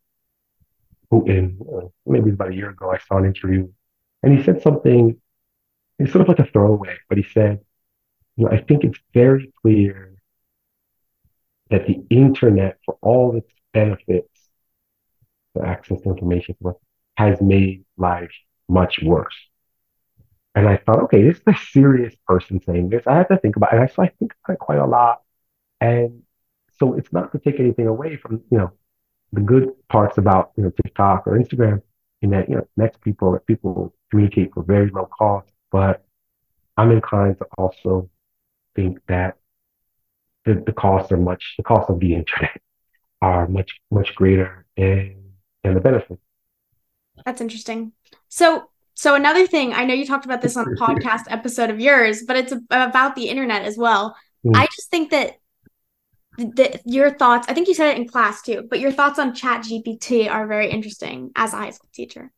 Putin. 1.12 1.60
Uh, 1.62 1.88
maybe 2.06 2.32
about 2.32 2.52
a 2.52 2.56
year 2.56 2.70
ago, 2.70 2.92
I 2.92 2.98
saw 3.00 3.18
an 3.18 3.26
interview, 3.26 3.68
and 4.24 4.38
he 4.38 4.44
said 4.44 4.62
something. 4.62 5.20
It's 6.00 6.12
sort 6.12 6.22
of 6.22 6.28
like 6.28 6.40
a 6.40 6.52
throwaway, 6.52 6.98
but 7.10 7.18
he 7.18 7.24
said, 7.24 7.60
"You 8.36 8.46
know, 8.46 8.52
I 8.52 8.62
think 8.62 8.84
it's 8.84 9.00
very 9.14 9.52
clear 9.62 10.16
that 11.70 11.88
the 11.88 12.06
internet, 12.10 12.78
for 12.86 12.98
all 13.02 13.36
its 13.36 13.52
benefits, 13.74 14.50
the 15.56 15.66
access 15.66 16.02
to 16.02 16.10
information, 16.10 16.56
has 17.18 17.42
made 17.42 17.86
life 17.98 18.34
much 18.70 19.00
worse." 19.04 19.36
And 20.58 20.68
I 20.68 20.78
thought, 20.78 21.04
okay, 21.04 21.22
this 21.22 21.38
is 21.38 21.44
a 21.46 21.56
serious 21.72 22.16
person 22.26 22.60
saying 22.66 22.90
this. 22.90 23.06
I 23.06 23.16
had 23.18 23.28
to 23.28 23.38
think 23.38 23.58
about 23.58 23.76
it. 23.76 23.94
So 23.94 24.02
I 24.02 24.10
think 24.18 24.34
about 24.44 24.56
it 24.56 24.60
quite 24.60 24.80
a 24.80 24.88
lot. 24.88 25.22
And 25.80 26.24
so 26.80 26.96
it's 26.96 27.14
not 27.14 27.32
to 27.34 27.38
take 27.38 27.60
anything 27.60 27.86
away 27.86 28.18
from, 28.18 28.42
you 28.50 28.58
know, 28.58 28.72
the 29.34 29.42
good 29.42 29.70
parts 29.90 30.18
about, 30.18 30.52
you 30.56 30.64
know, 30.64 30.72
TikTok 30.84 31.28
or 31.28 31.38
Instagram 31.38 31.82
in 32.22 32.32
that, 32.32 32.50
you 32.50 32.56
know, 32.56 32.68
next 32.78 33.02
people 33.02 33.32
that 33.34 33.46
people 33.46 33.94
communicate 34.10 34.54
for 34.54 34.64
very 34.64 34.90
low 34.90 35.06
cost. 35.06 35.52
But 35.72 36.06
I'm 36.78 36.92
inclined 36.92 37.38
to 37.40 37.46
also 37.58 38.10
think 38.76 39.00
that 39.08 39.38
the, 40.46 40.64
the 40.66 40.74
costs 40.74 41.12
are 41.12 41.18
much, 41.18 41.56
the 41.58 41.64
cost 41.64 41.90
of 41.90 42.00
the 42.00 42.14
internet 42.16 42.62
are 43.22 43.48
much, 43.48 43.72
much 43.92 44.16
greater 44.16 44.66
and, 44.78 45.16
and 45.64 45.76
the 45.76 45.82
benefits. 45.82 46.22
That's 47.26 47.42
interesting. 47.42 47.94
So 48.30 48.70
so 48.98 49.14
another 49.14 49.46
thing, 49.46 49.74
I 49.74 49.86
know 49.86 49.94
you 49.94 50.08
talked 50.08 50.26
about 50.26 50.42
this 50.42 50.58
on 50.58 50.68
a 50.68 50.72
podcast 50.82 51.26
episode 51.30 51.70
of 51.70 51.80
yours, 51.80 52.24
but 52.24 52.36
it's 52.36 52.52
about 52.72 53.16
the 53.16 53.30
internet 53.30 53.62
as 53.62 53.78
well. 53.78 54.16
Mm. 54.44 54.56
I 54.56 54.66
just 54.76 54.90
think 54.90 55.12
that 55.12 55.34
your 56.86 57.12
thoughts, 57.12 57.48
I 57.50 57.54
think 57.54 57.68
you 57.68 57.74
said 57.74 57.90
it 57.90 57.98
in 57.98 58.08
class 58.08 58.42
too, 58.42 58.68
but 58.70 58.80
your 58.80 58.92
thoughts 58.92 59.20
on 59.20 59.34
Chat 59.34 59.64
GPT 59.64 60.30
are 60.30 60.48
very 60.48 60.70
interesting 60.70 61.32
as 61.36 61.54
a 61.54 61.58
high 61.58 61.72
school 61.72 61.90
teacher. 61.94 62.32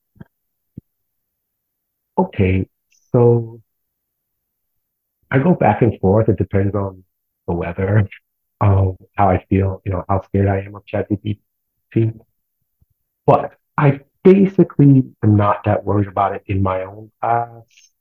Okay, 2.18 2.68
so 3.12 3.62
I 5.32 5.40
go 5.40 5.54
back 5.54 5.82
and 5.82 6.00
forth. 6.00 6.30
It 6.30 6.38
depends 6.38 6.76
on 6.76 7.04
the 7.48 7.54
weather, 7.54 8.08
um, 8.62 8.98
how 9.16 9.30
I 9.30 9.46
feel, 9.50 9.82
you 9.86 9.92
know, 9.92 10.04
how 10.10 10.22
scared 10.24 10.48
I 10.48 10.62
am 10.62 10.76
of 10.76 10.86
Chat 10.86 11.08
GPT. 11.10 11.40
But 13.26 13.54
I 13.78 14.02
basically 14.24 15.04
am 15.24 15.36
not 15.36 15.64
that 15.66 15.84
worried 15.86 16.08
about 16.08 16.36
it 16.36 16.44
in 16.48 16.62
my 16.62 16.84
own 16.84 17.12
class. 17.22 17.92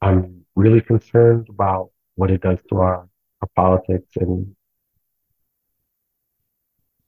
I'm 0.00 0.44
really 0.54 0.80
concerned 0.80 1.48
about 1.48 1.90
what 2.16 2.30
it 2.30 2.42
does 2.42 2.58
to 2.68 2.76
our, 2.78 3.08
our 3.40 3.48
politics 3.56 4.08
and 4.16 4.54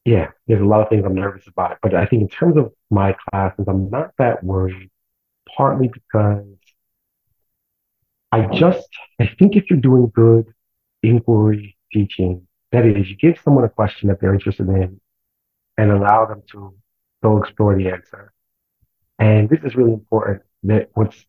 yeah, 0.06 0.28
there's 0.46 0.62
a 0.62 0.64
lot 0.64 0.80
of 0.80 0.88
things 0.88 1.04
I'm 1.04 1.16
nervous 1.16 1.48
about. 1.48 1.78
But 1.82 1.92
I 1.92 2.06
think 2.06 2.22
in 2.22 2.28
terms 2.28 2.56
of 2.56 2.72
my 2.90 3.16
classes, 3.28 3.64
I'm 3.66 3.90
not 3.90 4.12
that 4.18 4.44
worried, 4.44 4.88
partly 5.56 5.88
because 5.88 6.46
I 8.30 8.46
just, 8.54 8.88
I 9.20 9.28
think 9.36 9.56
if 9.56 9.68
you're 9.68 9.80
doing 9.80 10.12
good 10.14 10.46
inquiry 11.02 11.76
teaching, 11.92 12.46
that 12.70 12.86
is, 12.86 13.08
you 13.10 13.16
give 13.16 13.40
someone 13.42 13.64
a 13.64 13.68
question 13.68 14.08
that 14.08 14.20
they're 14.20 14.32
interested 14.32 14.68
in 14.68 15.00
and 15.76 15.90
allow 15.90 16.24
them 16.26 16.42
to 16.52 16.72
go 17.20 17.38
explore 17.42 17.76
the 17.76 17.88
answer. 17.88 18.32
And 19.18 19.48
this 19.48 19.60
is 19.64 19.74
really 19.74 19.92
important 19.92 20.42
that 20.62 20.90
what's, 20.94 21.24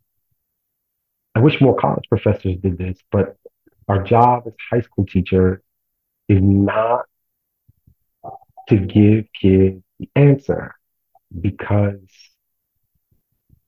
I 1.33 1.39
wish 1.39 1.59
more 1.61 1.75
college 1.75 2.05
professors 2.09 2.57
did 2.57 2.77
this, 2.77 2.99
but 3.11 3.37
our 3.87 4.03
job 4.03 4.43
as 4.45 4.53
high 4.69 4.81
school 4.81 5.07
teachers 5.07 5.61
is 6.29 6.39
not 6.43 7.05
to 8.67 8.77
give 8.77 9.25
kids 9.39 9.81
the 9.99 10.09
answer 10.15 10.75
because 11.39 11.99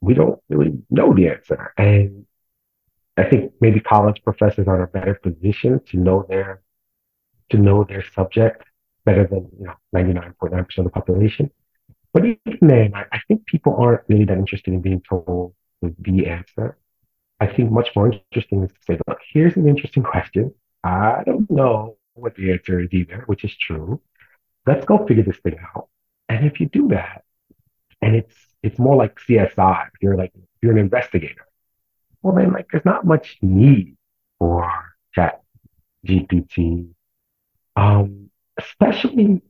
we 0.02 0.14
don't 0.14 0.40
really 0.50 0.78
know 0.90 1.14
the 1.14 1.28
answer. 1.28 1.74
And 1.78 2.26
I 3.18 3.30
think 3.30 3.54
maybe 3.60 3.80
college 3.80 4.22
professors 4.24 4.68
are 4.68 4.78
in 4.78 4.84
a 4.84 4.88
better 4.88 5.16
position 5.16 5.82
to 5.88 5.98
know 5.98 6.26
their 6.30 6.62
to 7.50 7.58
know 7.58 7.84
their 7.84 8.04
subject 8.04 8.64
better 9.06 9.26
than 9.28 9.50
you 9.60 9.66
know 9.66 9.74
99.9% 9.96 10.78
of 10.78 10.84
the 10.86 10.90
population. 10.90 11.52
But 12.14 12.26
even 12.26 12.60
then, 12.62 12.94
I, 12.96 13.06
I 13.12 13.20
think 13.28 13.46
people 13.46 13.76
aren't 13.78 14.02
really 14.08 14.26
that 14.26 14.38
interested 14.38 14.74
in 14.74 14.82
being 14.82 15.02
told 15.02 15.54
the 15.82 16.28
answer. 16.28 16.78
I 17.40 17.48
think 17.48 17.72
much 17.72 17.90
more 17.96 18.12
interesting 18.12 18.64
is 18.64 18.72
to 18.72 18.78
say, 18.86 19.00
look, 19.08 19.20
here's 19.32 19.56
an 19.56 19.68
interesting 19.68 20.04
question. 20.04 20.54
I 20.84 21.24
don't 21.26 21.50
know 21.50 21.98
what 22.14 22.36
the 22.36 22.52
answer 22.52 22.80
is 22.80 22.90
either, 22.92 23.24
which 23.28 23.44
is 23.44 23.56
true. 23.56 24.02
Let's 24.70 24.86
go 24.86 25.06
figure 25.06 25.24
this 25.24 25.40
thing 25.40 25.58
out. 25.76 25.88
And 26.28 26.46
if 26.46 26.60
you 26.60 26.68
do 26.68 26.90
that, 26.90 27.24
and 28.02 28.16
it's 28.16 28.36
it's 28.62 28.78
more 28.78 28.96
like 28.96 29.20
CSI, 29.28 29.88
you're 30.02 30.16
like 30.16 30.32
you're 30.62 30.72
an 30.72 30.78
investigator, 30.78 31.46
well 32.22 32.36
then 32.36 32.52
like 32.52 32.68
there's 32.72 32.86
not 32.86 33.06
much 33.06 33.38
need 33.42 33.98
for 34.38 34.72
chat 35.16 35.42
GPT. 36.06 36.90
Um, 37.76 38.30
especially 38.58 39.42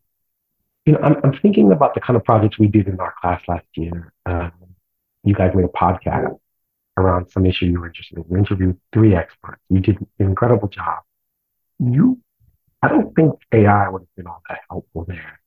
you 0.86 0.94
know, 0.94 1.00
I'm, 1.04 1.18
I'm 1.24 1.34
thinking 1.34 1.72
about 1.72 1.94
the 1.94 2.02
kind 2.02 2.18
of 2.18 2.24
projects 2.24 2.58
we 2.58 2.68
did 2.68 2.88
in 2.88 3.00
our 3.00 3.14
class 3.22 3.42
last 3.48 3.68
year. 3.76 4.14
Um, 4.26 4.52
you 5.24 5.36
guys 5.36 5.52
made 5.54 5.66
a 5.66 5.68
podcast 5.68 6.40
around 6.98 7.30
some 7.30 7.46
issue 7.46 7.66
you 7.66 7.80
were 7.80 7.88
interested 7.88 8.18
in. 8.18 8.26
You 8.30 8.38
interviewed 8.38 8.78
three 8.94 9.16
experts. 9.16 9.62
You 9.70 9.82
did 9.82 9.98
an 10.00 10.08
incredible 10.20 10.68
job. 10.68 11.00
You, 11.80 12.20
I 12.82 12.88
don't 12.88 13.14
think 13.16 13.34
AI 13.52 13.90
would 13.90 14.02
have 14.02 14.16
been 14.16 14.28
all 14.28 14.42
that 14.50 14.60
helpful 14.70 15.06
there. 15.08 15.40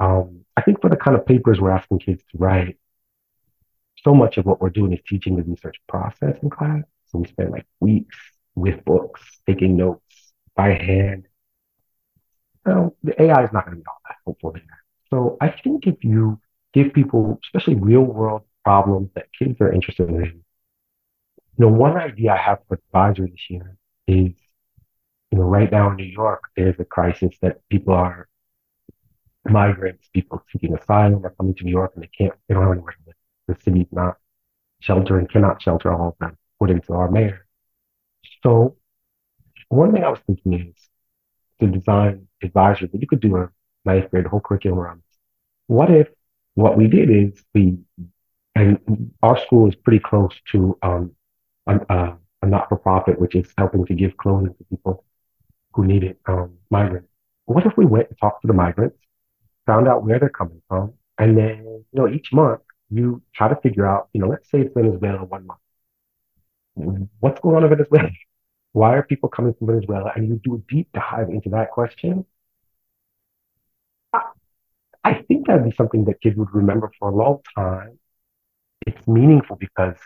Um, 0.00 0.44
I 0.56 0.62
think 0.62 0.80
for 0.80 0.88
the 0.88 0.96
kind 0.96 1.16
of 1.16 1.26
papers 1.26 1.60
we're 1.60 1.70
asking 1.70 1.98
kids 2.00 2.22
to 2.32 2.38
write, 2.38 2.78
so 4.04 4.14
much 4.14 4.38
of 4.38 4.46
what 4.46 4.60
we're 4.60 4.70
doing 4.70 4.92
is 4.92 5.00
teaching 5.06 5.36
the 5.36 5.42
research 5.42 5.76
process 5.88 6.36
in 6.42 6.50
class. 6.50 6.82
So 7.06 7.18
we 7.18 7.28
spend 7.28 7.50
like 7.50 7.66
weeks 7.80 8.16
with 8.54 8.84
books, 8.84 9.22
taking 9.46 9.76
notes 9.76 10.32
by 10.54 10.68
hand. 10.68 11.26
So 12.66 12.96
the 13.02 13.20
AI 13.22 13.44
is 13.44 13.52
not 13.52 13.64
going 13.64 13.78
to 13.78 13.82
be 13.82 13.86
all 13.86 14.00
that 14.08 14.16
helpful 14.24 14.52
there. 14.52 14.84
So 15.10 15.36
I 15.40 15.48
think 15.48 15.86
if 15.86 16.04
you 16.04 16.40
give 16.74 16.92
people, 16.92 17.40
especially 17.44 17.76
real 17.76 18.02
world 18.02 18.42
problems 18.64 19.10
that 19.14 19.26
kids 19.36 19.56
are 19.60 19.72
interested 19.72 20.08
in, 20.10 20.16
you 20.24 20.42
know, 21.58 21.68
one 21.68 21.96
idea 21.96 22.32
I 22.32 22.36
have 22.36 22.58
for 22.68 22.74
advisory 22.74 23.30
this 23.30 23.46
year 23.48 23.76
is, 24.06 24.32
you 25.30 25.38
know, 25.38 25.44
right 25.44 25.70
now 25.70 25.90
in 25.90 25.96
New 25.96 26.04
York, 26.04 26.42
there's 26.56 26.78
a 26.78 26.84
crisis 26.84 27.36
that 27.42 27.60
people 27.68 27.94
are 27.94 28.28
migrants, 29.44 30.08
people 30.12 30.42
seeking 30.50 30.74
asylum 30.74 31.24
are 31.24 31.34
coming 31.38 31.54
to 31.54 31.64
New 31.64 31.70
York 31.70 31.92
and 31.94 32.02
they 32.02 32.10
can't, 32.16 32.34
they 32.48 32.54
don't 32.54 32.64
have 32.64 32.72
anywhere 32.72 32.92
to 32.92 32.98
live. 33.06 33.16
The 33.48 33.62
city's 33.62 33.86
not 33.92 34.16
sheltering, 34.80 35.26
cannot 35.26 35.62
shelter 35.62 35.92
all 35.92 36.08
of 36.08 36.14
them, 36.20 36.36
according 36.56 36.82
to 36.82 36.94
our 36.94 37.10
mayor. 37.10 37.46
So 38.42 38.76
one 39.68 39.92
thing 39.92 40.04
I 40.04 40.10
was 40.10 40.20
thinking 40.26 40.54
is 40.54 40.88
to 41.60 41.66
design 41.66 42.28
advisory, 42.42 42.88
but 42.88 43.00
you 43.00 43.06
could 43.06 43.20
do 43.20 43.36
a 43.36 43.50
ninth 43.84 44.10
grade, 44.10 44.26
whole 44.26 44.40
curriculum 44.40 44.78
around 44.78 45.02
What 45.66 45.90
if 45.90 46.08
what 46.54 46.76
we 46.76 46.88
did 46.88 47.10
is 47.10 47.42
we, 47.54 47.78
and 48.54 49.12
our 49.22 49.38
school 49.38 49.68
is 49.68 49.76
pretty 49.76 50.00
close 50.00 50.34
to 50.52 50.76
um, 50.82 51.12
a, 51.66 52.16
a 52.42 52.46
not-for-profit, 52.46 53.20
which 53.20 53.34
is 53.34 53.52
helping 53.56 53.86
to 53.86 53.94
give 53.94 54.16
clothing 54.16 54.54
to 54.54 54.64
people 54.64 55.04
who 55.78 55.86
need 55.86 56.02
it, 56.02 56.18
um, 56.26 56.54
migrants. 56.70 57.08
What 57.46 57.64
if 57.64 57.76
we 57.76 57.86
went 57.86 58.08
and 58.08 58.18
talked 58.18 58.42
to 58.42 58.48
the 58.48 58.52
migrants, 58.52 58.98
found 59.64 59.86
out 59.86 60.04
where 60.04 60.18
they're 60.18 60.28
coming 60.28 60.60
from, 60.68 60.94
and 61.18 61.38
then, 61.38 61.58
you 61.64 61.84
know, 61.92 62.08
each 62.08 62.32
month 62.32 62.62
you 62.90 63.22
try 63.32 63.46
to 63.48 63.54
figure 63.56 63.86
out, 63.86 64.08
you 64.12 64.20
know, 64.20 64.26
let's 64.26 64.50
say 64.50 64.62
it's 64.62 64.74
Venezuela 64.74 65.24
one 65.24 65.46
month. 65.46 65.60
What's 67.20 67.40
going 67.40 67.54
on 67.54 67.62
in 67.62 67.70
Venezuela? 67.70 68.10
Why 68.72 68.96
are 68.96 69.04
people 69.04 69.28
coming 69.28 69.54
from 69.54 69.68
Venezuela? 69.68 70.10
And 70.16 70.26
you 70.26 70.40
do 70.42 70.56
a 70.56 70.58
deep 70.68 70.88
dive 70.92 71.28
into 71.28 71.50
that 71.50 71.70
question 71.70 72.24
I 75.04 75.22
think 75.22 75.46
that'd 75.46 75.64
be 75.64 75.72
something 75.72 76.04
that 76.06 76.20
kids 76.20 76.36
would 76.36 76.52
remember 76.52 76.90
for 76.98 77.10
a 77.10 77.14
long 77.14 77.38
time. 77.54 77.98
It's 78.86 79.06
meaningful 79.06 79.56
because 79.56 79.96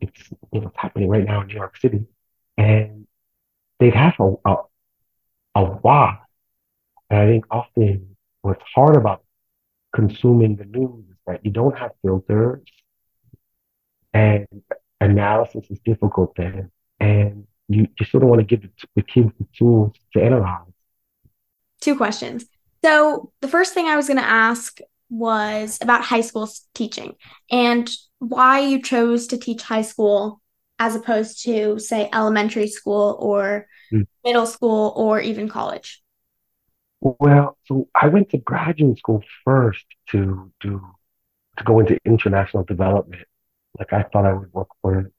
it's 0.00 0.30
you 0.52 0.60
know 0.60 0.68
it's 0.68 0.76
happening 0.78 1.08
right 1.08 1.24
now 1.24 1.42
in 1.42 1.48
New 1.48 1.54
York 1.54 1.76
City, 1.76 2.06
and 2.56 3.06
they'd 3.78 3.94
have 3.94 4.14
a 4.20 4.34
a, 4.44 4.56
a 5.58 5.64
why. 5.64 6.18
And 7.10 7.20
I 7.20 7.26
think 7.26 7.46
often 7.50 8.16
what's 8.42 8.62
hard 8.74 8.96
about 8.96 9.24
consuming 9.94 10.56
the 10.56 10.64
news 10.64 11.04
is 11.10 11.16
that 11.26 11.44
you 11.44 11.50
don't 11.50 11.76
have 11.78 11.92
filters 12.02 12.64
and 14.12 14.46
analysis 15.00 15.66
is 15.70 15.78
difficult 15.84 16.34
then. 16.36 16.70
And 17.00 17.46
you, 17.68 17.86
you 17.98 18.06
sort 18.06 18.22
of 18.22 18.28
want 18.28 18.40
to 18.40 18.46
give 18.46 18.62
the, 18.62 18.70
the 18.96 19.02
kids 19.02 19.30
the 19.38 19.46
tools 19.56 19.94
to 20.14 20.22
analyze. 20.22 20.72
Two 21.80 21.96
questions. 21.96 22.46
So 22.84 23.32
the 23.40 23.48
first 23.48 23.74
thing 23.74 23.86
I 23.86 23.96
was 23.96 24.06
going 24.06 24.18
to 24.18 24.28
ask 24.28 24.78
was 25.10 25.78
about 25.80 26.04
high 26.04 26.20
school 26.20 26.48
teaching 26.74 27.14
and 27.50 27.88
why 28.18 28.60
you 28.60 28.82
chose 28.82 29.26
to 29.28 29.38
teach 29.38 29.62
high 29.62 29.82
school 29.82 30.40
as 30.78 30.94
opposed 30.94 31.42
to, 31.44 31.78
say, 31.78 32.08
elementary 32.12 32.68
school 32.68 33.16
or 33.20 33.66
mm. 33.92 34.06
middle 34.24 34.46
school 34.46 34.92
or 34.96 35.20
even 35.20 35.48
college. 35.48 36.02
Well, 37.00 37.56
so 37.66 37.88
I 37.94 38.08
went 38.08 38.30
to 38.30 38.38
graduate 38.38 38.98
school 38.98 39.22
first 39.44 39.84
to 40.10 40.50
do 40.60 40.82
to 41.56 41.64
go 41.64 41.80
into 41.80 41.98
international 42.04 42.64
development. 42.64 43.26
Like 43.78 43.92
I 43.92 44.02
thought 44.04 44.24
I 44.24 44.32
would 44.32 44.52
work 44.52 44.68
for 44.82 45.10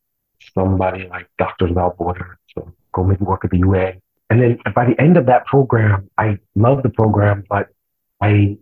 somebody 0.53 1.07
like 1.07 1.29
Doctors 1.37 1.69
Without 1.69 1.97
Borders, 1.97 2.37
so 2.53 2.73
go 2.93 3.03
maybe 3.03 3.23
work 3.23 3.45
at 3.45 3.51
the 3.51 3.59
UN. 3.59 4.01
And 4.29 4.41
then 4.41 4.59
by 4.75 4.85
the 4.85 4.99
end 5.01 5.17
of 5.17 5.25
that 5.25 5.45
program, 5.45 6.09
I 6.17 6.37
loved 6.55 6.83
the 6.83 6.89
program, 6.89 7.43
but 7.49 7.69
I 8.21 8.57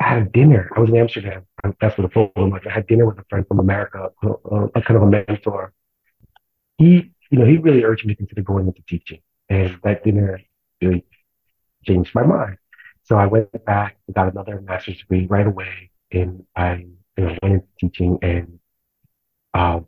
had 0.00 0.22
a 0.22 0.24
dinner. 0.26 0.70
I 0.76 0.80
was 0.80 0.90
in 0.90 0.96
Amsterdam. 0.96 1.46
That's 1.80 1.96
what 1.96 2.02
the 2.02 2.08
program 2.08 2.50
was. 2.50 2.62
I 2.68 2.72
had 2.72 2.86
dinner 2.86 3.06
with 3.06 3.18
a 3.18 3.24
friend 3.28 3.46
from 3.46 3.60
America, 3.60 4.10
a, 4.22 4.28
a 4.74 4.82
kind 4.82 4.96
of 4.96 5.02
a 5.02 5.06
mentor. 5.06 5.72
He, 6.78 7.12
you 7.30 7.38
know, 7.38 7.46
he 7.46 7.58
really 7.58 7.84
urged 7.84 8.06
me 8.06 8.14
to 8.14 8.18
consider 8.18 8.42
going 8.42 8.66
into 8.66 8.82
teaching. 8.88 9.20
And 9.48 9.78
that 9.84 10.04
dinner 10.04 10.40
really 10.80 11.04
changed 11.84 12.14
my 12.14 12.22
mind. 12.22 12.56
So 13.04 13.16
I 13.16 13.26
went 13.26 13.50
back 13.64 13.96
and 14.06 14.14
got 14.14 14.30
another 14.32 14.60
master's 14.60 14.98
degree 14.98 15.26
right 15.26 15.46
away. 15.46 15.90
And 16.10 16.44
I 16.56 16.86
you 17.16 17.24
know, 17.24 17.36
went 17.42 17.54
into 17.54 17.66
teaching 17.78 18.18
and 18.22 18.58
um, 19.54 19.86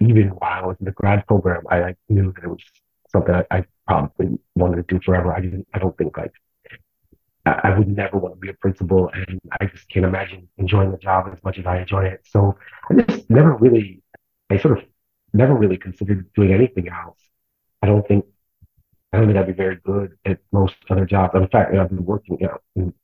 even 0.00 0.28
while 0.30 0.64
I 0.64 0.66
was 0.66 0.76
in 0.80 0.86
the 0.86 0.92
grad 0.92 1.26
program, 1.26 1.62
I 1.70 1.80
like, 1.80 1.96
knew 2.08 2.32
that 2.32 2.44
it 2.44 2.48
was 2.48 2.62
something 3.08 3.34
I, 3.34 3.44
I, 3.50 3.64
probably 3.86 4.38
wanted 4.54 4.76
to 4.76 4.94
do 4.94 5.00
forever. 5.04 5.34
I 5.34 5.40
didn't, 5.40 5.66
I 5.74 5.78
don't 5.78 5.96
think 5.98 6.16
like 6.16 6.32
I, 7.44 7.60
I 7.64 7.78
would 7.78 7.88
never 7.88 8.16
want 8.16 8.34
to 8.34 8.40
be 8.40 8.48
a 8.48 8.54
principal, 8.54 9.10
and 9.12 9.40
I 9.60 9.66
just 9.66 9.88
can't 9.88 10.06
imagine 10.06 10.48
enjoying 10.56 10.92
the 10.92 10.98
job 10.98 11.28
as 11.32 11.42
much 11.42 11.58
as 11.58 11.66
I 11.66 11.80
enjoy 11.80 12.04
it. 12.04 12.20
So 12.24 12.56
I 12.88 13.02
just 13.02 13.28
never 13.28 13.56
really, 13.56 14.00
I 14.50 14.58
sort 14.58 14.78
of 14.78 14.84
never 15.32 15.54
really 15.54 15.76
considered 15.76 16.32
doing 16.34 16.52
anything 16.52 16.88
else. 16.88 17.18
I 17.82 17.86
don't 17.86 18.06
think, 18.06 18.24
I 19.12 19.18
don't 19.18 19.26
think 19.26 19.38
I'd 19.38 19.46
be 19.46 19.52
very 19.52 19.76
good 19.76 20.16
at 20.24 20.38
most 20.52 20.76
other 20.90 21.04
jobs. 21.04 21.34
In 21.34 21.48
fact, 21.48 21.74
I've 21.74 21.88
been 21.88 22.04
working, 22.04 22.38
you 22.40 22.46
know, 22.46 22.58
in 22.76 22.94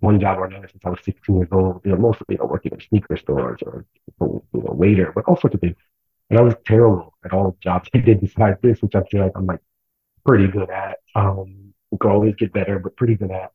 one 0.00 0.20
job 0.20 0.38
or 0.38 0.46
another 0.46 0.68
since 0.68 0.82
I 0.84 0.90
was 0.90 1.00
16 1.04 1.36
years 1.36 1.48
old. 1.52 1.82
You 1.84 1.92
know, 1.92 1.98
mostly 1.98 2.26
you 2.30 2.38
know 2.38 2.46
working 2.46 2.72
in 2.72 2.80
sneaker 2.80 3.16
stores 3.16 3.60
or 3.62 3.84
you 4.20 4.42
know 4.54 4.72
waiter, 4.72 5.12
but 5.14 5.24
all 5.26 5.38
sorts 5.38 5.54
of 5.54 5.60
things. 5.60 5.76
And 6.30 6.38
I 6.38 6.42
was 6.42 6.54
terrible 6.64 7.14
at 7.24 7.32
all 7.32 7.56
jobs 7.62 7.88
I 7.94 7.98
did 7.98 8.20
besides 8.20 8.58
this, 8.62 8.80
which 8.82 8.94
I 8.94 9.02
feel 9.04 9.22
like 9.22 9.32
I'm 9.34 9.46
like 9.46 9.60
pretty 10.26 10.48
good 10.48 10.70
at. 10.70 10.98
Um, 11.14 11.74
could 11.98 12.10
always 12.10 12.34
get 12.36 12.52
better, 12.52 12.78
but 12.78 12.96
pretty 12.96 13.16
good 13.16 13.30
at. 13.30 13.52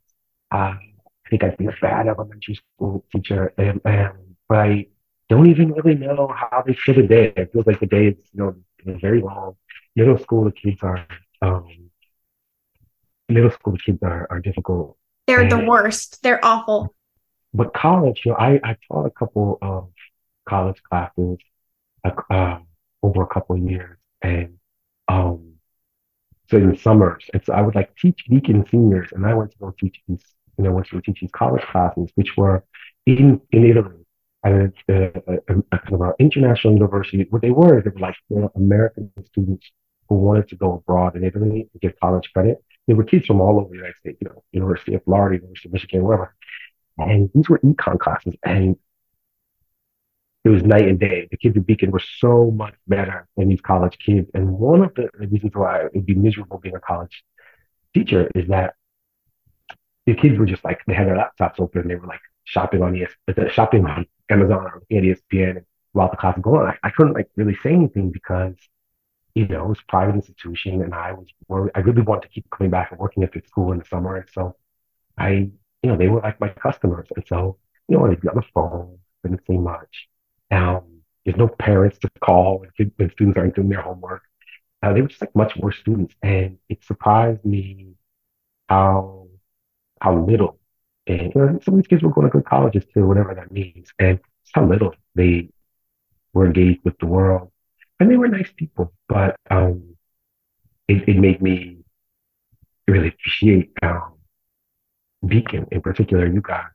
Uh, 0.51 0.75
I 0.75 1.29
think 1.29 1.43
I'd 1.43 1.57
be 1.57 1.65
a 1.65 1.75
bad 1.81 2.07
elementary 2.07 2.55
school 2.55 3.03
teacher, 3.11 3.53
and, 3.57 3.81
and 3.85 4.35
but 4.47 4.59
I 4.59 4.87
don't 5.29 5.49
even 5.49 5.71
really 5.73 5.95
know 5.95 6.27
how 6.33 6.63
they 6.65 6.73
feel 6.73 6.95
the 6.95 7.03
day. 7.03 7.33
It 7.35 7.51
feels 7.51 7.65
like 7.65 7.79
the 7.79 7.87
day 7.87 8.07
is 8.07 8.17
you 8.33 8.43
know 8.43 8.55
very 8.85 9.21
long. 9.21 9.55
Middle 9.95 10.17
school, 10.17 10.43
the 10.43 10.51
kids 10.51 10.79
are 10.83 11.07
um, 11.41 11.89
middle 13.29 13.51
school, 13.51 13.73
the 13.73 13.79
kids 13.79 13.99
are 14.03 14.27
are 14.29 14.39
difficult. 14.39 14.97
They're 15.27 15.41
and, 15.41 15.51
the 15.51 15.65
worst. 15.65 16.21
They're 16.21 16.43
awful. 16.43 16.93
But 17.53 17.73
college, 17.73 18.21
you 18.25 18.31
know, 18.31 18.37
I 18.37 18.59
I 18.63 18.77
taught 18.87 19.05
a 19.05 19.11
couple 19.11 19.57
of 19.61 19.89
college 20.47 20.81
classes 20.83 21.39
uh, 22.29 22.59
over 23.01 23.23
a 23.23 23.27
couple 23.27 23.55
of 23.55 23.63
years. 23.63 23.97
And 24.21 24.57
um, 25.07 25.55
so 26.49 26.57
in 26.57 26.71
the 26.71 26.77
summers, 26.77 27.23
it's 27.33 27.49
I 27.49 27.61
would 27.61 27.75
like 27.75 27.95
teach 27.95 28.25
Beacon 28.29 28.65
seniors, 28.69 29.09
and 29.11 29.25
I 29.25 29.33
went 29.33 29.51
to 29.51 29.57
go 29.57 29.73
teach 29.79 30.01
these, 30.07 30.23
you 30.57 30.63
know, 30.63 30.71
went 30.71 30.87
to 30.87 30.95
go 30.95 31.01
teach 31.01 31.21
these 31.21 31.31
college 31.31 31.63
classes, 31.63 32.09
which 32.15 32.37
were 32.37 32.63
in 33.05 33.41
in 33.51 33.65
Italy. 33.65 34.04
At 34.45 34.53
a, 34.87 35.11
a, 35.27 35.77
kind 35.79 35.93
of 35.93 36.01
an 36.01 36.13
international 36.19 36.73
university. 36.73 37.25
What 37.29 37.41
they 37.41 37.51
were, 37.51 37.81
they 37.81 37.89
were 37.89 37.99
like 37.99 38.15
you 38.29 38.41
know, 38.41 38.51
American 38.55 39.11
students 39.25 39.71
who 40.07 40.15
wanted 40.15 40.47
to 40.49 40.55
go 40.55 40.73
abroad 40.73 41.15
in 41.15 41.23
Italy 41.23 41.67
to 41.73 41.79
get 41.79 41.99
college 41.99 42.29
credit. 42.31 42.63
They 42.87 42.93
were 42.93 43.03
kids 43.03 43.25
from 43.25 43.41
all 43.41 43.59
over 43.59 43.69
the 43.69 43.77
United 43.77 43.97
States, 43.97 44.17
you 44.21 44.29
know, 44.29 44.43
University 44.51 44.93
of 44.93 45.03
Florida, 45.03 45.37
University 45.37 45.69
of 45.69 45.73
Michigan, 45.73 46.03
wherever. 46.03 46.35
And 46.99 47.29
these 47.33 47.49
were 47.49 47.59
econ 47.59 47.99
classes. 47.99 48.35
And 48.43 48.77
it 50.43 50.49
was 50.49 50.61
night 50.61 50.87
and 50.87 50.99
day. 50.99 51.27
The 51.31 51.37
kids 51.37 51.57
at 51.57 51.65
Beacon 51.65 51.89
were 51.89 52.03
so 52.19 52.51
much 52.51 52.75
better 52.87 53.27
than 53.35 53.49
these 53.49 53.61
college 53.61 53.97
kids. 53.97 54.29
And 54.35 54.51
one 54.51 54.83
of 54.83 54.93
the 54.93 55.09
reasons 55.17 55.53
why 55.55 55.87
it'd 55.87 56.05
be 56.05 56.13
miserable 56.13 56.59
being 56.59 56.75
a 56.75 56.79
college 56.79 57.23
teacher 57.95 58.29
is 58.35 58.47
that 58.49 58.75
the 60.05 60.13
kids 60.13 60.37
were 60.37 60.45
just 60.45 60.63
like, 60.63 60.81
they 60.85 60.93
had 60.93 61.07
their 61.07 61.17
laptops 61.17 61.59
open 61.59 61.81
and 61.81 61.89
they 61.89 61.95
were 61.95 62.05
like 62.05 62.19
shopping 62.43 62.83
on 62.83 62.95
ES, 62.95 63.09
uh, 63.27 63.49
shopping 63.49 63.87
on 63.87 64.05
Amazon 64.29 64.65
or 64.65 64.77
at 64.91 65.03
ESPN 65.03 65.57
and 65.57 65.65
while 65.93 66.09
the 66.09 66.17
class 66.17 66.35
was 66.35 66.43
going. 66.43 66.67
I, 66.67 66.77
I 66.87 66.89
couldn't 66.91 67.13
like 67.13 67.29
really 67.35 67.55
say 67.63 67.73
anything 67.73 68.11
because, 68.11 68.55
you 69.35 69.47
know, 69.47 69.65
it 69.65 69.69
was 69.69 69.79
private 69.87 70.15
institution 70.15 70.81
and 70.81 70.93
I 70.93 71.13
was 71.13 71.27
worried. 71.47 71.71
I 71.75 71.79
really 71.79 72.01
wanted 72.01 72.23
to 72.23 72.29
keep 72.29 72.49
coming 72.49 72.71
back 72.71 72.91
and 72.91 72.99
working 72.99 73.23
at 73.23 73.33
the 73.33 73.41
school 73.47 73.71
in 73.71 73.79
the 73.79 73.85
summer. 73.85 74.15
And 74.17 74.29
so 74.31 74.55
I, 75.17 75.29
you 75.29 75.51
know, 75.91 75.97
they 75.97 76.09
were 76.09 76.21
like 76.21 76.39
my 76.39 76.49
customers. 76.49 77.07
And 77.15 77.25
so, 77.27 77.57
you 77.87 77.97
know, 77.97 78.07
they'd 78.07 78.21
be 78.21 78.29
on 78.29 78.35
the 78.35 78.43
phone, 78.53 78.99
didn't 79.23 79.45
say 79.47 79.57
much. 79.57 80.07
Um, 80.51 81.01
there's 81.25 81.37
no 81.37 81.47
parents 81.47 81.97
to 81.99 82.09
call 82.21 82.59
when, 82.77 82.91
when 82.97 83.11
students 83.11 83.37
aren't 83.37 83.55
doing 83.55 83.69
their 83.69 83.81
homework. 83.81 84.23
Uh, 84.81 84.93
they 84.93 85.01
were 85.01 85.07
just 85.07 85.21
like 85.21 85.35
much 85.35 85.55
worse 85.57 85.77
students, 85.79 86.13
and 86.21 86.57
it 86.69 86.83
surprised 86.83 87.43
me 87.43 87.93
how 88.69 89.27
how 90.01 90.15
little. 90.15 90.59
And 91.07 91.31
you 91.33 91.41
know, 91.41 91.59
some 91.63 91.75
of 91.75 91.79
these 91.79 91.87
kids 91.87 92.03
were 92.03 92.11
going 92.11 92.27
to 92.27 92.31
good 92.31 92.45
colleges 92.45 92.83
too, 92.93 93.05
whatever 93.05 93.35
that 93.35 93.51
means, 93.51 93.91
and 93.99 94.19
how 94.53 94.65
little 94.65 94.95
they 95.13 95.49
were 96.33 96.45
engaged 96.45 96.81
with 96.83 96.97
the 96.99 97.05
world. 97.05 97.51
And 97.99 98.09
they 98.09 98.17
were 98.17 98.27
nice 98.27 98.51
people, 98.55 98.93
but 99.07 99.35
um, 99.49 99.95
it, 100.87 101.07
it 101.07 101.17
made 101.17 101.41
me 101.41 101.77
really 102.87 103.09
appreciate 103.09 103.71
um, 103.81 104.15
Beacon 105.25 105.67
in 105.71 105.81
particular, 105.81 106.27
you 106.27 106.41
guys, 106.41 106.65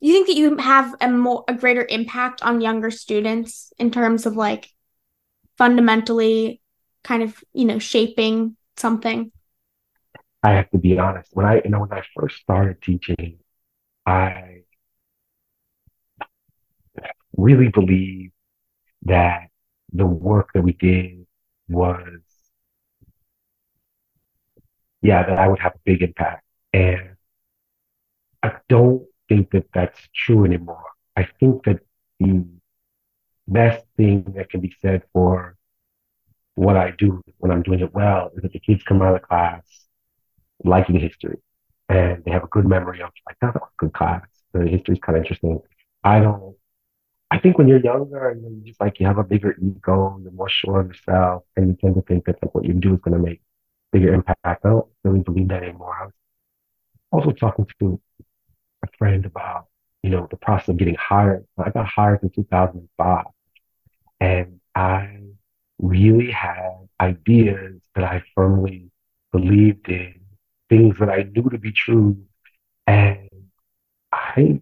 you 0.00 0.12
think 0.12 0.28
that 0.28 0.36
you 0.36 0.56
have 0.56 0.94
a 1.00 1.08
more 1.08 1.44
a 1.46 1.54
greater 1.54 1.86
impact 1.88 2.42
on 2.42 2.60
younger 2.60 2.90
students 2.90 3.72
in 3.78 3.90
terms 3.90 4.26
of 4.26 4.36
like 4.36 4.70
fundamentally 5.58 6.60
kind 7.04 7.22
of 7.22 7.42
you 7.52 7.66
know 7.66 7.78
shaping 7.78 8.56
something 8.76 9.30
i 10.42 10.52
have 10.52 10.70
to 10.70 10.78
be 10.78 10.98
honest 10.98 11.30
when 11.34 11.46
i 11.46 11.56
you 11.64 11.70
know 11.70 11.80
when 11.80 11.92
i 11.92 12.02
first 12.14 12.36
started 12.36 12.80
teaching 12.82 13.38
i 14.06 14.62
really 17.36 17.68
believed 17.68 18.32
that 19.04 19.48
the 19.92 20.06
work 20.06 20.50
that 20.54 20.62
we 20.62 20.72
did 20.74 21.26
was 21.68 22.20
yeah 25.02 25.24
that 25.26 25.38
i 25.38 25.48
would 25.48 25.58
have 25.58 25.74
a 25.74 25.78
big 25.84 26.02
impact 26.02 26.44
and 26.72 27.16
i 28.42 28.52
don't 28.68 29.02
think 29.28 29.50
that 29.52 29.66
that's 29.72 30.08
true 30.14 30.44
anymore. 30.44 30.84
I 31.16 31.28
think 31.38 31.64
that 31.64 31.80
the 32.18 32.44
best 33.48 33.84
thing 33.96 34.24
that 34.36 34.50
can 34.50 34.60
be 34.60 34.74
said 34.80 35.02
for 35.12 35.56
what 36.54 36.76
I 36.76 36.92
do 36.98 37.22
when 37.38 37.50
I'm 37.52 37.62
doing 37.62 37.80
it 37.80 37.94
well 37.94 38.30
is 38.36 38.42
that 38.42 38.52
the 38.52 38.60
kids 38.60 38.82
come 38.82 39.02
out 39.02 39.14
of 39.14 39.20
the 39.20 39.26
class 39.26 39.79
liking 40.64 40.98
history 40.98 41.38
and 41.88 42.24
they 42.24 42.30
have 42.30 42.44
a 42.44 42.48
good 42.48 42.66
memory 42.66 43.00
of 43.02 43.10
like, 43.26 43.36
that's 43.40 43.56
a 43.56 43.60
good 43.78 43.92
class. 43.92 44.22
The 44.52 44.66
history 44.66 44.94
is 44.94 45.00
kind 45.00 45.16
of 45.16 45.24
interesting. 45.24 45.60
I 46.04 46.20
don't, 46.20 46.56
I 47.30 47.38
think 47.38 47.58
when 47.58 47.68
you're 47.68 47.80
younger 47.80 48.30
and 48.30 48.42
you 48.42 48.62
just 48.66 48.80
like, 48.80 48.98
you 48.98 49.06
have 49.06 49.18
a 49.18 49.24
bigger 49.24 49.56
ego, 49.60 50.18
you're 50.22 50.32
more 50.32 50.48
sure 50.48 50.80
of 50.80 50.88
yourself 50.88 51.44
and 51.56 51.68
you 51.68 51.76
tend 51.80 51.94
to 51.94 52.02
think 52.02 52.24
that 52.24 52.36
like, 52.42 52.54
what 52.54 52.64
you 52.64 52.74
do 52.74 52.94
is 52.94 53.00
going 53.00 53.16
to 53.16 53.22
make 53.22 53.40
bigger 53.92 54.12
impact. 54.12 54.40
I 54.44 54.56
don't 54.62 54.86
really 55.04 55.20
believe 55.20 55.48
that 55.48 55.62
anymore. 55.62 55.96
I 56.00 56.04
was 56.04 56.12
also 57.12 57.32
talking 57.32 57.66
to 57.80 58.00
a 58.84 58.88
friend 58.98 59.24
about, 59.26 59.66
you 60.02 60.10
know, 60.10 60.26
the 60.30 60.36
process 60.36 60.68
of 60.68 60.76
getting 60.76 60.96
hired. 60.96 61.46
I 61.58 61.70
got 61.70 61.86
hired 61.86 62.22
in 62.22 62.30
2005 62.30 63.24
and 64.20 64.60
I 64.74 65.20
really 65.78 66.30
had 66.30 66.88
ideas 67.00 67.80
that 67.94 68.04
I 68.04 68.22
firmly 68.34 68.90
believed 69.32 69.88
in, 69.88 70.19
things 70.70 70.98
that 71.00 71.10
I 71.10 71.24
knew 71.24 71.50
to 71.50 71.58
be 71.58 71.72
true. 71.72 72.18
And 72.86 73.28
I, 74.12 74.60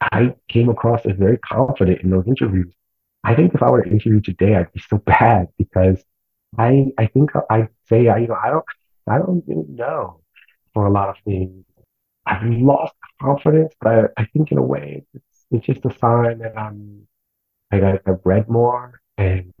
I 0.00 0.34
came 0.48 0.68
across 0.68 1.06
as 1.06 1.16
very 1.16 1.38
confident 1.38 2.02
in 2.02 2.10
those 2.10 2.28
interviews. 2.28 2.72
I 3.24 3.34
think 3.34 3.54
if 3.54 3.62
I 3.62 3.70
were 3.70 3.82
to 3.82 3.90
interview 3.90 4.20
today, 4.20 4.56
I'd 4.56 4.72
be 4.72 4.80
so 4.88 4.98
bad 5.06 5.48
because 5.58 6.04
I, 6.58 6.86
I 6.98 7.06
think 7.08 7.30
I 7.50 7.68
say, 7.88 8.08
I, 8.08 8.18
you 8.18 8.28
know, 8.28 8.38
I 8.42 8.50
don't, 8.50 8.64
I 9.08 9.18
don't 9.18 9.44
really 9.48 9.66
know 9.68 10.20
for 10.74 10.86
a 10.86 10.92
lot 10.92 11.10
of 11.10 11.16
things. 11.24 11.64
I've 12.26 12.44
lost 12.44 12.94
confidence, 13.20 13.74
but 13.80 14.12
I, 14.16 14.22
I 14.22 14.26
think 14.26 14.52
in 14.52 14.58
a 14.58 14.62
way 14.62 15.06
it's 15.14 15.46
it's 15.50 15.66
just 15.66 15.84
a 15.84 15.98
sign 15.98 16.38
that 16.40 16.58
I'm 16.58 17.06
like 17.72 17.82
I, 17.82 18.00
I've 18.06 18.20
read 18.24 18.48
more 18.48 19.00
and 19.18 19.52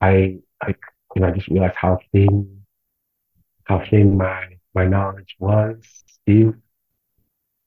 I 0.00 0.38
like 0.64 0.80
you 1.14 1.22
know 1.22 1.28
I 1.28 1.32
just 1.32 1.48
realized 1.48 1.76
how 1.76 1.98
thin 2.12 2.62
how 3.64 3.84
thin 3.90 4.16
my 4.16 4.55
my 4.76 4.86
knowledge 4.86 5.36
was 5.40 5.78
Steve. 6.06 6.54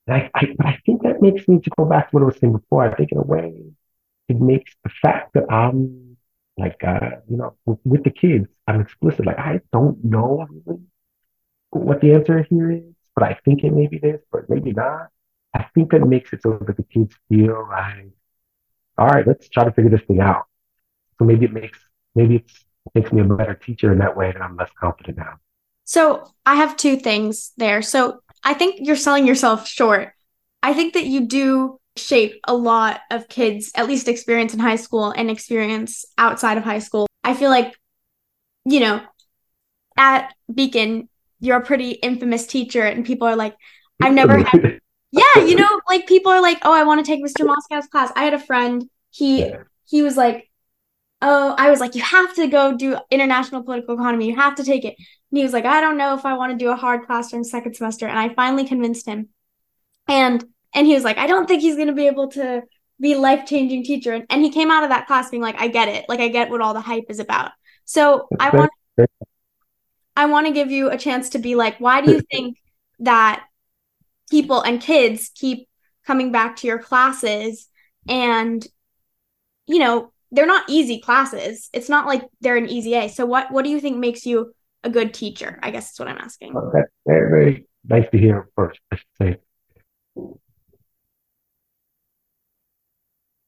I, 0.10 0.30
I 0.34 0.46
but 0.58 0.66
I 0.66 0.80
think 0.86 1.04
that 1.04 1.22
makes 1.22 1.48
me 1.48 1.60
to 1.60 1.70
go 1.78 1.86
back 1.86 2.10
to 2.10 2.16
what 2.16 2.24
I 2.24 2.26
was 2.28 2.38
saying 2.40 2.54
before. 2.54 2.84
I 2.84 2.96
think 2.96 3.12
in 3.12 3.20
a 3.20 3.24
way 3.24 3.54
it 4.28 4.42
makes 4.42 4.76
the 4.84 4.90
fact 5.02 5.34
that 5.34 5.52
I'm 5.52 6.18
like 6.58 6.84
uh 6.84 7.12
you 7.30 7.38
know 7.38 7.56
with, 7.66 7.80
with 7.86 8.04
the 8.04 8.10
kids 8.12 8.48
I'm 8.68 8.82
explicit 8.82 9.26
like 9.26 9.40
I 9.40 9.62
don't 9.72 10.04
know 10.04 10.48
really 10.66 10.82
what 11.72 12.02
the 12.02 12.14
answer 12.14 12.46
here 12.50 12.72
is, 12.72 12.84
but 13.16 13.24
I 13.26 13.40
think 13.46 13.64
it 13.64 13.74
may 13.74 13.88
be 13.88 14.00
this, 14.00 14.22
but 14.32 14.50
maybe 14.50 14.74
not. 14.74 15.10
I 15.56 15.66
think 15.76 15.92
that 15.92 16.08
makes 16.08 16.34
it 16.34 16.44
so 16.44 16.58
that 16.68 16.78
the 16.78 16.84
kids 16.84 17.16
feel 17.30 17.68
like, 17.70 18.12
all 18.98 19.08
right, 19.08 19.28
let's 19.28 19.50
try 19.50 19.66
to 19.66 19.72
figure 19.72 19.92
this 19.92 20.04
thing 20.08 20.22
out. 20.22 20.46
So 21.20 21.26
maybe 21.26 21.46
it 21.46 21.54
makes 21.54 21.80
maybe 22.16 22.38
it 22.38 22.52
makes 22.96 23.14
me 23.14 23.22
a 23.22 23.26
better 23.26 23.56
teacher 23.56 23.92
in 23.94 24.00
that 24.00 24.18
way, 24.18 24.32
and 24.34 24.44
I'm 24.44 24.58
less 24.58 24.72
confident 24.80 25.18
now. 25.20 25.40
So 25.90 26.24
I 26.46 26.54
have 26.54 26.78
two 26.78 26.98
things 26.98 27.52
there. 27.58 27.82
So 27.82 28.20
I 28.44 28.54
think 28.54 28.76
you're 28.78 28.96
selling 28.96 29.26
yourself 29.26 29.68
short. 29.68 30.14
I 30.62 30.72
think 30.72 30.94
that 30.94 31.08
you 31.08 31.26
do 31.26 31.80
shape 31.96 32.40
a 32.48 32.54
lot 32.54 33.00
of 33.10 33.28
kids, 33.28 33.72
at 33.74 33.88
least 33.88 34.08
experience 34.08 34.54
in 34.54 34.60
high 34.60 34.76
school 34.76 35.10
and 35.10 35.32
experience 35.32 36.06
outside 36.16 36.60
of 36.60 36.64
high 36.64 36.78
school. 36.78 37.08
I 37.24 37.34
feel 37.34 37.50
like, 37.50 37.74
you 38.66 38.82
know, 38.82 39.02
at 39.98 40.32
Beacon, 40.54 41.10
you're 41.40 41.58
a 41.58 41.66
pretty 41.66 41.94
infamous 41.94 42.46
teacher, 42.46 42.84
and 42.84 43.04
people 43.04 43.28
are 43.28 43.36
like, 43.36 43.56
I've 44.00 44.14
never 44.14 44.38
had, 44.38 44.80
yeah, 45.12 45.44
you 45.44 45.56
know, 45.56 45.82
like 45.90 46.06
people 46.06 46.32
are 46.32 46.42
like, 46.42 46.60
oh, 46.62 46.72
I 46.72 46.84
want 46.84 47.04
to 47.04 47.12
take 47.12 47.26
Mr. 47.26 47.48
Moscow's 47.48 47.88
class. 47.88 48.12
I 48.16 48.26
had 48.26 48.36
a 48.36 48.40
friend, 48.40 48.88
he, 49.10 49.52
he 49.88 50.04
was 50.04 50.16
like, 50.16 50.52
oh, 51.24 51.56
I 51.58 51.72
was 51.72 51.80
like, 51.80 51.96
you 51.96 52.04
have 52.04 52.36
to 52.36 52.48
go 52.48 52.78
do 52.78 52.96
international 53.10 53.64
political 53.64 53.96
economy. 53.96 54.28
You 54.28 54.36
have 54.36 54.56
to 54.56 54.64
take 54.64 54.86
it. 54.86 54.96
And 55.32 55.38
he 55.38 55.44
was 55.44 55.54
like, 55.54 55.66
I 55.66 55.82
don't 55.82 55.98
know 55.98 56.16
if 56.16 56.26
I 56.26 56.34
want 56.34 56.52
to 56.52 56.58
do 56.58 56.72
a 56.72 56.76
hard 56.76 57.06
class 57.06 57.30
during 57.30 57.44
second 57.44 57.76
semester. 57.76 58.08
And 58.08 58.18
I 58.18 58.34
finally 58.34 58.66
convinced 58.66 59.06
him. 59.06 59.30
And 60.08 60.44
and 60.74 60.86
he 60.86 60.94
was 60.94 61.04
like, 61.04 61.18
I 61.18 61.28
don't 61.28 61.48
think 61.48 61.62
he's 61.62 61.76
gonna 61.76 61.94
be 61.94 62.08
able 62.08 62.30
to 62.30 62.64
be 63.00 63.16
life-changing 63.16 63.84
teacher. 63.84 64.14
And, 64.14 64.26
and 64.30 64.44
he 64.44 64.50
came 64.50 64.72
out 64.72 64.84
of 64.84 64.90
that 64.90 65.08
class 65.08 65.30
being 65.30 65.42
like, 65.42 65.60
I 65.60 65.68
get 65.68 65.88
it. 65.88 66.06
Like 66.10 66.20
I 66.20 66.28
get 66.28 66.50
what 66.50 66.62
all 66.62 66.74
the 66.74 66.82
hype 66.82 67.06
is 67.10 67.20
about. 67.20 67.52
So 67.86 68.28
I 68.40 68.50
want 68.56 68.72
I 70.16 70.26
want 70.26 70.48
to 70.48 70.54
give 70.54 70.70
you 70.70 70.90
a 70.90 70.98
chance 70.98 71.30
to 71.30 71.40
be 71.40 71.56
like, 71.56 71.80
why 71.80 72.02
do 72.02 72.12
you 72.12 72.22
think 72.32 72.58
that 73.00 73.46
people 74.30 74.62
and 74.62 74.82
kids 74.82 75.32
keep 75.34 75.68
coming 76.06 76.32
back 76.32 76.58
to 76.58 76.68
your 76.68 76.80
classes 76.80 77.68
and 78.08 78.66
you 79.68 79.78
know, 79.78 80.12
they're 80.32 80.48
not 80.48 80.68
easy 80.68 81.00
classes. 81.00 81.70
It's 81.74 81.90
not 81.90 82.08
like 82.08 82.28
they're 82.42 82.58
an 82.58 82.70
easy 82.70 82.96
A. 82.96 83.08
So 83.08 83.26
what 83.26 83.52
what 83.52 83.64
do 83.64 83.70
you 83.70 83.80
think 83.80 83.98
makes 83.98 84.26
you 84.26 84.54
a 84.84 84.90
good 84.90 85.14
teacher? 85.14 85.60
I 85.62 85.72
guess 85.72 85.92
is 85.92 86.00
what 86.00 86.08
I'm 86.08 86.18
asking. 86.18 86.54
That's 86.74 86.92
very, 87.06 87.30
very 87.30 87.68
nice 87.88 88.10
to 88.12 88.18
hear 88.18 88.50
first, 88.56 88.80
I 88.92 88.96
should 88.96 89.08
say. 89.22 89.38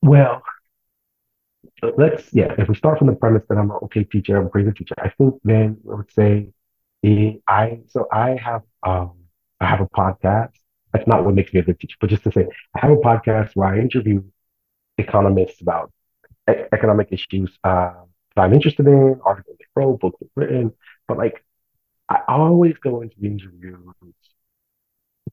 Well, 0.02 0.42
let's, 1.98 2.34
yeah, 2.34 2.54
if 2.58 2.68
we 2.68 2.76
start 2.76 2.98
from 2.98 3.08
the 3.08 3.14
premise 3.14 3.44
that 3.50 3.58
I'm 3.58 3.72
an 3.72 3.78
okay 3.84 4.04
teacher, 4.04 4.38
I'm 4.38 4.48
a 4.48 4.50
pretty 4.50 4.66
good 4.66 4.78
teacher, 4.78 4.96
I 4.98 5.10
think 5.10 5.36
then 5.44 5.78
I 5.90 5.96
would 5.96 6.12
say 6.12 6.50
eh, 7.04 7.34
I, 7.48 7.82
so 7.88 8.08
I 8.12 8.38
have, 8.44 8.64
um, 8.84 9.14
I 9.60 9.66
have 9.66 9.82
a 9.82 9.88
podcast. 9.88 10.54
That's 10.92 11.08
not 11.08 11.24
what 11.24 11.36
makes 11.36 11.54
me 11.54 11.60
a 11.62 11.64
good 11.64 11.80
teacher, 11.80 11.96
but 12.02 12.10
just 12.10 12.24
to 12.24 12.32
say, 12.32 12.48
I 12.76 12.80
have 12.80 12.92
a 12.92 12.98
podcast 12.98 13.52
where 13.56 13.68
I 13.68 13.80
interview 13.80 14.24
economists 14.98 15.62
about 15.62 15.92
e- 16.50 16.66
economic 16.74 17.10
issues 17.12 17.58
uh, 17.64 17.94
that 18.36 18.42
I'm 18.42 18.54
interested 18.54 18.88
in, 18.88 19.20
articles 19.26 19.58
they 19.60 19.66
wrote, 19.76 20.00
books 20.00 20.18
they've 20.20 20.30
written. 20.36 20.74
But 21.12 21.18
like, 21.20 21.44
I 22.10 22.22
always 22.28 22.78
go 22.78 23.02
into 23.02 23.16
interviews 23.24 23.94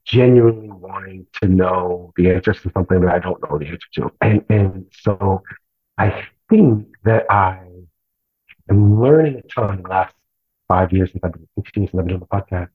genuinely 0.05 0.71
wanting 0.71 1.27
to 1.43 1.49
know 1.49 2.13
the 2.17 2.31
answers 2.31 2.61
to 2.63 2.71
something 2.73 3.01
that 3.01 3.15
I 3.15 3.19
don't 3.19 3.41
know 3.43 3.59
the 3.59 3.67
answer 3.67 3.89
to. 3.95 4.13
And 4.21 4.45
and 4.49 4.87
so 4.93 5.43
I 5.99 6.27
think 6.49 6.89
that 7.05 7.27
I 7.31 7.61
am 8.71 9.01
learning 9.01 9.37
a 9.37 9.43
ton 9.43 9.77
in 9.77 9.83
the 9.83 9.89
last 9.89 10.15
five 10.69 10.93
years 10.93 11.11
since 11.13 11.23
I've 11.25 11.33
been 11.33 11.49
16 11.57 11.89
since 11.89 11.95
I've 11.99 12.07
been 12.07 12.19
doing 12.19 12.21
the 12.21 12.27
podcast. 12.27 12.71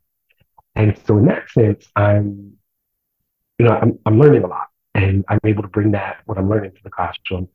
And 0.75 0.97
so 1.05 1.17
in 1.17 1.25
that 1.27 1.49
sense, 1.51 1.87
I'm 1.95 2.57
you 3.59 3.65
know, 3.65 3.71
I'm 3.71 3.99
I'm 4.05 4.19
learning 4.19 4.43
a 4.43 4.47
lot 4.47 4.67
and 4.95 5.25
I'm 5.27 5.39
able 5.45 5.63
to 5.63 5.69
bring 5.69 5.91
that 5.91 6.17
what 6.25 6.37
I'm 6.37 6.49
learning 6.49 6.71
to 6.73 6.83
the 6.83 6.89
classroom. 6.89 7.49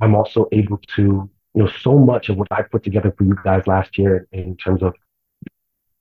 I'm 0.00 0.14
also 0.14 0.48
able 0.52 0.78
to, 0.96 1.30
you 1.54 1.62
know, 1.64 1.70
so 1.80 1.98
much 1.98 2.28
of 2.28 2.36
what 2.36 2.48
I 2.50 2.62
put 2.62 2.82
together 2.84 3.12
for 3.16 3.24
you 3.24 3.36
guys 3.44 3.66
last 3.66 3.98
year 3.98 4.26
in 4.32 4.56
terms 4.56 4.82
of 4.82 4.94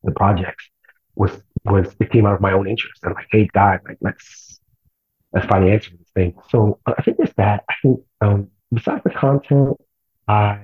the 0.04 0.12
projects 0.12 0.70
was 1.16 1.32
was 1.66 1.96
it 2.00 2.12
came 2.12 2.26
out 2.26 2.34
of 2.36 2.42
my 2.42 2.54
own 2.54 2.68
interest. 2.68 3.00
And 3.04 3.14
like, 3.16 3.28
hey 3.32 3.50
guys, 3.54 3.80
like 3.88 3.98
let's 4.02 4.60
let's 5.34 5.48
find 5.48 5.66
the 5.66 5.72
answer 5.72 5.92
to 5.92 5.98
this 5.98 6.10
thing. 6.16 6.36
So 6.50 6.80
uh, 6.86 6.94
I 6.98 7.02
think 7.04 7.18
there's 7.18 7.34
that. 7.38 7.64
I 7.70 7.74
think 7.82 8.02
um 8.22 8.50
besides 8.72 9.04
the 9.04 9.12
content, 9.12 9.78
I 10.28 10.60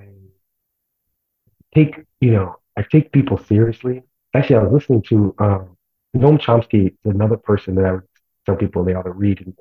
take, 1.74 1.96
you 2.22 2.32
know, 2.32 2.56
I 2.78 2.84
take 2.84 3.12
people 3.12 3.38
seriously. 3.38 4.04
Actually, 4.34 4.58
I 4.58 4.64
was 4.64 4.74
listening 4.74 5.04
to 5.10 5.36
um 5.40 5.78
Noam 6.16 6.40
Chomsky, 6.40 6.96
another 7.06 7.38
person 7.38 7.76
that 7.76 7.86
I 7.86 7.92
would 7.94 8.04
tell 8.46 8.56
people 8.56 8.84
they 8.84 8.94
ought 8.94 9.04
to 9.04 9.12
read. 9.12 9.42
And, 9.46 9.54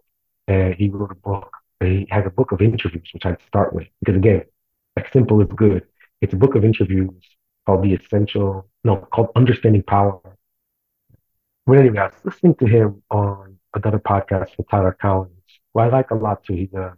and 0.49 0.75
he 0.75 0.89
wrote 0.89 1.13
a 1.13 1.15
book. 1.15 1.51
He 1.81 2.07
has 2.11 2.27
a 2.27 2.31
book 2.31 2.53
of 2.53 2.61
interviews, 2.61 3.09
which 3.13 3.27
I'd 3.27 3.43
start 3.47 3.73
with. 3.75 3.87
Because 4.01 4.17
again, 4.17 4.43
like 4.99 5.13
simple 5.13 5.41
is 5.41 5.49
good. 5.55 5.83
It's 6.21 6.35
a 6.35 6.37
book 6.37 6.55
of 6.57 6.65
interviews 6.65 7.23
called 7.65 7.85
The 7.85 7.95
Essential, 7.95 8.69
no, 8.83 8.97
called 8.97 9.29
Understanding 9.37 9.85
Power 9.85 10.21
Well, 11.67 11.79
anyway, 11.79 11.99
I 11.99 12.07
was 12.07 12.25
listening 12.25 12.55
to 12.57 12.67
him 12.67 13.03
on 13.11 13.59
another 13.75 13.99
podcast 13.99 14.57
with 14.57 14.69
Tyler 14.71 14.97
Cowen, 15.01 15.29
who 15.75 15.81
I 15.81 15.89
like 15.89 16.11
a 16.11 16.15
lot 16.15 16.43
too. 16.43 16.55
He's 16.55 16.73
a 16.73 16.97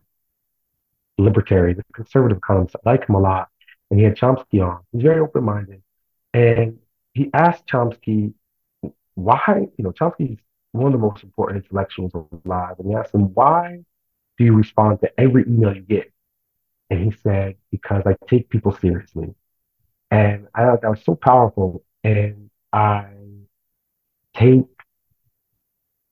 libertarian, 1.18 1.80
a 1.80 1.92
conservative 1.92 2.38
economist. 2.38 2.76
I 2.76 2.90
like 2.90 3.08
him 3.08 3.16
a 3.16 3.20
lot. 3.20 3.48
And 3.90 3.98
he 3.98 4.04
had 4.04 4.16
Chomsky 4.16 4.64
on. 4.64 4.80
He's 4.92 5.02
very 5.02 5.20
open-minded. 5.20 5.82
And 6.32 6.78
he 7.12 7.30
asked 7.34 7.66
Chomsky 7.66 8.32
why, 9.14 9.66
you 9.76 9.84
know, 9.84 9.90
Chomsky's 9.90 10.38
one 10.70 10.86
of 10.86 10.92
the 10.92 11.04
most 11.06 11.24
important 11.24 11.64
intellectuals 11.64 12.12
alive. 12.14 12.76
And 12.78 12.88
he 12.88 12.94
asked 12.94 13.12
him, 13.12 13.34
why 13.34 13.80
do 14.38 14.44
you 14.44 14.54
respond 14.54 15.00
to 15.00 15.10
every 15.20 15.42
email 15.42 15.74
you 15.74 15.82
get? 15.82 16.12
And 16.90 17.04
he 17.04 17.18
said, 17.22 17.56
because 17.70 18.02
I 18.06 18.16
take 18.28 18.50
people 18.50 18.76
seriously. 18.76 19.34
And 20.10 20.48
I 20.54 20.64
thought 20.64 20.82
that 20.82 20.90
was 20.90 21.04
so 21.04 21.14
powerful. 21.14 21.84
And 22.02 22.50
I 22.72 23.06
take 24.34 24.66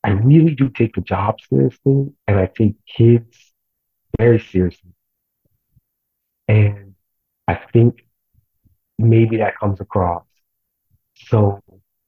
I 0.05 0.11
really 0.11 0.55
do 0.55 0.69
take 0.71 0.95
the 0.95 1.01
job 1.01 1.41
seriously 1.49 2.13
and 2.27 2.39
I 2.39 2.47
take 2.47 2.77
kids 2.87 3.53
very 4.19 4.41
seriously. 4.41 4.93
And 6.47 6.95
I 7.47 7.55
think 7.73 8.05
maybe 8.99 9.39
that 9.39 9.59
comes 9.59 9.81
across. 9.81 10.25
So 11.17 11.61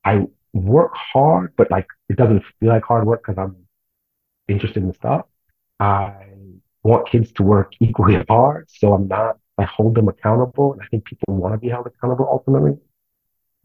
I 0.04 0.26
work 0.52 0.92
hard, 0.94 1.54
but 1.56 1.70
like 1.70 1.88
it 2.08 2.16
doesn't 2.16 2.44
feel 2.58 2.70
like 2.70 2.84
hard 2.84 3.06
work 3.06 3.22
because 3.26 3.38
I'm 3.38 3.56
interested 4.48 4.82
in 4.82 4.88
the 4.88 4.94
stuff. 4.94 5.26
I 5.78 6.29
want 6.82 7.08
kids 7.08 7.32
to 7.32 7.42
work 7.42 7.74
equally 7.80 8.22
hard, 8.28 8.68
so 8.70 8.94
I'm 8.94 9.08
not, 9.08 9.38
I 9.58 9.64
hold 9.64 9.94
them 9.94 10.08
accountable. 10.08 10.72
And 10.72 10.82
I 10.82 10.86
think 10.86 11.04
people 11.04 11.34
want 11.34 11.54
to 11.54 11.58
be 11.58 11.68
held 11.68 11.86
accountable 11.86 12.28
ultimately. 12.30 12.78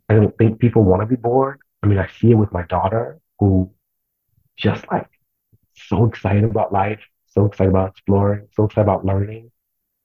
I 0.09 0.15
don't 0.15 0.37
think 0.37 0.59
people 0.59 0.83
want 0.83 1.01
to 1.01 1.07
be 1.07 1.15
bored. 1.15 1.59
I 1.81 1.87
mean, 1.87 1.97
I 1.97 2.07
see 2.19 2.31
it 2.31 2.35
with 2.35 2.51
my 2.51 2.63
daughter 2.63 3.19
who 3.39 3.71
just 4.57 4.85
like 4.91 5.09
so 5.75 6.05
excited 6.05 6.43
about 6.43 6.73
life, 6.73 7.01
so 7.27 7.45
excited 7.45 7.69
about 7.69 7.91
exploring, 7.91 8.47
so 8.53 8.65
excited 8.65 8.83
about 8.83 9.05
learning. 9.05 9.51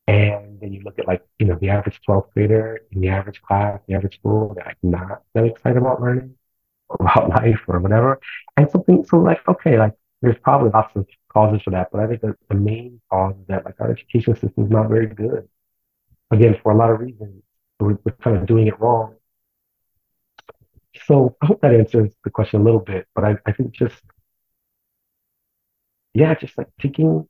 And 0.06 0.60
then 0.60 0.72
you 0.72 0.82
look 0.82 0.98
at 0.98 1.06
like, 1.06 1.22
you 1.38 1.46
know, 1.46 1.56
the 1.60 1.70
average 1.70 2.00
12th 2.08 2.32
grader 2.34 2.80
in 2.90 3.00
the 3.00 3.08
average 3.08 3.40
class, 3.42 3.80
the 3.86 3.94
average 3.94 4.16
school, 4.18 4.54
they're 4.54 4.64
like 4.64 4.76
not 4.82 5.22
that 5.34 5.44
excited 5.44 5.78
about 5.78 6.00
learning 6.00 6.34
or 6.88 6.96
about 7.00 7.28
life 7.30 7.60
or 7.68 7.78
whatever. 7.80 8.20
And 8.56 8.70
something, 8.70 9.04
so 9.04 9.18
like, 9.18 9.46
okay, 9.48 9.78
like 9.78 9.94
there's 10.22 10.38
probably 10.42 10.70
lots 10.70 10.94
of 10.96 11.06
causes 11.32 11.62
for 11.62 11.70
that, 11.70 11.88
but 11.90 12.00
I 12.00 12.06
think 12.06 12.20
that 12.22 12.36
the 12.48 12.54
main 12.54 13.00
cause 13.10 13.34
is 13.40 13.46
that 13.48 13.64
like 13.64 13.80
our 13.80 13.90
education 13.90 14.34
system 14.34 14.64
is 14.64 14.70
not 14.70 14.88
very 14.88 15.06
good. 15.06 15.48
Again, 16.30 16.58
for 16.62 16.72
a 16.72 16.76
lot 16.76 16.90
of 16.90 17.00
reasons, 17.00 17.42
we're, 17.80 17.98
we're 18.04 18.12
kind 18.22 18.36
of 18.36 18.46
doing 18.46 18.66
it 18.66 18.78
wrong. 18.78 19.16
So 21.06 21.36
I 21.42 21.46
hope 21.46 21.60
that 21.62 21.74
answers 21.74 22.12
the 22.24 22.30
question 22.30 22.60
a 22.60 22.64
little 22.64 22.80
bit, 22.80 23.06
but 23.14 23.24
I, 23.24 23.36
I 23.46 23.52
think 23.52 23.72
just, 23.72 24.02
yeah, 26.14 26.34
just 26.34 26.56
like 26.58 26.68
taking 26.80 27.28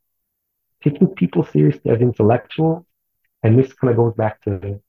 taking 0.83 1.09
people 1.09 1.45
seriously 1.45 1.91
as 1.91 2.01
intellectuals. 2.01 2.85
And 3.43 3.59
this 3.59 3.73
kind 3.73 3.91
of 3.91 3.97
goes 3.97 4.15
back 4.15 4.43
to 4.43 4.81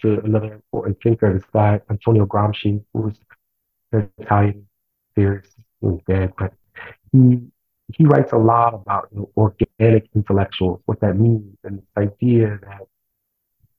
to 0.00 0.20
another 0.20 0.52
important 0.52 0.98
thinker, 1.02 1.32
this 1.32 1.48
guy, 1.52 1.80
Antonio 1.88 2.26
Gramsci, 2.26 2.84
who 2.92 3.00
was 3.02 3.18
an 3.92 4.10
Italian 4.18 4.68
theorist, 5.14 5.52
he 5.80 5.86
was 5.86 6.00
dead, 6.06 6.32
but 6.38 6.52
he 7.12 7.40
he 7.94 8.04
writes 8.04 8.32
a 8.32 8.38
lot 8.38 8.74
about 8.74 9.08
you 9.12 9.20
know, 9.20 9.30
organic 9.36 10.08
intellectuals, 10.14 10.80
what 10.86 11.00
that 11.00 11.16
means, 11.16 11.56
and 11.64 11.78
this 11.78 11.84
idea 11.96 12.58
that 12.62 12.82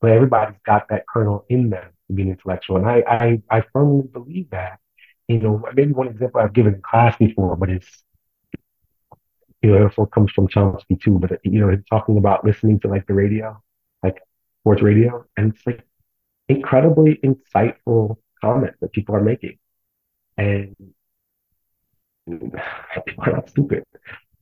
well, 0.02 0.14
everybody's 0.14 0.58
got 0.66 0.90
that 0.90 1.08
kernel 1.08 1.46
in 1.50 1.70
them 1.70 1.92
to 2.08 2.14
be 2.14 2.24
an 2.24 2.30
intellectual. 2.30 2.78
And 2.78 2.88
I, 2.88 3.04
I, 3.08 3.42
I 3.50 3.64
firmly 3.74 4.08
believe 4.12 4.50
that. 4.52 4.80
You 5.28 5.40
know, 5.40 5.64
maybe 5.74 5.92
one 5.92 6.08
example 6.08 6.40
I've 6.40 6.54
given 6.54 6.76
in 6.76 6.82
class 6.82 7.18
before, 7.18 7.56
but 7.58 7.70
it's, 7.70 8.04
you 9.62 9.72
know, 9.72 9.78
it 9.78 9.84
also 9.84 10.06
comes 10.06 10.32
from 10.32 10.48
Chomsky 10.48 11.00
too, 11.02 11.20
but, 11.20 11.40
you 11.44 11.60
know, 11.60 11.76
talking 11.90 12.18
about 12.18 12.46
listening 12.46 12.80
to 12.82 12.88
like 12.88 13.08
the 13.08 13.14
radio, 13.14 13.62
like 14.04 14.22
sports 14.62 14.82
radio, 14.82 15.26
and 15.36 15.54
it's 15.54 15.66
like 15.66 15.86
incredibly 16.48 17.20
insightful 17.24 18.18
comments 18.42 18.78
that 18.82 18.94
people 18.94 19.16
are 19.16 19.22
making. 19.24 19.58
And 20.38 20.76
people 22.30 23.24
are 23.24 23.32
not 23.34 23.50
stupid. 23.50 23.84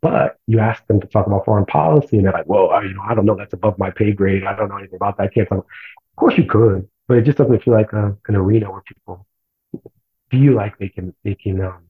But 0.06 0.38
you 0.46 0.60
ask 0.60 0.86
them 0.86 1.02
to 1.02 1.08
talk 1.08 1.26
about 1.26 1.46
foreign 1.46 1.66
policy, 1.66 2.18
and 2.18 2.26
they're 2.28 2.32
like, 2.32 2.46
"Well, 2.46 2.70
I, 2.70 2.84
you 2.84 2.94
know, 2.94 3.02
I 3.02 3.16
don't 3.16 3.26
know. 3.26 3.36
That's 3.36 3.54
above 3.54 3.80
my 3.80 3.90
pay 3.90 4.12
grade. 4.12 4.44
I 4.44 4.56
don't 4.56 4.70
know 4.70 4.78
anything 4.78 4.98
about 4.98 5.18
that. 5.18 5.24
I 5.24 5.28
can't 5.30 5.50
talk." 5.50 5.58
Of 5.58 6.16
course, 6.16 6.38
you 6.38 6.46
could, 6.46 6.88
but 7.08 7.18
it 7.18 7.24
just 7.24 7.40
doesn't 7.40 7.64
feel 7.64 7.74
like 7.74 7.92
a, 7.92 8.16
an 8.28 8.36
arena 8.36 8.72
where 8.72 8.84
people 8.84 9.26
feel 10.30 10.54
like 10.54 10.78
they 10.78 10.90
can 10.90 11.16
they 11.24 11.34
can 11.34 11.60
um, 11.60 11.90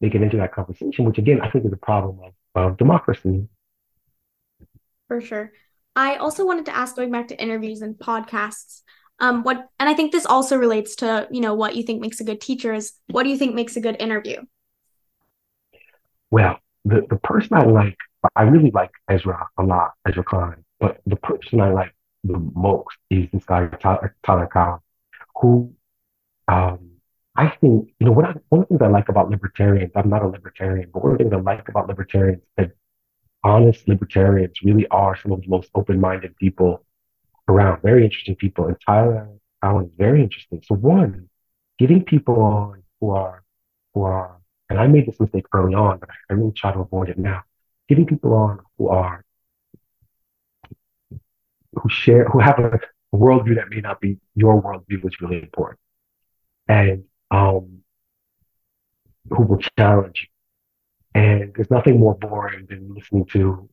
they 0.00 0.08
can 0.08 0.22
enter 0.22 0.36
that 0.36 0.54
conversation. 0.54 1.04
Which 1.04 1.18
again, 1.18 1.40
I 1.40 1.50
think 1.50 1.64
is 1.64 1.72
a 1.72 1.76
problem 1.76 2.20
of, 2.22 2.32
of 2.54 2.76
democracy. 2.76 3.48
For 5.08 5.20
sure. 5.20 5.50
I 5.96 6.14
also 6.14 6.46
wanted 6.46 6.66
to 6.66 6.76
ask, 6.76 6.94
going 6.94 7.10
back 7.10 7.26
to 7.28 7.42
interviews 7.42 7.82
and 7.82 7.96
podcasts, 7.96 8.82
um, 9.18 9.42
what, 9.42 9.66
and 9.80 9.88
I 9.88 9.94
think 9.94 10.12
this 10.12 10.26
also 10.26 10.56
relates 10.56 10.94
to 10.96 11.26
you 11.32 11.40
know 11.40 11.54
what 11.54 11.74
you 11.74 11.82
think 11.82 12.00
makes 12.00 12.20
a 12.20 12.24
good 12.24 12.40
teacher 12.40 12.72
is 12.72 12.92
what 13.10 13.24
do 13.24 13.30
you 13.30 13.36
think 13.36 13.56
makes 13.56 13.76
a 13.76 13.80
good 13.80 13.96
interview? 13.98 14.42
Well, 16.30 16.60
the, 16.84 17.06
the 17.08 17.16
person 17.16 17.56
I 17.56 17.64
like, 17.64 17.96
I 18.36 18.42
really 18.42 18.70
like 18.70 18.90
Ezra 19.08 19.46
a 19.58 19.62
lot, 19.62 19.92
Ezra 20.06 20.24
Klein, 20.24 20.64
but 20.78 21.00
the 21.06 21.16
person 21.16 21.60
I 21.60 21.72
like 21.72 21.94
the 22.24 22.38
most 22.54 22.96
is 23.10 23.28
this 23.32 23.44
guy, 23.44 23.66
Tyler, 23.66 24.14
Tyler 24.24 24.48
Cowen, 24.52 24.80
who 25.40 25.72
um, 26.48 26.90
I 27.36 27.48
think, 27.60 27.90
you 27.98 28.06
know, 28.06 28.12
what 28.12 28.26
I, 28.26 28.34
one 28.48 28.62
of 28.62 28.68
the 28.68 28.78
things 28.78 28.82
I 28.82 28.88
like 28.88 29.08
about 29.08 29.30
libertarians, 29.30 29.92
I'm 29.94 30.10
not 30.10 30.22
a 30.22 30.28
libertarian, 30.28 30.90
but 30.92 31.02
one 31.02 31.12
of 31.12 31.18
the 31.18 31.24
things 31.24 31.34
I 31.34 31.40
like 31.40 31.68
about 31.68 31.88
libertarians 31.88 32.42
that 32.56 32.72
honest 33.44 33.88
libertarians 33.88 34.58
really 34.62 34.86
are 34.88 35.16
some 35.16 35.32
of 35.32 35.40
the 35.42 35.48
most 35.48 35.70
open-minded 35.74 36.36
people 36.36 36.84
around, 37.48 37.82
very 37.82 38.04
interesting 38.04 38.36
people. 38.36 38.66
And 38.66 38.76
Tyler 38.84 39.28
is 39.82 39.90
very 39.96 40.22
interesting. 40.22 40.62
So 40.66 40.74
one, 40.74 41.28
getting 41.78 42.04
people 42.04 42.40
on 42.42 42.82
who 43.00 43.10
are, 43.10 43.44
who 43.94 44.02
are 44.02 44.39
and 44.70 44.78
I 44.78 44.86
made 44.86 45.06
this 45.06 45.20
mistake 45.20 45.46
early 45.52 45.74
on, 45.74 45.98
but 45.98 46.08
I 46.30 46.32
really 46.34 46.52
try 46.52 46.72
to 46.72 46.78
avoid 46.78 47.10
it 47.10 47.18
now. 47.18 47.42
Getting 47.88 48.06
people 48.06 48.32
on 48.32 48.60
who 48.78 48.88
are 48.88 49.24
who 51.74 51.88
share 51.88 52.24
who 52.26 52.38
have 52.38 52.58
a, 52.58 52.80
worldview 53.12 53.56
that 53.56 53.68
may 53.68 53.80
not 53.80 54.00
be 54.00 54.18
your 54.36 54.62
worldview 54.62 55.04
is 55.04 55.20
really 55.20 55.42
important. 55.42 55.80
And 56.68 57.04
um 57.32 57.80
who 59.30 59.42
will 59.42 59.58
challenge 59.76 60.28
you. 61.14 61.20
And 61.20 61.52
there's 61.54 61.70
nothing 61.70 61.98
more 61.98 62.14
boring 62.14 62.66
than 62.70 62.94
listening 62.94 63.26
to 63.32 63.68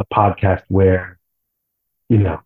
a 0.00 0.04
podcast 0.06 0.62
where, 0.68 1.18
you 2.08 2.16
know, 2.16 2.40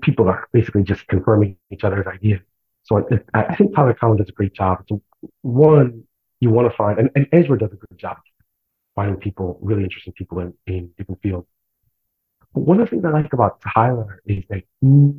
people 0.00 0.30
are 0.30 0.48
basically 0.52 0.82
just 0.82 1.06
confirming 1.08 1.58
each 1.70 1.84
other's 1.84 2.06
ideas. 2.06 2.40
So 2.84 3.06
I, 3.34 3.44
I 3.50 3.54
think 3.54 3.74
Tyler 3.74 3.92
Cowen 3.92 4.16
does 4.16 4.30
a 4.30 4.32
great 4.32 4.54
job. 4.54 4.84
So 4.88 5.02
one, 5.42 6.04
you 6.42 6.50
want 6.50 6.68
to 6.68 6.76
find, 6.76 6.98
and, 6.98 7.08
and 7.14 7.28
Ezra 7.30 7.56
does 7.56 7.72
a 7.72 7.76
good 7.76 7.96
job 7.96 8.16
finding 8.96 9.16
people, 9.16 9.60
really 9.62 9.84
interesting 9.84 10.12
people 10.12 10.40
in, 10.40 10.52
in 10.66 10.90
different 10.98 11.22
fields. 11.22 11.46
But 12.52 12.62
one 12.62 12.80
of 12.80 12.86
the 12.86 12.90
things 12.90 13.04
I 13.04 13.10
like 13.10 13.32
about 13.32 13.60
Tyler 13.62 14.20
is 14.26 14.42
that 14.50 14.64
he 14.80 15.12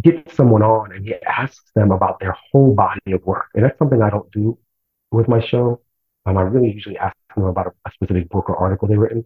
gets 0.00 0.32
someone 0.36 0.62
on 0.62 0.92
and 0.92 1.04
he 1.04 1.16
asks 1.26 1.72
them 1.74 1.90
about 1.90 2.20
their 2.20 2.36
whole 2.52 2.72
body 2.72 3.12
of 3.12 3.24
work. 3.24 3.46
And 3.54 3.64
that's 3.64 3.76
something 3.80 4.00
I 4.00 4.10
don't 4.10 4.30
do 4.30 4.56
with 5.10 5.26
my 5.26 5.44
show. 5.44 5.80
Um, 6.24 6.38
I 6.38 6.42
really 6.42 6.72
usually 6.72 6.98
ask 6.98 7.16
them 7.34 7.46
about 7.46 7.66
a, 7.66 7.72
a 7.88 7.92
specific 7.92 8.28
book 8.28 8.48
or 8.48 8.56
article 8.56 8.86
they've 8.86 8.96
written. 8.96 9.24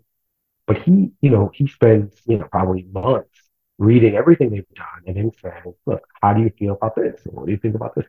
But 0.67 0.79
he, 0.79 1.11
you 1.21 1.29
know, 1.29 1.51
he 1.53 1.67
spends, 1.67 2.15
you 2.25 2.39
know, 2.39 2.49
probably 2.51 2.87
months 2.91 3.39
reading 3.77 4.17
everything 4.17 4.49
they've 4.49 4.75
done 4.75 5.03
and 5.07 5.15
then 5.15 5.31
saying, 5.43 5.75
look, 5.85 6.07
how 6.23 6.33
do 6.33 6.41
you 6.41 6.51
feel 6.59 6.73
about 6.73 6.97
this? 6.97 7.21
what 7.27 7.45
do 7.45 7.53
you 7.53 7.59
think 7.59 7.75
about 7.75 7.95
this? 7.95 8.07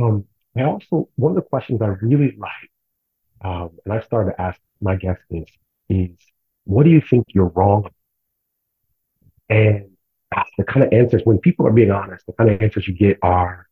Um, 0.00 0.26
I 0.56 0.62
also, 0.62 1.08
one 1.16 1.32
of 1.32 1.36
the 1.36 1.42
questions 1.42 1.82
I 1.82 1.86
really 1.86 2.36
like, 2.38 2.70
um, 3.44 3.70
and 3.84 3.92
I 3.92 4.00
started 4.00 4.32
to 4.32 4.40
ask 4.40 4.60
my 4.80 4.96
guests 4.96 5.24
this, 5.30 5.48
is 5.88 6.10
what 6.64 6.84
do 6.84 6.90
you 6.90 7.00
think 7.00 7.26
you're 7.34 7.48
wrong? 7.48 7.90
And 9.48 9.90
the 10.58 10.64
kind 10.64 10.84
of 10.86 10.92
answers, 10.92 11.22
when 11.24 11.38
people 11.38 11.66
are 11.66 11.72
being 11.72 11.90
honest, 11.90 12.26
the 12.26 12.32
kind 12.32 12.50
of 12.50 12.62
answers 12.62 12.88
you 12.88 12.94
get 12.94 13.18
are, 13.22 13.66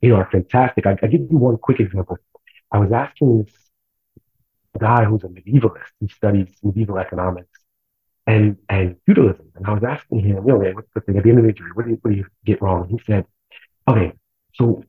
you 0.00 0.10
know, 0.10 0.16
are 0.16 0.28
fantastic. 0.30 0.86
I, 0.86 0.96
I 1.02 1.06
give 1.06 1.22
you 1.22 1.38
one 1.38 1.56
quick 1.56 1.80
example. 1.80 2.18
I 2.70 2.78
was 2.78 2.92
asking 2.92 3.44
this 3.44 3.54
guy 4.78 5.04
who's 5.04 5.24
a 5.24 5.28
medievalist, 5.28 5.90
he 6.00 6.08
studies 6.08 6.48
medieval 6.62 6.98
economics 6.98 7.60
and, 8.26 8.58
and 8.68 8.96
feudalism. 9.06 9.46
And 9.54 9.66
I 9.66 9.72
was 9.72 9.84
asking 9.84 10.20
him, 10.20 10.36
you 10.46 10.52
know, 10.52 10.72
what's 10.74 10.88
the 10.94 11.00
thing 11.00 11.16
at 11.16 11.24
the 11.24 11.30
end 11.30 11.38
of 11.38 11.44
the? 11.44 11.54
What 11.74 11.84
do 11.84 11.92
you, 11.92 11.98
what 12.02 12.10
do 12.10 12.16
you 12.16 12.26
get 12.44 12.60
wrong? 12.60 12.82
And 12.82 13.00
he 13.00 13.04
said, 13.06 13.24
okay, 13.88 14.12
so 14.54 14.84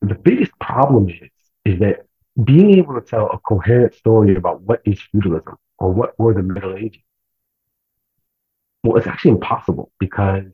the 0.00 0.14
biggest 0.14 0.52
problem 0.60 1.08
is, 1.08 1.30
is 1.64 1.78
that 1.80 2.06
being 2.42 2.78
able 2.78 2.94
to 2.94 3.00
tell 3.00 3.28
a 3.30 3.38
coherent 3.38 3.94
story 3.94 4.34
about 4.34 4.62
what 4.62 4.80
is 4.84 5.00
feudalism 5.12 5.56
or 5.78 5.92
what 5.92 6.18
were 6.18 6.34
the 6.34 6.42
Middle 6.42 6.76
Ages, 6.76 7.02
well, 8.82 8.96
it's 8.96 9.06
actually 9.06 9.32
impossible 9.32 9.92
because 9.98 10.52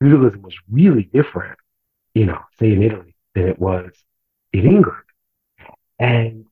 feudalism 0.00 0.42
was 0.42 0.54
really 0.70 1.02
different, 1.12 1.58
you 2.14 2.24
know, 2.24 2.40
say 2.58 2.72
in 2.72 2.82
Italy 2.82 3.14
than 3.34 3.48
it 3.48 3.58
was 3.58 3.92
in 4.52 4.66
England. 4.66 5.02
And 5.98 6.46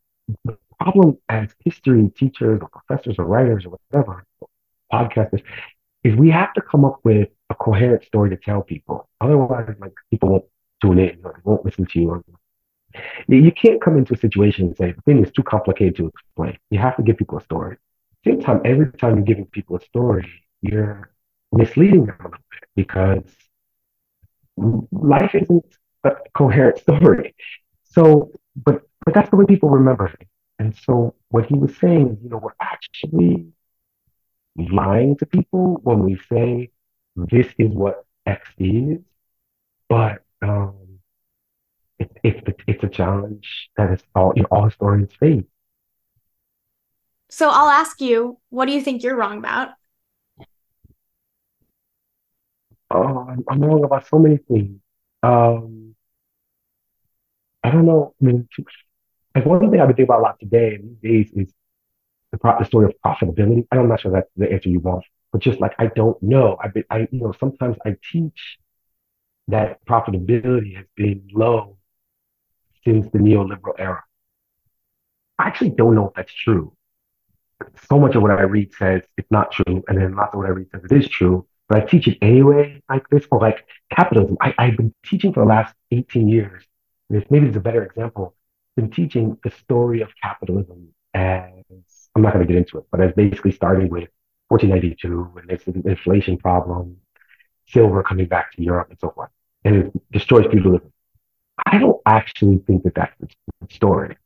the 0.44 0.58
problem 0.78 1.18
as 1.28 1.54
history 1.64 2.10
teachers 2.16 2.60
or 2.60 2.68
professors 2.68 3.16
or 3.18 3.24
writers 3.24 3.64
or 3.64 3.78
whatever, 3.90 4.26
podcasters, 4.92 5.42
is 6.04 6.14
we 6.14 6.30
have 6.30 6.52
to 6.54 6.60
come 6.60 6.84
up 6.84 7.00
with 7.02 7.28
a 7.48 7.54
coherent 7.54 8.04
story 8.04 8.30
to 8.30 8.36
tell 8.36 8.62
people. 8.62 9.08
Otherwise, 9.20 9.74
like 9.80 9.94
people 10.10 10.28
won't 10.28 10.44
tune 10.86 10.98
in 10.98 11.20
or 11.24 11.40
won't 11.44 11.64
listen 11.64 11.86
to 11.86 12.00
you. 12.00 12.24
You 13.28 13.52
can't 13.52 13.80
come 13.80 13.98
into 13.98 14.14
a 14.14 14.16
situation 14.16 14.66
and 14.68 14.76
say 14.76 14.92
the 14.92 15.02
thing 15.02 15.22
is 15.24 15.30
too 15.32 15.42
complicated 15.42 15.96
to 15.96 16.06
explain. 16.06 16.58
You 16.70 16.78
have 16.78 16.96
to 16.96 17.02
give 17.02 17.16
people 17.18 17.38
a 17.38 17.42
story. 17.42 17.74
At 17.74 17.78
the 18.24 18.30
Same 18.32 18.40
time, 18.40 18.60
every 18.64 18.90
time 18.92 19.16
you're 19.16 19.24
giving 19.24 19.46
people 19.46 19.76
a 19.76 19.80
story, 19.80 20.26
you're 20.62 21.10
misleading 21.52 22.06
them 22.06 22.16
a 22.20 22.24
little 22.24 22.44
bit 22.50 22.68
because 22.74 23.24
life 24.92 25.34
isn't 25.34 25.66
a 26.04 26.12
coherent 26.34 26.78
story. 26.86 27.34
So, 27.84 28.32
but 28.56 28.82
but 29.04 29.14
that's 29.14 29.30
the 29.30 29.36
way 29.36 29.46
people 29.46 29.68
remember 29.70 30.06
it. 30.06 30.28
And 30.58 30.74
so 30.76 31.14
what 31.28 31.46
he 31.46 31.54
was 31.54 31.76
saying 31.76 32.18
you 32.22 32.30
know, 32.30 32.38
we're 32.38 32.60
actually 32.60 33.46
lying 34.56 35.16
to 35.18 35.26
people 35.26 35.80
when 35.82 36.00
we 36.00 36.18
say 36.30 36.70
this 37.16 37.46
is 37.58 37.70
what 37.70 38.04
X 38.26 38.48
is, 38.58 38.98
but 39.88 40.22
um, 40.48 40.98
it, 41.98 42.10
it's 42.22 42.62
it's 42.66 42.84
a 42.84 42.88
challenge 42.88 43.70
that 43.76 43.92
is 43.92 44.00
all 44.14 44.32
you 44.36 44.42
know, 44.42 44.48
all 44.50 44.64
historians 44.64 45.12
face. 45.18 45.44
So 47.28 47.48
I'll 47.48 47.68
ask 47.68 48.00
you, 48.00 48.38
what 48.50 48.66
do 48.66 48.72
you 48.72 48.80
think 48.80 49.02
you're 49.02 49.16
wrong 49.16 49.38
about? 49.38 49.70
Oh, 52.90 53.26
I'm, 53.28 53.44
I'm 53.48 53.60
wrong 53.60 53.84
about 53.84 54.06
so 54.06 54.18
many 54.18 54.36
things. 54.36 54.78
Um, 55.22 55.94
I 57.64 57.70
don't 57.70 57.86
know. 57.86 58.14
I 58.20 58.24
mean, 58.24 58.48
like 59.34 59.44
one 59.44 59.58
thing 59.70 59.80
I've 59.80 59.88
been 59.88 59.96
thinking 59.96 60.04
about 60.04 60.20
a 60.20 60.22
lot 60.22 60.40
today 60.40 60.76
and 60.76 60.96
these 61.02 61.32
days 61.32 61.46
is 61.46 61.54
the, 62.32 62.38
pro- 62.38 62.58
the 62.58 62.64
story 62.64 62.86
of 62.86 62.94
profitability. 63.04 63.66
I'm 63.72 63.88
not 63.88 64.00
sure 64.00 64.12
that's 64.12 64.30
the 64.36 64.50
answer 64.52 64.68
you 64.68 64.80
want, 64.80 65.04
but 65.32 65.40
just 65.40 65.60
like 65.60 65.74
I 65.78 65.86
don't 65.88 66.20
know. 66.22 66.56
I've 66.62 66.74
been, 66.74 66.84
I 66.90 67.08
you 67.10 67.20
know, 67.20 67.34
sometimes 67.40 67.76
I 67.84 67.96
teach 68.12 68.58
that 69.48 69.84
profitability 69.86 70.76
has 70.76 70.86
been 70.96 71.28
low 71.32 71.76
since 72.84 73.06
the 73.12 73.18
neoliberal 73.18 73.74
era. 73.78 74.02
I 75.38 75.46
actually 75.46 75.70
don't 75.70 75.94
know 75.94 76.08
if 76.08 76.14
that's 76.14 76.32
true. 76.32 76.72
So 77.88 77.98
much 77.98 78.14
of 78.14 78.22
what 78.22 78.30
I 78.30 78.42
read 78.42 78.72
says 78.74 79.02
it's 79.16 79.30
not 79.30 79.50
true, 79.52 79.82
and 79.88 79.98
then 79.98 80.14
lots 80.14 80.34
of 80.34 80.38
what 80.38 80.46
I 80.46 80.50
read 80.50 80.68
says 80.70 80.82
it 80.84 80.92
is 80.92 81.08
true. 81.08 81.46
But 81.68 81.82
I 81.82 81.86
teach 81.86 82.06
it 82.06 82.18
anyway, 82.22 82.80
like 82.88 83.08
this, 83.08 83.26
or 83.30 83.40
like 83.40 83.66
capitalism. 83.90 84.36
I, 84.40 84.54
I've 84.58 84.76
been 84.76 84.94
teaching 85.04 85.32
for 85.32 85.40
the 85.40 85.46
last 85.46 85.74
18 85.90 86.28
years. 86.28 86.64
This 87.10 87.24
maybe 87.30 87.48
it's 87.48 87.56
a 87.56 87.60
better 87.60 87.84
example. 87.84 88.34
Been 88.76 88.90
teaching 88.90 89.38
the 89.42 89.50
story 89.50 90.00
of 90.02 90.10
capitalism 90.22 90.88
as 91.14 91.50
I'm 92.14 92.22
not 92.22 92.34
going 92.34 92.46
to 92.46 92.52
get 92.52 92.58
into 92.58 92.78
it, 92.78 92.84
but 92.90 93.00
as 93.00 93.12
basically 93.14 93.52
starting 93.52 93.88
with 93.88 94.08
1492 94.48 95.38
and 95.40 95.48
this 95.48 95.66
inflation 95.66 96.36
problem, 96.36 96.98
silver 97.68 98.02
coming 98.02 98.26
back 98.26 98.52
to 98.52 98.62
Europe 98.62 98.88
and 98.90 98.98
so 98.98 99.10
forth, 99.10 99.30
and 99.66 99.76
it 99.76 100.12
destroys 100.12 100.46
feudalism. 100.50 100.92
I 101.66 101.78
don't 101.78 102.00
actually 102.06 102.58
think 102.66 102.84
that 102.84 102.94
that's 102.94 103.14
the 103.20 103.74
story. 103.74 104.16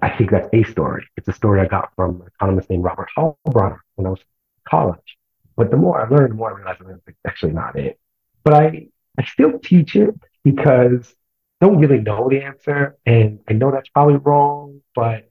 I 0.00 0.10
think 0.10 0.30
that's 0.30 0.48
a 0.52 0.62
story. 0.62 1.04
It's 1.16 1.26
a 1.26 1.32
story 1.32 1.60
I 1.60 1.66
got 1.66 1.92
from 1.96 2.20
an 2.20 2.28
economist 2.28 2.70
named 2.70 2.84
Robert 2.84 3.08
Heilbroner 3.16 3.80
when 3.96 4.06
I 4.06 4.10
was 4.10 4.20
in 4.20 4.70
college. 4.70 5.16
But 5.56 5.72
the 5.72 5.76
more 5.76 6.00
I 6.00 6.08
learned, 6.08 6.30
the 6.30 6.36
more 6.36 6.52
I 6.52 6.56
realized 6.56 6.80
that's 6.86 7.18
actually 7.26 7.52
not 7.52 7.76
it. 7.76 7.98
But 8.44 8.54
I, 8.54 8.88
I 9.18 9.24
still 9.24 9.58
teach 9.58 9.96
it 9.96 10.14
because 10.44 11.14
I 11.60 11.66
don't 11.66 11.80
really 11.80 11.98
know 12.00 12.28
the 12.30 12.42
answer. 12.42 12.96
And 13.04 13.40
I 13.48 13.54
know 13.54 13.72
that's 13.72 13.88
probably 13.88 14.16
wrong, 14.16 14.82
but 14.94 15.28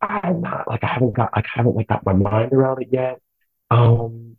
I'm 0.00 0.42
not 0.42 0.68
like 0.68 0.84
I 0.84 0.88
haven't 0.88 1.14
got 1.14 1.34
like 1.34 1.46
I 1.46 1.58
haven't 1.58 1.74
like 1.74 1.88
got 1.88 2.06
my 2.06 2.12
mind 2.12 2.52
around 2.52 2.82
it 2.82 2.88
yet. 2.92 3.20
Um, 3.70 4.36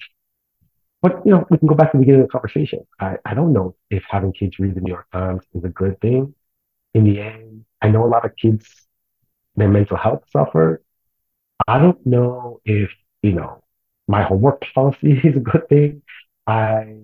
but 1.04 1.22
you 1.26 1.34
know, 1.34 1.46
we 1.52 1.60
can 1.60 1.68
go 1.68 1.76
back 1.76 1.92
to 1.92 1.98
the 1.98 2.02
beginning 2.02 2.22
of 2.22 2.28
the 2.28 2.32
conversation. 2.32 2.88
I, 3.00 3.18
I 3.26 3.36
don't 3.36 3.54
know 3.54 3.76
if 3.92 4.06
having 4.10 4.34
kids 4.34 4.58
read 4.60 4.76
the 4.76 4.82
New 4.82 4.94
York 4.94 5.12
Times 5.12 5.44
is 5.54 5.66
a 5.66 5.70
good 5.70 6.02
thing. 6.02 6.34
In 6.96 7.06
the 7.06 7.22
end, 7.22 7.66
I 7.82 7.90
know 7.90 8.06
a 8.06 8.08
lot 8.08 8.26
of 8.26 8.36
kids, 8.38 8.66
their 9.58 9.70
mental 9.70 9.98
health 9.98 10.24
suffer. 10.32 10.82
I 11.68 11.80
don't 11.80 12.06
know 12.06 12.62
if, 12.66 12.92
you 13.22 13.34
know, 13.34 13.64
my 14.08 14.24
homework 14.24 14.66
policy 14.76 15.20
is 15.24 15.38
a 15.38 15.42
good 15.42 15.70
thing. 15.70 16.04
I 16.48 16.98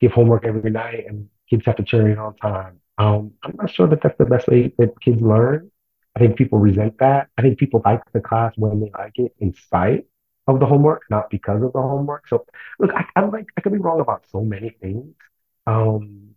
give 0.00 0.12
homework 0.12 0.46
every 0.46 0.70
night 0.70 1.04
and 1.08 1.28
kids 1.48 1.66
have 1.66 1.76
to 1.76 1.84
turn 1.84 2.10
it 2.10 2.18
on 2.18 2.36
time. 2.36 2.80
Um, 2.98 3.32
I'm 3.42 3.56
not 3.56 3.70
sure 3.70 3.88
that 3.88 4.02
that's 4.02 4.18
the 4.18 4.26
best 4.26 4.48
way 4.48 4.72
that 4.78 5.00
kids 5.00 5.20
learn. 5.22 5.70
I 6.16 6.20
think 6.20 6.36
people 6.36 6.58
resent 6.58 6.98
that. 7.00 7.28
I 7.38 7.42
think 7.42 7.58
people 7.58 7.82
like 7.84 8.02
the 8.12 8.20
class 8.20 8.54
when 8.56 8.80
they 8.80 8.90
like 8.98 9.18
it 9.18 9.34
in 9.40 9.54
spite 9.54 10.06
of 10.48 10.60
the 10.60 10.66
homework, 10.66 11.02
not 11.10 11.30
because 11.30 11.62
of 11.62 11.72
the 11.72 11.80
homework. 11.82 12.28
So 12.28 12.44
look, 12.78 12.92
I, 12.94 13.04
I'm 13.16 13.30
like, 13.30 13.46
I 13.56 13.60
could 13.60 13.72
be 13.72 13.78
wrong 13.78 14.00
about 14.00 14.26
so 14.30 14.42
many 14.42 14.70
things. 14.70 15.14
Um, 15.66 16.34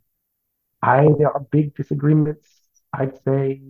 I, 0.82 1.08
there 1.20 1.32
are 1.32 1.42
big 1.52 1.76
disagreements, 1.76 2.48
I'd 2.94 3.18
say, 3.24 3.62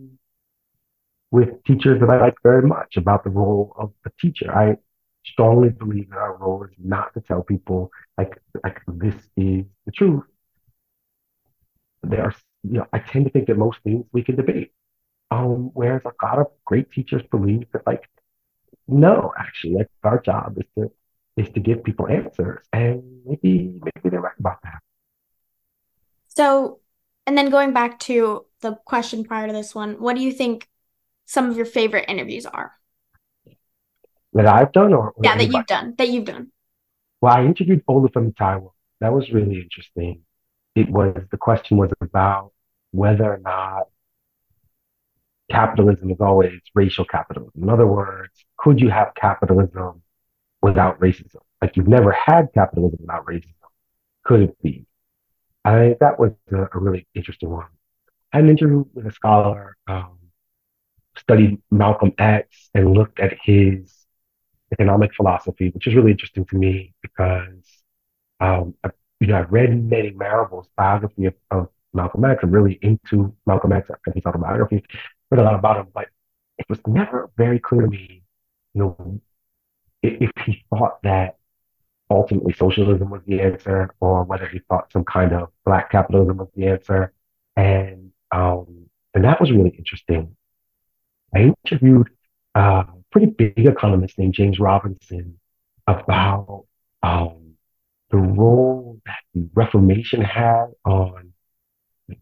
with 1.32 1.64
teachers 1.66 2.00
that 2.00 2.10
I 2.10 2.20
like 2.20 2.36
very 2.44 2.62
much 2.68 2.98
about 2.98 3.24
the 3.24 3.30
role 3.30 3.74
of 3.78 3.92
a 4.06 4.10
teacher. 4.20 4.54
I 4.56 4.78
strongly 5.26 5.70
believe 5.70 6.10
that 6.10 6.18
our 6.18 6.38
role 6.38 6.64
is 6.64 6.72
not 6.78 7.14
to 7.16 7.22
tell 7.22 7.42
people 7.44 7.92
like 8.18 8.40
like 8.64 8.80
this 8.88 9.16
is 9.38 9.66
the 9.86 9.92
truth. 9.94 10.24
There 12.04 12.24
are, 12.24 12.34
you 12.64 12.74
know, 12.80 12.86
I 12.94 13.00
tend 13.00 13.26
to 13.26 13.32
think 13.32 13.48
that 13.48 13.58
most 13.58 13.80
things 13.84 14.06
we 14.12 14.24
can 14.24 14.36
debate. 14.36 14.72
Um, 15.32 15.72
whereas 15.74 16.04
a 16.06 16.14
lot 16.26 16.40
of 16.40 16.48
great 16.66 16.92
teachers 16.92 17.24
believe 17.32 17.68
that 17.74 17.88
like 17.88 18.10
no, 18.88 19.34
actually, 19.38 19.76
like 19.76 19.90
our 20.04 20.20
job 20.22 20.58
is 20.58 20.66
to 20.78 20.92
is 21.38 21.50
to 21.54 21.60
give 21.60 21.84
people 21.84 22.08
answers, 22.08 22.66
and 22.72 23.22
maybe 23.26 23.82
maybe 23.84 24.10
they're 24.10 24.22
right 24.22 24.40
about 24.40 24.62
that. 24.64 24.80
So, 26.28 26.80
and 27.26 27.38
then 27.38 27.50
going 27.50 27.74
back 27.74 28.00
to 28.02 28.46
the 28.62 28.76
question 28.86 29.24
prior 29.24 29.48
to 29.48 29.54
this 29.54 29.74
one, 29.74 30.00
what 30.00 30.16
do 30.16 30.22
you 30.22 30.32
think 30.32 30.68
some 31.26 31.50
of 31.50 31.58
your 31.58 31.66
favorite 31.66 32.06
interviews 32.08 32.46
are? 32.46 32.74
That 34.34 34.48
I've 34.48 34.72
done, 34.72 34.94
or, 34.94 35.12
or 35.12 35.24
Yeah, 35.24 35.38
that 35.38 35.52
you've 35.52 35.66
done, 35.66 35.96
that 35.98 36.10
you've 36.10 36.26
done. 36.26 36.52
Well, 37.22 37.36
I 37.36 37.46
interviewed 37.46 37.86
Olufemi 37.88 38.36
Taiwo. 38.36 38.72
That 39.00 39.14
was 39.14 39.32
really 39.32 39.62
interesting. 39.62 40.22
It 40.76 40.90
was 40.90 41.16
the 41.32 41.38
question 41.38 41.78
was 41.78 41.92
about 42.02 42.52
whether 42.92 43.26
or 43.26 43.38
not 43.38 43.88
capitalism 45.50 46.12
is 46.12 46.20
always 46.20 46.60
racial 46.74 47.06
capitalism. 47.06 47.62
In 47.62 47.70
other 47.70 47.88
words, 47.88 48.34
could 48.58 48.80
you 48.80 48.90
have 48.90 49.14
capitalism 49.16 50.02
without 50.62 51.00
racism? 51.00 51.42
Like 51.62 51.78
you've 51.78 51.88
never 51.88 52.12
had 52.12 52.50
capitalism 52.54 53.00
without 53.02 53.26
racism. 53.26 53.54
Could 54.24 54.42
it 54.42 54.62
be? 54.62 54.86
I 55.64 55.96
that 56.00 56.20
was 56.20 56.32
a, 56.52 56.68
a 56.74 56.80
really 56.80 57.08
interesting 57.16 57.50
one. 57.50 57.68
I 58.34 58.38
had 58.38 58.46
an 58.46 58.52
interview 58.52 58.86
with 58.94 59.06
a 59.08 59.12
scholar, 59.12 59.78
um, 59.88 60.18
studied 61.18 61.62
Malcolm 61.72 62.14
X 62.18 62.70
and 62.74 62.94
looked 62.94 63.20
at 63.20 63.38
his 63.42 64.06
economic 64.72 65.14
philosophy, 65.16 65.70
which 65.70 65.88
is 65.88 65.96
really 65.96 66.12
interesting 66.12 66.46
to 66.46 66.56
me 66.58 66.94
because 67.02 67.84
um, 68.40 68.76
I, 68.84 68.90
you 69.20 69.28
know 69.28 69.40
I've 69.40 69.52
read 69.52 69.90
Manning 69.90 70.18
Marable's 70.18 70.68
biography 70.76 71.26
of, 71.26 71.34
of 71.52 71.70
Malcolm 71.94 72.26
X. 72.26 72.44
I'm 72.44 72.52
really 72.52 72.78
into 72.82 73.34
Malcolm 73.46 73.72
X 73.72 73.90
and 74.06 74.16
his 74.16 74.26
autobiography, 74.26 74.84
read 75.32 75.42
a 75.42 75.44
lot 75.44 75.56
about 75.56 75.78
him, 75.78 75.88
but 75.94 76.08
it 76.58 76.66
was 76.70 76.80
never 76.88 77.30
very 77.38 77.60
clear 77.60 77.82
to 77.82 77.88
me, 77.88 78.24
you 78.74 78.82
know, 78.82 79.22
if, 80.02 80.32
he 80.46 80.64
thought 80.70 81.02
that 81.04 81.38
ultimately 82.10 82.54
socialism 82.54 83.10
was 83.10 83.22
the 83.26 83.42
answer 83.42 83.94
or 84.00 84.24
whether 84.24 84.48
he 84.48 84.60
thought 84.70 84.92
some 84.92 85.04
kind 85.04 85.34
of 85.34 85.50
black 85.66 85.92
capitalism 85.92 86.38
was 86.38 86.50
the 86.56 86.68
answer. 86.68 87.12
And 87.56 88.12
um, 88.32 88.90
and 89.14 89.24
that 89.24 89.40
was 89.40 89.52
really 89.52 89.70
interesting. 89.70 90.36
I 91.34 91.54
interviewed 91.66 92.10
a 92.54 92.86
pretty 93.12 93.28
big 93.28 93.66
economist 93.66 94.20
named 94.20 94.34
James 94.34 94.60
Robinson 94.60 95.40
about 95.88 96.66
um, 97.02 97.54
the 98.12 98.18
role 98.18 99.02
that 99.06 99.20
the 99.34 99.50
Reformation 99.54 100.22
had 100.22 100.68
on 100.86 101.34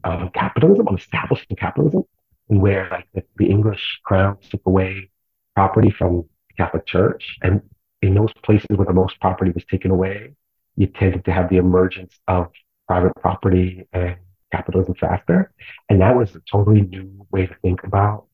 um, 0.03 0.29
capitalism, 0.33 0.87
on 0.87 0.95
establishing 0.95 1.55
capitalism, 1.57 2.03
where 2.47 2.87
like 2.91 3.07
the, 3.13 3.23
the 3.37 3.49
English 3.49 3.99
crown 4.03 4.37
took 4.49 4.61
away 4.65 5.09
property 5.55 5.91
from 5.91 6.17
the 6.49 6.53
Catholic 6.57 6.85
Church, 6.85 7.37
and 7.41 7.61
in 8.01 8.13
those 8.13 8.33
places 8.43 8.67
where 8.75 8.85
the 8.85 8.93
most 8.93 9.19
property 9.19 9.51
was 9.51 9.65
taken 9.65 9.91
away, 9.91 10.33
you 10.75 10.87
tended 10.87 11.25
to 11.25 11.31
have 11.31 11.49
the 11.49 11.57
emergence 11.57 12.19
of 12.27 12.51
private 12.87 13.15
property 13.15 13.87
and 13.93 14.17
capitalism 14.51 14.95
faster, 14.95 15.51
and 15.89 16.01
that 16.01 16.15
was 16.15 16.35
a 16.35 16.41
totally 16.51 16.81
new 16.81 17.25
way 17.31 17.47
to 17.47 17.55
think 17.61 17.83
about 17.83 18.25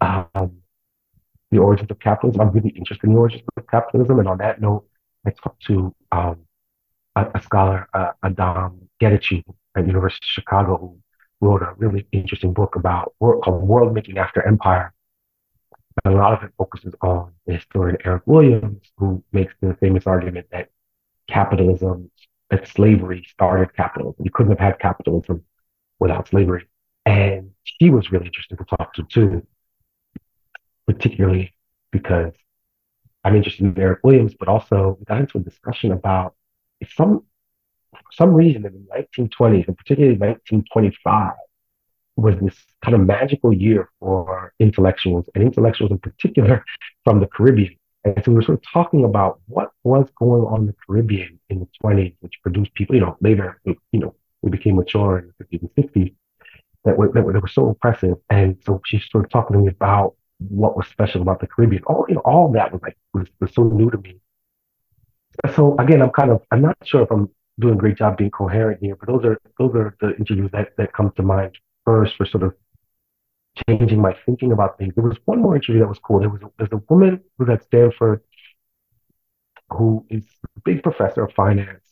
um, 0.00 0.52
the 1.50 1.58
origins 1.58 1.90
of 1.90 1.98
capitalism. 2.00 2.40
I'm 2.40 2.50
really 2.50 2.70
interested 2.70 3.06
in 3.06 3.12
the 3.12 3.18
origins 3.18 3.42
of 3.56 3.66
capitalism, 3.66 4.18
and 4.18 4.28
on 4.28 4.38
that 4.38 4.60
note, 4.60 4.86
I 5.26 5.30
talked 5.30 5.62
to 5.66 5.94
um, 6.10 6.38
a, 7.14 7.26
a 7.34 7.42
scholar, 7.42 7.88
uh, 7.94 8.12
Adom 8.24 8.88
Getachew 9.00 9.44
at 9.76 9.86
University 9.86 10.24
of 10.24 10.30
Chicago, 10.30 10.76
who 10.78 10.98
wrote 11.42 11.60
a 11.60 11.74
really 11.76 12.06
interesting 12.12 12.54
book 12.54 12.76
about 12.76 13.14
called 13.20 13.62
World 13.62 13.92
Making 13.92 14.16
After 14.16 14.46
Empire. 14.46 14.94
And 16.04 16.14
a 16.14 16.16
lot 16.16 16.32
of 16.32 16.42
it 16.44 16.52
focuses 16.56 16.94
on 17.02 17.32
the 17.46 17.54
historian 17.54 17.98
Eric 18.04 18.22
Williams, 18.26 18.80
who 18.96 19.22
makes 19.32 19.52
the 19.60 19.74
famous 19.74 20.06
argument 20.06 20.46
that 20.52 20.70
capitalism, 21.28 22.10
that 22.48 22.66
slavery 22.68 23.26
started 23.28 23.74
capitalism. 23.76 24.24
You 24.24 24.30
couldn't 24.30 24.52
have 24.52 24.60
had 24.60 24.78
capitalism 24.78 25.42
without 25.98 26.28
slavery. 26.28 26.68
And 27.04 27.50
she 27.64 27.90
was 27.90 28.12
really 28.12 28.26
interesting 28.26 28.56
to 28.58 28.64
talk 28.64 28.94
to 28.94 29.02
too, 29.02 29.46
particularly 30.86 31.52
because 31.90 32.32
I'm 33.24 33.36
interested 33.36 33.66
in 33.66 33.78
Eric 33.78 34.00
Williams, 34.04 34.34
but 34.38 34.48
also 34.48 34.96
we 34.98 35.04
got 35.04 35.20
into 35.20 35.38
a 35.38 35.42
discussion 35.42 35.92
about 35.92 36.34
if 36.80 36.92
some 36.94 37.24
for 37.92 38.12
some 38.12 38.34
reason 38.34 38.66
in 38.66 38.72
the 38.72 39.04
1920s 39.18 39.68
and 39.68 39.76
particularly 39.76 40.16
1925 40.18 41.32
was 42.16 42.34
this 42.40 42.56
kind 42.84 42.94
of 42.94 43.00
magical 43.00 43.52
year 43.52 43.90
for 43.98 44.52
intellectuals 44.58 45.28
and 45.34 45.44
intellectuals 45.44 45.90
in 45.90 45.98
particular 45.98 46.64
from 47.04 47.20
the 47.20 47.26
Caribbean. 47.26 47.74
And 48.04 48.22
so 48.24 48.32
we 48.32 48.36
were 48.36 48.42
sort 48.42 48.58
of 48.58 48.64
talking 48.72 49.04
about 49.04 49.40
what 49.46 49.70
was 49.84 50.08
going 50.18 50.42
on 50.42 50.62
in 50.62 50.66
the 50.66 50.74
Caribbean 50.86 51.38
in 51.48 51.60
the 51.60 51.68
20s, 51.82 52.14
which 52.20 52.34
produced 52.42 52.74
people, 52.74 52.96
you 52.96 53.00
know, 53.00 53.16
later, 53.20 53.60
you 53.64 53.76
know, 53.92 54.14
we 54.42 54.50
became 54.50 54.76
mature 54.76 55.18
in 55.18 55.32
the 55.38 55.44
50s 55.44 55.60
and 55.60 55.90
60s 55.90 56.14
that 56.84 56.98
were, 56.98 57.12
that 57.12 57.22
were, 57.22 57.32
that 57.32 57.40
were 57.40 57.48
so 57.48 57.68
impressive. 57.68 58.16
And 58.28 58.56
so 58.66 58.80
she's 58.84 59.04
sort 59.10 59.24
of 59.24 59.30
talking 59.30 59.56
to 59.56 59.62
me 59.62 59.68
about 59.68 60.16
what 60.38 60.76
was 60.76 60.88
special 60.88 61.22
about 61.22 61.40
the 61.40 61.46
Caribbean. 61.46 61.84
All, 61.84 62.04
you 62.08 62.16
know, 62.16 62.22
all 62.24 62.50
that 62.52 62.72
was 62.72 62.82
like, 62.82 62.96
was, 63.14 63.28
was 63.40 63.54
so 63.54 63.62
new 63.62 63.88
to 63.90 63.98
me. 63.98 64.16
So 65.54 65.76
again, 65.78 66.02
I'm 66.02 66.10
kind 66.10 66.32
of, 66.32 66.42
I'm 66.50 66.60
not 66.60 66.76
sure 66.84 67.02
if 67.02 67.10
I'm 67.10 67.30
doing 67.62 67.74
a 67.74 67.78
great 67.78 67.96
job 67.96 68.16
being 68.16 68.30
coherent 68.30 68.80
here, 68.82 68.96
but 68.96 69.08
those 69.08 69.24
are, 69.24 69.38
those 69.58 69.74
are 69.74 69.96
the 70.00 70.16
interviews 70.16 70.50
that, 70.52 70.76
that 70.76 70.92
come 70.92 71.12
to 71.16 71.22
mind 71.22 71.56
first 71.84 72.16
for 72.16 72.26
sort 72.26 72.44
of 72.44 72.54
changing 73.68 74.00
my 74.00 74.14
thinking 74.26 74.52
about 74.52 74.78
things. 74.78 74.94
There 74.94 75.04
was 75.04 75.18
one 75.24 75.40
more 75.40 75.56
interview 75.56 75.80
that 75.80 75.88
was 75.88 75.98
cool. 75.98 76.20
There 76.20 76.28
was 76.28 76.42
a, 76.42 76.50
there's 76.58 76.72
a 76.72 76.82
woman 76.88 77.20
who's 77.38 77.48
at 77.48 77.64
Stanford 77.64 78.22
who 79.70 80.04
is 80.10 80.24
a 80.56 80.60
big 80.60 80.82
professor 80.82 81.24
of 81.24 81.32
finance. 81.32 81.84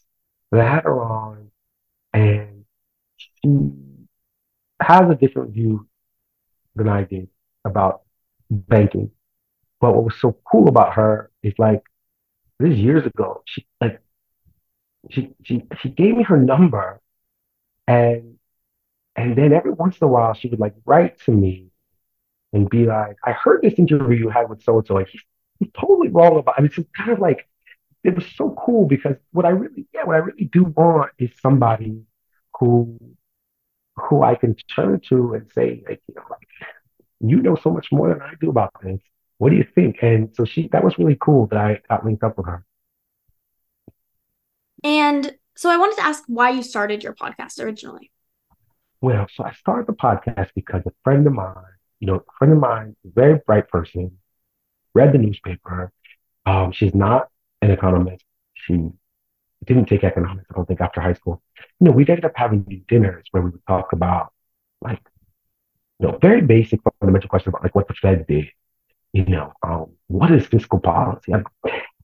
I 0.53 0.59
had 0.59 0.85
her 0.85 1.01
on, 1.01 1.51
and 2.13 2.65
she 3.17 3.73
has 4.83 5.09
a 5.11 5.15
different 5.15 5.53
view 5.53 5.89
than 6.75 6.89
I 6.89 7.05
did 7.05 7.29
about 7.65 8.03
banking. 8.51 9.11
But 9.81 9.95
what 9.95 10.05
was 10.05 10.17
so 10.21 10.37
cool 10.51 10.69
about 10.69 10.95
her 10.95 11.31
is 11.43 11.55
like 11.59 11.83
this 12.59 12.77
years 12.77 13.07
ago, 13.07 13.43
she 13.47 13.67
like 13.81 14.01
she 15.11 15.35
she 15.43 15.63
she 15.81 15.89
gave 15.89 16.17
me 16.17 16.23
her 16.25 16.37
number, 16.37 17.01
and 17.87 18.39
and 19.17 19.37
then 19.37 19.53
every 19.53 19.73
once 19.73 19.99
in 19.99 20.07
a 20.07 20.09
while 20.09 20.35
she 20.35 20.49
would 20.49 20.61
like 20.61 20.75
write 20.87 21.19
to 21.23 21.33
me 21.33 21.71
and 22.53 22.69
be 22.71 22.87
like, 22.87 23.17
I 23.25 23.33
heard 23.33 23.63
this 23.63 23.75
interview 23.79 24.17
you 24.19 24.29
had 24.31 24.49
with 24.51 24.63
so 24.63 24.79
and 24.79 24.87
so, 24.87 24.95
like 24.95 25.09
he's, 25.09 25.23
totally 25.75 26.09
wrong 26.09 26.39
about. 26.39 26.55
I 26.59 26.63
mean, 26.63 26.71
it's 26.77 26.89
kind 26.97 27.11
of 27.11 27.19
like 27.21 27.47
it 28.05 28.15
was 28.15 28.27
so 28.37 28.57
cool 28.65 28.87
because 28.87 29.17
what 29.33 29.45
I 29.47 29.51
really, 29.51 29.87
yeah, 29.95 30.05
what 30.05 30.17
I 30.17 30.21
really 30.21 30.47
do 30.47 30.65
want 30.65 31.13
is 31.19 31.31
somebody 31.43 32.03
who 32.59 32.99
who 33.97 34.23
I 34.23 34.35
can 34.35 34.55
turn 34.75 35.01
to 35.09 35.35
and 35.35 35.51
say, 35.53 35.83
like, 35.89 36.03
you 36.09 36.15
know, 36.15 36.23
like, 36.31 36.49
you 37.21 37.37
know 37.43 37.57
so 37.57 37.71
much 37.71 37.89
more 37.93 38.09
than 38.09 38.23
I 38.23 38.35
do 38.41 38.51
about 38.51 38.73
this. 38.83 39.01
What 39.39 39.51
do 39.51 39.57
you 39.57 39.67
think? 39.75 39.99
And 40.03 40.35
so 40.35 40.45
she, 40.45 40.69
that 40.69 40.85
was 40.85 40.99
really 40.99 41.17
cool 41.21 41.47
that 41.49 41.59
I 41.59 41.81
got 41.89 42.05
linked 42.05 42.23
up 42.25 42.37
with 42.39 42.47
her. 42.47 42.65
And 44.83 45.35
so 45.57 45.71
I 45.71 45.77
wanted 45.77 45.97
to 45.97 46.05
ask 46.05 46.23
why 46.27 46.51
you 46.51 46.63
started 46.63 47.03
your 47.03 47.15
podcast 47.15 47.63
originally. 47.63 48.11
Well, 49.01 49.27
so 49.35 49.45
I 49.45 49.53
started 49.53 49.87
the 49.87 49.95
podcast 49.95 50.51
because 50.55 50.83
a 50.87 50.93
friend 51.05 51.27
of 51.27 51.33
mine, 51.33 51.55
you 52.01 52.07
know, 52.07 52.17
a 52.17 52.33
friend 52.39 52.53
of 52.53 52.59
mine, 52.59 52.97
very 53.05 53.41
bright 53.47 53.69
person, 53.69 54.19
read 54.95 55.13
the 55.13 55.19
newspaper. 55.19 55.93
Um, 56.47 56.73
she's 56.73 56.95
not 56.95 57.29
an 57.63 57.71
economist. 57.71 58.25
She 58.55 58.91
didn't 59.65 59.87
take 59.87 60.05
economics, 60.05 60.47
I 60.51 60.55
don't 60.55 60.67
think, 60.67 60.81
after 60.81 61.01
high 61.01 61.15
school. 61.15 61.43
You 61.81 61.87
know, 61.87 61.93
we'd 61.93 62.11
ended 62.11 62.25
up 62.25 62.33
having 62.35 62.65
these 62.67 62.83
dinners 62.89 63.27
where 63.31 63.43
we 63.43 63.51
would 63.51 63.67
talk 63.67 63.93
about 63.93 64.33
like, 64.81 65.01
you 65.99 66.09
know, 66.09 66.19
very 66.21 66.41
basic 66.41 66.81
fundamental 67.01 67.29
questions 67.29 67.53
about 67.53 67.63
like 67.63 67.75
what 67.75 67.89
the 67.89 67.95
Fed 67.95 68.27
did. 68.27 68.47
You 69.13 69.27
know, 69.27 69.53
um, 69.63 69.93
what 70.07 70.31
is 70.31 70.47
fiscal 70.47 70.79
policy? 70.79 71.33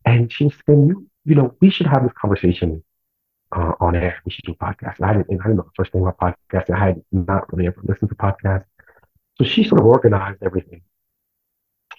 And 0.05 0.31
she 0.33 0.45
was 0.45 0.55
saying, 0.67 0.89
you, 0.89 1.07
you 1.27 1.35
know, 1.35 1.55
we 1.61 1.71
should 1.71 1.87
have 1.87 2.03
this 2.05 2.13
conversation 2.21 2.83
uh, 3.53 3.73
on 3.81 3.97
air. 3.97 4.17
We 4.25 4.31
should 4.33 4.45
do 4.45 4.55
podcasts. 4.55 4.99
And 4.99 5.07
I 5.07 5.13
didn't, 5.15 5.41
I 5.41 5.45
didn't 5.45 5.57
know 5.57 5.65
the 5.65 5.71
first 5.77 5.93
thing 5.93 6.03
about 6.03 6.19
podcasts. 6.19 6.71
I 6.71 6.79
had 6.87 7.03
not 7.11 7.53
really 7.53 7.67
ever 7.67 7.81
listened 7.83 8.11
to 8.11 8.17
podcasts. 8.17 8.65
So 9.37 9.45
she 9.45 9.65
sort 9.65 9.81
of 9.81 9.87
organized 9.87 10.43
everything. 10.43 10.83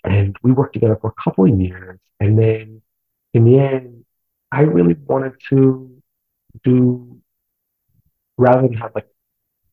And 0.04 0.36
we 0.44 0.52
worked 0.54 0.74
together 0.74 0.98
for 1.00 1.14
a 1.16 1.22
couple 1.22 1.44
of 1.46 1.60
years. 1.60 2.00
And 2.20 2.40
then 2.40 2.82
in 3.34 3.44
the 3.44 3.60
end, 3.60 4.06
I 4.52 4.62
really 4.62 4.96
wanted 5.06 5.34
to 5.50 5.92
do, 6.64 7.20
rather 8.38 8.62
than 8.62 8.74
have 8.74 8.92
like 8.96 9.08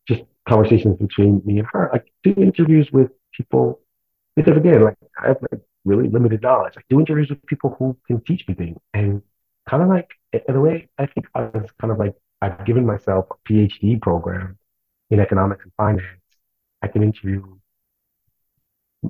just 0.09 0.23
conversations 0.49 0.99
between 0.99 1.43
me 1.45 1.61
and 1.61 1.69
her, 1.73 1.91
like 1.93 2.07
do 2.25 2.35
interviews 2.37 2.91
with 2.93 3.11
people. 3.33 3.81
Because 4.35 4.57
again, 4.57 4.83
like 4.83 4.97
I 5.23 5.29
have 5.29 5.39
like 5.53 5.61
really 5.85 6.09
limited 6.09 6.43
knowledge. 6.43 6.75
Like 6.75 6.87
do 6.89 6.99
interviews 6.99 7.31
with 7.31 7.47
people 7.47 7.77
who 7.79 7.97
can 8.09 8.21
teach 8.23 8.47
me 8.49 8.55
things. 8.55 8.79
And 8.93 9.23
kind 9.69 9.83
of 9.83 9.89
like, 9.89 10.09
in 10.33 10.57
a 10.57 10.61
way, 10.61 10.89
I 10.99 11.07
think 11.07 11.27
I 11.35 11.43
was 11.43 11.71
kind 11.81 11.93
of 11.93 11.99
like, 11.99 12.15
I've 12.43 12.65
given 12.65 12.85
myself 12.87 13.27
a 13.31 13.49
PhD 13.49 14.01
program 14.01 14.59
in 15.11 15.21
economics 15.21 15.65
and 15.65 15.73
finance. 15.77 16.21
I 16.83 16.89
can 16.89 17.03
interview, 17.03 17.57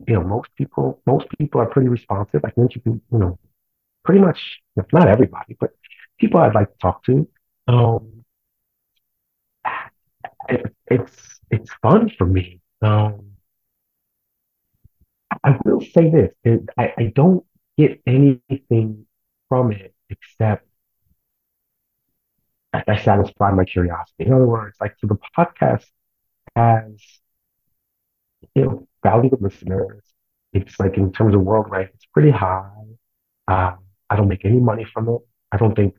you 0.06 0.14
know, 0.14 0.22
most 0.22 0.50
people, 0.56 1.00
most 1.06 1.26
people 1.38 1.60
are 1.60 1.66
pretty 1.66 1.88
responsive. 1.88 2.44
I 2.44 2.50
can 2.50 2.64
interview, 2.64 3.00
you 3.12 3.18
know, 3.18 3.38
pretty 4.04 4.20
much, 4.20 4.60
if 4.76 4.86
not 4.92 5.08
everybody, 5.08 5.56
but 5.58 5.70
people 6.18 6.40
I'd 6.40 6.54
like 6.54 6.70
to 6.72 6.78
talk 6.78 7.04
to. 7.04 7.28
Um, 7.68 8.24
it, 10.48 10.74
it's 10.86 11.40
it's 11.50 11.70
fun 11.82 12.10
for 12.16 12.26
me. 12.26 12.60
Um, 12.82 13.32
I 15.42 15.58
will 15.64 15.80
say 15.80 16.10
this: 16.10 16.32
I, 16.78 16.92
I 16.96 17.12
don't 17.14 17.44
get 17.76 18.00
anything 18.06 19.06
from 19.48 19.72
it 19.72 19.93
except 20.10 20.66
I, 22.72 22.96
satisfy 22.96 23.50
my 23.52 23.64
curiosity. 23.64 24.26
In 24.26 24.32
other 24.32 24.46
words, 24.46 24.76
like 24.80 24.94
so 24.98 25.06
the 25.06 25.18
podcast 25.36 25.86
has 26.56 27.00
you 28.54 28.64
know 28.64 28.88
valuable 29.02 29.38
listeners. 29.40 30.02
It's 30.52 30.78
like 30.78 30.96
in 30.96 31.12
terms 31.12 31.34
of 31.34 31.40
world 31.42 31.66
rank, 31.70 31.90
it's 31.94 32.06
pretty 32.06 32.30
high. 32.30 32.70
Um, 33.48 33.78
I 34.10 34.16
don't 34.16 34.28
make 34.28 34.44
any 34.44 34.60
money 34.60 34.84
from 34.92 35.08
it. 35.08 35.20
I 35.52 35.56
don't 35.56 35.74
think 35.74 35.94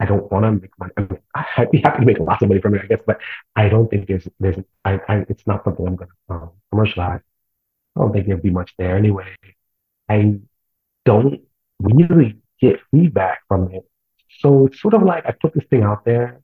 I 0.00 0.06
don't 0.06 0.30
want 0.30 0.44
to 0.44 0.52
make 0.52 0.70
money. 0.78 0.92
I 0.96 1.00
mean, 1.02 1.18
I'd 1.56 1.70
be 1.70 1.80
happy 1.80 2.00
to 2.00 2.06
make 2.06 2.18
lots 2.18 2.42
of 2.42 2.48
money 2.48 2.60
from 2.60 2.74
it, 2.74 2.82
I 2.82 2.86
guess, 2.86 3.00
but 3.06 3.18
I 3.56 3.68
don't 3.68 3.88
think 3.88 4.08
there's 4.08 4.26
there's 4.40 4.56
I, 4.84 5.00
I 5.08 5.24
it's 5.28 5.46
not 5.46 5.64
something 5.64 5.86
I'm 5.86 5.98
to 5.98 6.06
um, 6.30 6.50
commercialize. 6.70 7.20
I 7.96 8.00
don't 8.00 8.12
think 8.12 8.26
there'd 8.26 8.42
be 8.42 8.50
much 8.50 8.74
there 8.78 8.96
anyway. 8.96 9.34
I 10.08 10.40
don't 11.04 11.42
really 11.80 12.38
get 12.60 12.80
feedback 12.90 13.40
from 13.48 13.70
it. 13.72 13.84
So 14.40 14.66
it's 14.66 14.80
sort 14.80 14.94
of 14.94 15.02
like 15.02 15.24
I 15.26 15.32
put 15.32 15.54
this 15.54 15.64
thing 15.70 15.82
out 15.82 16.04
there. 16.04 16.40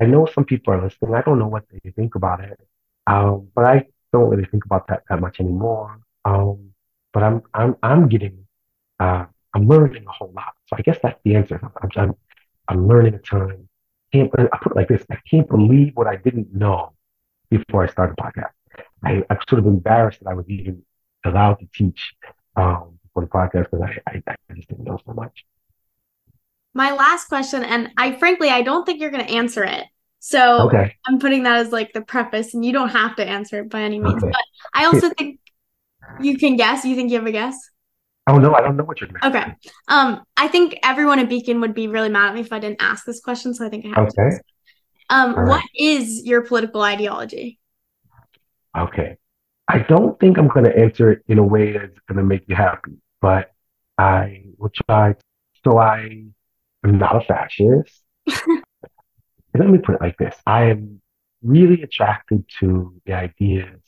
I 0.00 0.06
know 0.06 0.26
some 0.26 0.44
people 0.44 0.72
are 0.74 0.82
listening. 0.82 1.14
I 1.14 1.22
don't 1.22 1.38
know 1.38 1.48
what 1.48 1.64
they 1.70 1.90
think 1.90 2.14
about 2.14 2.40
it. 2.40 2.58
Um, 3.06 3.48
but 3.54 3.64
I 3.64 3.86
don't 4.12 4.28
really 4.28 4.44
think 4.44 4.64
about 4.64 4.86
that 4.88 5.02
that 5.08 5.20
much 5.20 5.40
anymore. 5.40 6.00
Um, 6.24 6.72
but 7.12 7.22
I'm 7.22 7.42
I'm 7.54 7.76
I'm 7.82 8.08
getting 8.08 8.46
uh, 9.00 9.26
I'm 9.54 9.66
learning 9.66 10.04
a 10.06 10.12
whole 10.12 10.32
lot. 10.34 10.54
So 10.66 10.76
I 10.78 10.82
guess 10.82 10.98
that's 11.02 11.20
the 11.24 11.34
answer. 11.36 11.60
I'm 11.82 11.90
I'm, 11.96 12.14
I'm 12.68 12.88
learning 12.88 13.14
a 13.14 13.18
ton. 13.18 13.68
Can't, 14.12 14.30
I 14.38 14.58
put 14.58 14.72
it 14.72 14.76
like 14.76 14.88
this: 14.88 15.04
I 15.10 15.18
can't 15.30 15.48
believe 15.48 15.92
what 15.94 16.06
I 16.06 16.16
didn't 16.16 16.54
know 16.54 16.92
before 17.50 17.84
I 17.84 17.88
started 17.88 18.16
podcast. 18.16 18.52
I, 19.04 19.22
I'm 19.30 19.38
sort 19.48 19.58
of 19.58 19.66
embarrassed 19.66 20.20
that 20.22 20.30
I 20.30 20.34
was 20.34 20.48
even 20.48 20.82
allowed 21.24 21.54
to 21.60 21.66
teach 21.72 22.14
um, 22.56 22.97
for 23.26 23.48
the 23.50 23.56
podcast 23.58 23.70
because 23.70 23.82
I, 24.06 24.10
I, 24.10 24.36
I 24.50 24.54
just 24.54 24.68
didn't 24.68 24.84
know 24.84 24.98
so 25.04 25.12
much. 25.12 25.44
My 26.74 26.92
last 26.92 27.28
question, 27.28 27.64
and 27.64 27.90
I 27.96 28.12
frankly 28.16 28.50
I 28.50 28.62
don't 28.62 28.84
think 28.84 29.00
you're 29.00 29.10
going 29.10 29.26
to 29.26 29.32
answer 29.32 29.64
it. 29.64 29.84
So 30.20 30.66
Okay. 30.66 30.94
I'm 31.06 31.18
putting 31.18 31.44
that 31.44 31.56
as 31.56 31.72
like 31.72 31.92
the 31.92 32.02
preface, 32.02 32.54
and 32.54 32.64
you 32.64 32.72
don't 32.72 32.90
have 32.90 33.16
to 33.16 33.24
answer 33.26 33.60
it 33.60 33.70
by 33.70 33.80
any 33.82 33.98
means. 33.98 34.22
Okay. 34.22 34.30
But 34.32 34.42
I 34.74 34.86
also 34.86 35.10
think 35.10 35.40
you 36.20 36.36
can 36.36 36.56
guess. 36.56 36.84
You 36.84 36.94
think 36.94 37.10
you 37.10 37.18
have 37.18 37.26
a 37.26 37.32
guess? 37.32 37.56
Oh 38.26 38.38
no, 38.38 38.54
I 38.54 38.60
don't 38.60 38.76
know 38.76 38.84
what 38.84 39.00
you're 39.00 39.08
gonna 39.08 39.36
Okay. 39.36 39.54
Um, 39.88 40.22
I 40.36 40.48
think 40.48 40.78
everyone 40.82 41.18
at 41.18 41.28
Beacon 41.28 41.60
would 41.62 41.74
be 41.74 41.88
really 41.88 42.10
mad 42.10 42.28
at 42.28 42.34
me 42.34 42.40
if 42.40 42.52
I 42.52 42.58
didn't 42.58 42.82
ask 42.82 43.04
this 43.04 43.20
question, 43.20 43.54
so 43.54 43.64
I 43.66 43.70
think 43.70 43.86
I 43.86 43.88
have 43.88 44.08
to. 44.08 44.20
Okay. 44.20 44.36
Um, 45.10 45.34
All 45.34 45.42
right. 45.44 45.64
is 45.74 46.24
your 46.26 46.42
political 46.42 46.82
ideology? 46.82 47.58
Okay. 48.76 49.16
I 49.70 49.80
don't 49.80 50.18
think 50.18 50.38
I'm 50.38 50.48
gonna 50.48 50.70
answer 50.70 51.10
it 51.12 51.22
in 51.28 51.38
a 51.38 51.42
way 51.42 51.72
that's 51.72 51.98
gonna 52.08 52.22
make 52.22 52.44
you 52.48 52.54
happy, 52.56 52.92
but 53.20 53.52
I 53.96 54.42
will 54.56 54.70
try. 54.70 55.14
So 55.64 55.78
I 55.78 56.24
am 56.84 56.98
not 56.98 57.16
a 57.16 57.20
fascist. 57.20 58.02
Let 59.54 59.68
me 59.68 59.78
put 59.78 59.96
it 59.96 60.00
like 60.00 60.16
this. 60.18 60.36
I 60.46 60.64
am 60.64 61.00
really 61.42 61.82
attracted 61.82 62.44
to 62.60 62.94
the 63.06 63.14
ideas 63.14 63.80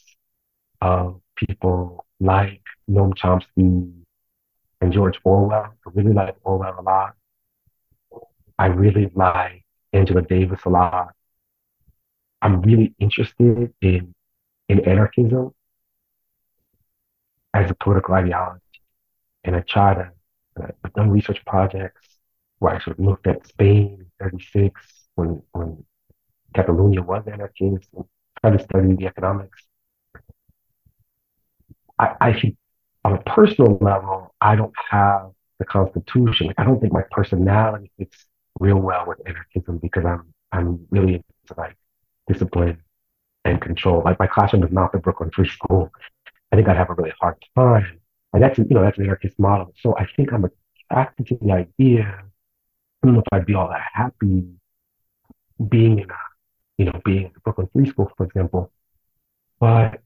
of 0.81 1.21
people 1.37 2.07
like 2.19 2.63
Noam 2.89 3.15
Chomsky 3.15 3.93
and 4.81 4.93
George 4.93 5.21
Orwell. 5.25 5.75
I 5.87 5.91
really 5.93 6.13
like 6.13 6.37
Orwell 6.43 6.77
a 6.79 6.83
lot. 6.83 7.15
I 8.59 8.67
really 8.67 9.11
like 9.15 9.65
Angela 9.93 10.23
Davis 10.23 10.61
a 10.65 10.69
lot. 10.71 11.15
I'm 12.43 12.63
really 12.63 12.95
interested 12.99 13.73
in 13.81 14.15
in 14.69 14.81
anarchism 14.89 15.53
as 17.53 17.71
a 17.71 17.75
political 17.75 18.15
ideology, 18.15 18.61
and 19.45 19.57
I 19.57 19.61
try 19.61 19.95
to. 19.95 20.11
I've 20.85 20.93
done 20.95 21.11
research 21.11 21.43
projects 21.47 22.07
where 22.59 22.75
I 22.75 22.91
of 22.91 22.99
looked 22.99 23.27
at 23.27 23.47
Spain 23.47 23.99
in 24.01 24.07
'36 24.21 24.81
when 25.15 25.43
when 25.53 25.85
Catalonia 26.55 27.03
was 27.03 27.27
anarchist, 27.29 27.89
and 27.95 28.05
tried 28.43 28.59
to 28.59 28.65
study 28.65 28.95
the 28.97 29.07
economics. 29.07 29.63
I, 31.99 32.15
I 32.21 32.41
think 32.41 32.57
on 33.05 33.15
a 33.15 33.23
personal 33.23 33.79
level, 33.81 34.35
I 34.41 34.57
don't 34.57 34.75
have 34.91 35.31
the 35.59 35.65
constitution. 35.65 36.49
Like 36.49 36.59
I 36.59 36.65
don't 36.65 36.81
think 36.81 36.93
my 36.93 37.05
personality 37.11 37.91
fits 37.99 38.27
real 38.59 38.79
well 38.79 39.05
with 39.07 39.19
anarchism 39.27 39.79
because 39.79 40.05
I'm 40.05 40.33
I'm 40.53 40.87
really 40.91 41.15
into 41.15 41.55
like 41.57 41.77
discipline 42.29 42.83
and 43.45 43.61
control. 43.61 44.03
Like 44.05 44.19
my 44.19 44.27
classroom 44.27 44.65
is 44.65 44.73
not 44.73 44.93
the 44.93 44.99
Brooklyn 44.99 45.31
Free 45.35 45.49
School. 45.49 45.93
I 46.53 46.57
think 46.57 46.69
I'd 46.69 46.77
have 46.77 46.91
a 46.91 46.95
really 46.95 47.15
hard 47.21 47.37
time. 47.57 48.01
And 48.33 48.43
that's 48.43 48.59
you 48.59 48.67
know 48.71 48.83
that's 48.83 48.99
an 48.99 49.05
anarchist 49.05 49.39
model. 49.39 49.73
So 49.81 49.97
I 49.97 50.07
think 50.17 50.33
I'm 50.33 50.45
attracted 50.45 51.27
to 51.29 51.39
the 51.41 51.53
idea. 51.53 52.03
I 53.03 53.07
don't 53.07 53.15
know 53.15 53.21
if 53.21 53.27
I'd 53.33 53.47
be 53.47 53.55
all 53.55 53.69
that 53.69 53.83
happy 53.93 54.45
being 55.69 55.99
in 55.99 56.11
a 56.11 56.15
you 56.79 56.85
know 56.87 57.01
being 57.05 57.31
the 57.35 57.41
Brooklyn 57.41 57.69
Free 57.73 57.89
School, 57.89 58.11
for 58.17 58.25
example. 58.27 58.73
But 59.59 60.01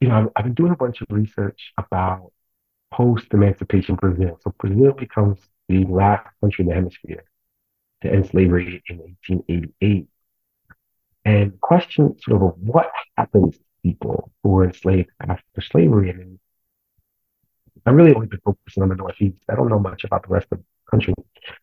you 0.00 0.08
know 0.08 0.14
I've, 0.14 0.28
I've 0.36 0.44
been 0.44 0.54
doing 0.54 0.72
a 0.72 0.76
bunch 0.76 1.00
of 1.00 1.08
research 1.10 1.72
about 1.78 2.32
post-emancipation 2.92 3.96
Brazil. 3.96 4.38
So 4.42 4.54
Brazil 4.58 4.92
becomes 4.92 5.38
the 5.68 5.84
last 5.84 6.28
country 6.40 6.64
in 6.64 6.68
the 6.68 6.74
hemisphere 6.74 7.24
to 8.02 8.12
end 8.12 8.26
slavery 8.26 8.82
in 8.88 8.98
1888. 8.98 10.06
And 11.24 11.60
question 11.60 12.18
sort 12.20 12.42
of 12.42 12.58
what 12.58 12.90
happens 13.16 13.56
to 13.56 13.64
people 13.82 14.32
who 14.42 14.50
were 14.50 14.64
enslaved 14.64 15.10
after 15.20 15.60
slavery. 15.60 16.10
And 16.10 16.38
I've 17.84 17.94
really 17.94 18.14
only 18.14 18.28
been 18.28 18.40
focusing 18.44 18.82
on 18.82 18.88
the 18.88 18.94
Northeast. 18.94 19.38
I 19.50 19.54
don't 19.54 19.68
know 19.68 19.78
much 19.78 20.04
about 20.04 20.22
the 20.22 20.32
rest 20.32 20.46
of 20.52 20.58
the 20.58 20.64
country. 20.90 21.14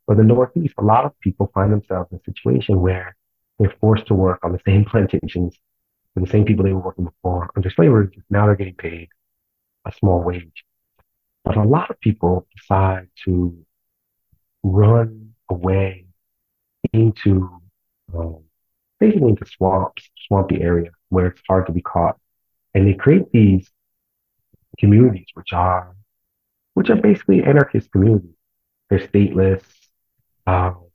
But 0.06 0.18
the 0.18 0.24
Northeast, 0.24 0.74
a 0.78 0.84
lot 0.84 1.06
of 1.06 1.18
people 1.20 1.50
find 1.54 1.72
themselves 1.72 2.12
in 2.12 2.18
a 2.18 2.24
situation 2.24 2.82
where 2.82 3.16
they're 3.58 3.74
forced 3.80 4.08
to 4.08 4.14
work 4.14 4.40
on 4.44 4.52
the 4.52 4.60
same 4.66 4.86
plantations 4.86 5.56
with 6.16 6.26
the 6.26 6.32
same 6.32 6.46
people 6.46 6.64
they 6.64 6.74
were 6.74 6.80
working 6.80 7.06
before 7.06 7.50
under 7.56 7.70
slavery. 7.70 8.10
Now 8.30 8.46
they're 8.46 8.56
getting 8.56 8.76
paid 8.76 9.10
a 9.86 9.92
small 9.94 10.22
wage. 10.22 10.66
But 11.46 11.58
a 11.58 11.64
lot 11.64 11.90
of 11.90 12.00
people 12.00 12.48
decide 12.56 13.08
to 13.26 13.58
run 14.64 15.34
away 15.50 16.06
into 16.92 17.50
um, 18.14 18.44
basically 19.00 19.30
into 19.30 19.46
swamps, 19.46 20.10
swampy 20.28 20.62
area 20.62 20.92
where 21.10 21.28
it's 21.28 21.42
hard 21.48 21.66
to 21.68 21.72
be 21.72 21.82
caught. 21.82 22.18
And 22.74 22.88
they 22.88 22.94
create 22.94 23.32
these 23.32 23.70
communities, 24.78 25.28
which 25.34 25.54
are 25.54 25.96
which 26.74 26.90
are 26.90 26.96
basically 26.96 27.44
anarchist 27.44 27.92
communities. 27.92 28.36
They're 28.90 29.00
stateless. 29.00 29.64
Um, 30.48 30.86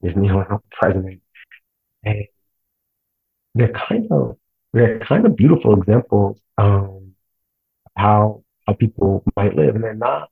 there's 0.00 0.16
no 0.16 0.62
president, 0.72 1.22
and 2.04 2.26
they're 3.54 3.72
kind 3.72 4.10
of 4.10 4.36
they're 4.72 4.98
kind 5.00 5.24
of 5.26 5.36
beautiful 5.36 5.74
examples 5.74 6.40
um, 6.58 7.14
how 7.96 8.44
how 8.66 8.74
people 8.74 9.24
might 9.36 9.56
live, 9.56 9.74
and 9.74 9.82
they're 9.84 9.94
not 9.94 10.30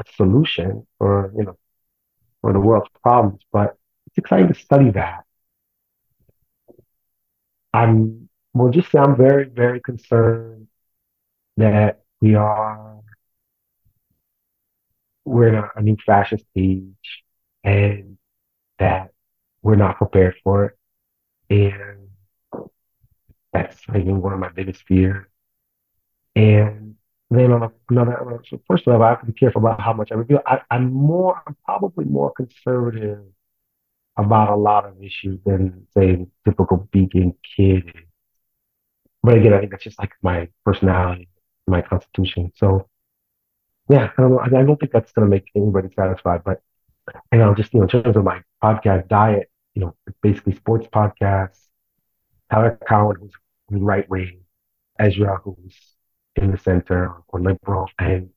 a 0.00 0.04
solution 0.16 0.86
for 0.98 1.32
you 1.36 1.44
know 1.44 1.56
for 2.40 2.52
the 2.52 2.60
world's 2.60 2.88
problems, 3.02 3.40
but 3.52 3.76
it's 4.06 4.18
exciting 4.18 4.48
to 4.48 4.54
study 4.54 4.90
that. 4.90 5.24
I'm 7.72 8.28
well, 8.52 8.70
just 8.70 8.90
say 8.90 8.98
I'm 8.98 9.16
very 9.16 9.44
very 9.44 9.80
concerned 9.80 10.68
that 11.56 12.00
we 12.20 12.34
are 12.34 13.00
we're 15.24 15.48
in 15.48 15.54
a, 15.54 15.70
a 15.76 15.82
new 15.82 15.96
fascist 16.04 16.44
age, 16.56 17.22
and 17.62 18.18
that 18.78 19.10
we're 19.62 19.76
not 19.76 19.98
prepared 19.98 20.34
for 20.42 20.64
it, 20.66 20.78
and 21.50 22.08
that's 23.52 23.80
think 23.84 24.06
one 24.06 24.32
of 24.32 24.38
my 24.38 24.50
biggest 24.50 24.82
fears. 24.86 25.26
And 26.36 26.96
then 27.30 27.52
on 27.52 27.62
a, 27.62 27.72
another, 27.88 28.34
uh, 28.34 28.38
so 28.48 28.60
first 28.66 28.86
level, 28.86 29.02
I 29.02 29.10
have 29.10 29.20
to 29.20 29.26
be 29.26 29.32
careful 29.32 29.60
about 29.60 29.80
how 29.80 29.92
much 29.92 30.10
I 30.10 30.16
reveal. 30.16 30.40
I, 30.46 30.60
I'm 30.70 30.92
more, 30.92 31.40
I'm 31.46 31.56
probably 31.64 32.04
more 32.04 32.32
conservative 32.32 33.20
about 34.16 34.50
a 34.50 34.56
lot 34.56 34.84
of 34.84 35.02
issues 35.02 35.40
than 35.44 35.86
say 35.96 36.26
typical 36.44 36.88
Beacon 36.92 37.34
kid. 37.56 37.90
But 39.22 39.38
again, 39.38 39.54
I 39.54 39.60
think 39.60 39.70
that's 39.70 39.84
just 39.84 39.98
like 39.98 40.12
my 40.22 40.48
personality, 40.64 41.28
my 41.66 41.80
constitution. 41.80 42.52
So 42.56 42.88
yeah, 43.88 44.10
I 44.16 44.22
don't 44.22 44.30
know. 44.32 44.40
I 44.40 44.48
don't 44.48 44.78
think 44.78 44.92
that's 44.92 45.12
going 45.12 45.28
to 45.28 45.30
make 45.30 45.50
anybody 45.54 45.88
satisfied. 45.94 46.42
But 46.44 46.60
you 47.32 47.38
know, 47.38 47.54
just 47.54 47.72
you 47.74 47.80
know, 47.80 47.84
in 47.84 47.88
terms 47.88 48.16
of 48.16 48.24
my 48.24 48.42
podcast 48.62 49.08
diet, 49.08 49.50
you 49.74 49.82
know, 49.82 49.94
basically 50.22 50.54
sports 50.54 50.86
podcasts. 50.86 51.60
Tyler 52.50 52.78
who's, 53.18 53.32
who's 53.68 53.80
right 53.80 54.08
wing, 54.08 54.40
Ezra, 54.98 55.40
who's 55.42 55.74
in 56.36 56.50
the 56.50 56.58
center 56.58 57.12
or 57.28 57.40
liberal, 57.40 57.88
and 57.98 58.30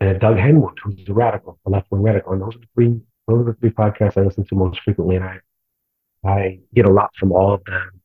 and 0.00 0.20
Doug 0.20 0.36
Henwood, 0.36 0.76
who's 0.82 1.08
a 1.08 1.14
radical, 1.14 1.58
a 1.66 1.70
left 1.70 1.90
wing 1.90 2.02
radical. 2.02 2.32
And 2.32 2.42
those 2.42 2.56
are 2.56 2.60
the 2.60 2.66
three 2.74 3.00
those 3.26 3.40
are 3.40 3.52
the 3.52 3.54
three 3.54 3.70
podcasts 3.70 4.18
I 4.18 4.24
listen 4.24 4.44
to 4.46 4.54
most 4.54 4.80
frequently, 4.80 5.16
and 5.16 5.24
I 5.24 5.40
I 6.24 6.60
get 6.74 6.86
a 6.86 6.92
lot 6.92 7.10
from 7.16 7.32
all 7.32 7.54
of 7.54 7.64
them. 7.64 8.00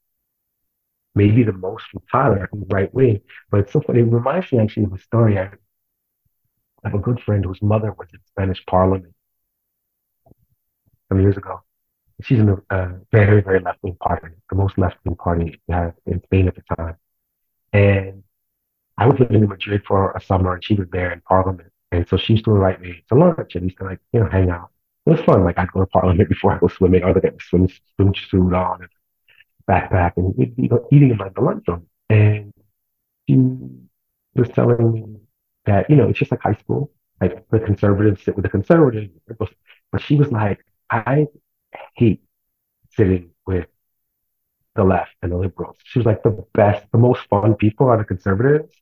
Maybe 1.16 1.44
the 1.44 1.54
most 1.54 1.86
from 1.92 2.02
Tyler, 2.12 2.48
who's 2.52 2.68
right 2.70 2.94
wing. 2.94 3.22
But 3.52 3.62
it's 3.62 3.74
so 3.74 3.82
funny. 3.82 4.00
It 4.02 4.04
reminds 4.04 4.52
me 4.52 4.60
actually 4.60 4.86
of 4.86 4.94
a 4.94 5.00
story. 5.00 5.38
I 5.38 5.50
have 6.84 6.94
a 6.94 7.00
good 7.00 7.20
friend 7.22 7.44
whose 7.46 7.62
mother 7.62 7.94
was 7.98 8.08
in 8.14 8.20
Spanish 8.28 8.64
Parliament 8.66 9.14
some 11.10 11.22
years 11.22 11.38
ago. 11.38 11.62
She's 12.22 12.40
in 12.40 12.50
a 12.50 12.58
uh, 12.70 12.92
very, 13.12 13.42
very 13.42 13.60
left 13.60 13.80
wing 13.82 13.98
party, 14.00 14.28
the 14.50 14.56
most 14.56 14.78
left 14.78 14.98
wing 15.06 15.16
party 15.16 15.60
we 15.68 15.74
had 15.74 15.94
in 16.06 16.22
Spain 16.24 16.48
at 16.48 16.56
the 16.56 16.76
time. 16.76 16.96
And 17.72 18.24
I 18.98 19.08
was 19.08 19.20
living 19.20 19.44
in 19.44 19.50
Madrid 19.50 19.84
for 19.88 20.12
a 20.12 20.22
summer 20.22 20.54
and 20.54 20.64
she 20.64 20.76
was 20.76 20.88
there 20.92 21.12
in 21.12 21.22
Parliament. 21.22 21.72
And 21.92 22.08
so 22.08 22.18
she 22.18 22.34
used 22.34 22.46
to 22.46 22.56
invite 22.56 22.82
me 22.82 23.04
to 23.10 23.16
lunch 23.16 23.56
and 23.56 23.62
we 23.62 23.68
used 23.68 23.78
to 23.78 23.86
like, 23.86 24.00
you 24.12 24.20
know, 24.20 24.30
hang 24.30 24.50
out. 24.50 24.72
It 25.06 25.12
was 25.12 25.22
fun. 25.22 25.44
Like 25.44 25.58
I'd 25.58 25.72
go 25.72 25.80
to 25.80 25.86
Parliament 25.88 26.30
before 26.34 26.54
I 26.54 26.60
go 26.60 26.68
swimming. 26.68 27.04
I'd 27.04 27.22
get 27.22 27.38
the 27.38 27.44
swim, 27.44 27.70
swimsuit 28.00 28.58
on 28.58 28.82
and 28.82 28.90
backpack 29.70 30.18
and 30.18 30.36
we'd 30.36 30.56
be 30.56 30.70
eating 30.92 31.12
in 31.12 31.18
like 31.18 31.34
the 31.36 31.42
lunchroom. 31.42 31.88
And 32.10 32.54
she 33.28 33.36
was 34.36 34.50
telling 34.50 34.92
me 34.92 35.19
that, 35.70 35.90
you 35.90 35.96
know, 35.96 36.10
it's 36.10 36.20
just 36.20 36.32
like 36.32 36.42
high 36.42 36.56
school. 36.56 36.92
Like 37.22 37.48
the 37.50 37.60
conservatives 37.60 38.24
sit 38.24 38.36
with 38.36 38.44
the 38.44 38.50
conservatives. 38.50 39.12
But 39.92 40.02
she 40.02 40.16
was 40.16 40.32
like, 40.32 40.66
I 40.90 41.28
hate 41.96 42.22
sitting 42.96 43.32
with 43.46 43.68
the 44.76 44.84
left 44.84 45.12
and 45.22 45.32
the 45.32 45.38
liberals. 45.38 45.78
She 45.84 46.00
was 46.00 46.06
like 46.06 46.24
the 46.24 46.46
best, 46.54 46.86
the 46.92 46.98
most 46.98 47.22
fun 47.30 47.56
people 47.56 47.88
are 47.88 47.98
the 47.98 48.06
conservatives. 48.06 48.74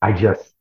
I 0.00 0.12
just, 0.12 0.54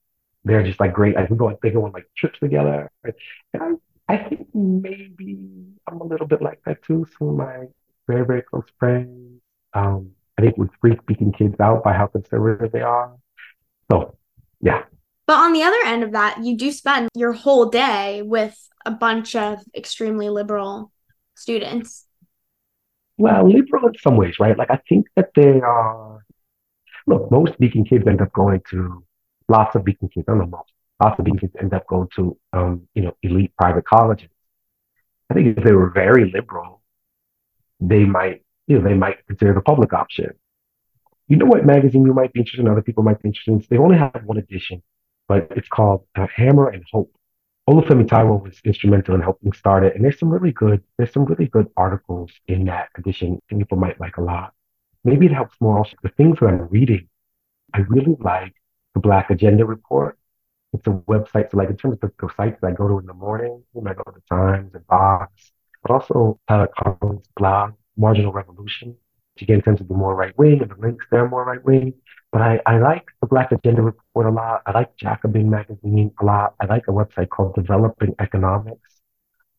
they're 0.43 0.63
just 0.63 0.79
like 0.79 0.93
great. 0.93 1.17
I 1.17 1.25
can 1.25 1.37
go 1.37 1.57
they 1.61 1.71
go 1.71 1.85
on 1.85 1.91
like 1.91 2.07
trips 2.17 2.39
together. 2.39 2.91
And 3.03 3.79
I, 4.09 4.13
I 4.13 4.17
think 4.17 4.47
maybe 4.53 5.39
I'm 5.87 6.01
a 6.01 6.03
little 6.03 6.27
bit 6.27 6.41
like 6.41 6.61
that 6.65 6.83
too. 6.83 7.05
Some 7.17 7.29
of 7.29 7.35
my 7.35 7.67
very, 8.07 8.25
very 8.25 8.41
close 8.41 8.65
friends, 8.79 9.39
um, 9.73 10.11
I 10.37 10.41
think 10.41 10.57
would 10.57 10.71
freak 10.81 11.05
Beacon 11.05 11.31
kids 11.31 11.59
out 11.59 11.83
by 11.83 11.93
how 11.93 12.07
conservative 12.07 12.71
they 12.71 12.81
are. 12.81 13.15
So, 13.91 14.17
yeah. 14.61 14.83
But 15.25 15.37
on 15.37 15.53
the 15.53 15.63
other 15.63 15.77
end 15.85 16.03
of 16.03 16.11
that, 16.11 16.43
you 16.43 16.57
do 16.57 16.71
spend 16.71 17.09
your 17.15 17.33
whole 17.33 17.69
day 17.69 18.21
with 18.21 18.57
a 18.85 18.91
bunch 18.91 19.35
of 19.35 19.59
extremely 19.75 20.29
liberal 20.29 20.91
students. 21.35 22.05
Well, 23.17 23.49
liberal 23.49 23.87
in 23.87 23.93
some 23.99 24.17
ways, 24.17 24.35
right? 24.39 24.57
Like 24.57 24.71
I 24.71 24.79
think 24.89 25.07
that 25.15 25.29
they 25.35 25.61
are. 25.61 26.25
Look, 27.05 27.29
most 27.31 27.59
Beacon 27.59 27.85
kids 27.85 28.07
end 28.07 28.21
up 28.21 28.31
going 28.33 28.61
to 28.71 29.03
lots 29.49 29.75
of 29.75 29.83
Beacon 29.83 30.09
kids. 30.09 30.25
I 30.27 30.31
don't 30.31 30.39
know 30.39 30.47
most. 30.47 30.71
Lots 31.01 31.19
of 31.19 31.25
Beacon 31.25 31.39
kids 31.39 31.55
end 31.59 31.73
up 31.73 31.85
going 31.87 32.07
to, 32.15 32.37
um, 32.53 32.87
you 32.93 33.03
know, 33.03 33.15
elite 33.23 33.53
private 33.57 33.85
colleges. 33.85 34.29
I 35.29 35.33
think 35.33 35.57
if 35.57 35.63
they 35.63 35.73
were 35.73 35.89
very 35.89 36.31
liberal, 36.31 36.81
they 37.79 38.05
might, 38.05 38.43
you 38.67 38.77
know, 38.77 38.87
they 38.87 38.95
might 38.95 39.25
consider 39.27 39.53
the 39.53 39.61
public 39.61 39.93
option. 39.93 40.31
You 41.27 41.37
know 41.37 41.45
what 41.45 41.65
magazine 41.65 42.05
you 42.05 42.13
might 42.13 42.31
be 42.33 42.41
interested 42.41 42.61
in? 42.61 42.71
Other 42.71 42.81
people 42.81 43.03
might 43.03 43.21
be 43.21 43.29
interested 43.29 43.51
in. 43.51 43.65
They 43.69 43.77
only 43.77 43.97
have 43.97 44.21
one 44.25 44.37
edition, 44.37 44.81
but 45.27 45.47
it's 45.55 45.67
called 45.67 46.05
uh, 46.15 46.27
Hammer 46.35 46.69
and 46.69 46.83
Hope. 46.91 47.11
Olufemi 47.69 48.05
Taiwo 48.05 48.43
was 48.43 48.59
instrumental 48.65 49.15
in 49.15 49.21
helping 49.21 49.53
start 49.53 49.85
it, 49.85 49.95
and 49.95 50.03
there's 50.03 50.19
some 50.19 50.29
really 50.29 50.51
good 50.51 50.83
there's 50.97 51.13
some 51.13 51.25
really 51.25 51.47
good 51.47 51.67
articles 51.77 52.31
in 52.47 52.65
that 52.65 52.89
edition 52.97 53.39
that 53.49 53.57
people 53.57 53.77
might 53.77 53.99
like 54.01 54.17
a 54.17 54.21
lot. 54.21 54.53
Maybe 55.05 55.25
it 55.27 55.33
helps 55.33 55.55
more 55.61 55.77
also 55.77 55.95
the 56.03 56.09
things 56.09 56.39
that 56.39 56.47
I'm 56.47 56.67
reading. 56.67 57.07
I 57.73 57.79
really 57.79 58.15
like 58.19 58.53
the 58.93 58.99
Black 58.99 59.29
Agenda 59.29 59.65
Report. 59.65 60.17
It's 60.73 60.87
a 60.87 60.91
website, 60.91 61.51
so 61.51 61.57
like 61.57 61.69
in 61.69 61.77
terms 61.77 61.97
of 62.01 62.11
the, 62.17 62.29
sites 62.35 62.59
that 62.61 62.67
I 62.67 62.71
go 62.71 62.87
to 62.87 62.99
in 62.99 63.05
the 63.05 63.13
morning, 63.13 63.63
you 63.75 63.81
might 63.81 63.95
go 63.95 64.03
to 64.03 64.11
the 64.11 64.35
Times 64.35 64.73
and 64.73 64.85
Vox, 64.87 65.51
but 65.83 65.93
also 65.93 66.39
Tyler 66.47 66.69
Cowen's 66.77 67.27
blog, 67.37 67.73
Marginal 67.95 68.33
Revolution, 68.33 68.95
which 69.35 69.43
again 69.43 69.61
tends 69.61 69.79
to 69.79 69.85
be 69.85 69.93
more 69.93 70.15
right 70.15 70.37
wing, 70.37 70.61
and 70.61 70.71
the 70.71 70.75
links 70.75 71.05
there 71.11 71.25
are 71.25 71.29
more 71.29 71.45
right 71.45 71.63
wing. 71.63 71.93
But 72.31 72.41
I, 72.41 72.61
I 72.65 72.79
like 72.79 73.05
the 73.21 73.27
Black 73.27 73.51
Agenda 73.51 73.83
Report 73.83 74.25
a 74.25 74.31
lot. 74.31 74.63
I 74.65 74.71
like 74.71 74.95
Jacobin 74.97 75.49
Magazine 75.51 76.11
a 76.19 76.25
lot. 76.25 76.55
I 76.59 76.65
like 76.65 76.87
a 76.87 76.91
website 76.91 77.29
called 77.29 77.53
Developing 77.53 78.15
Economics 78.19 78.93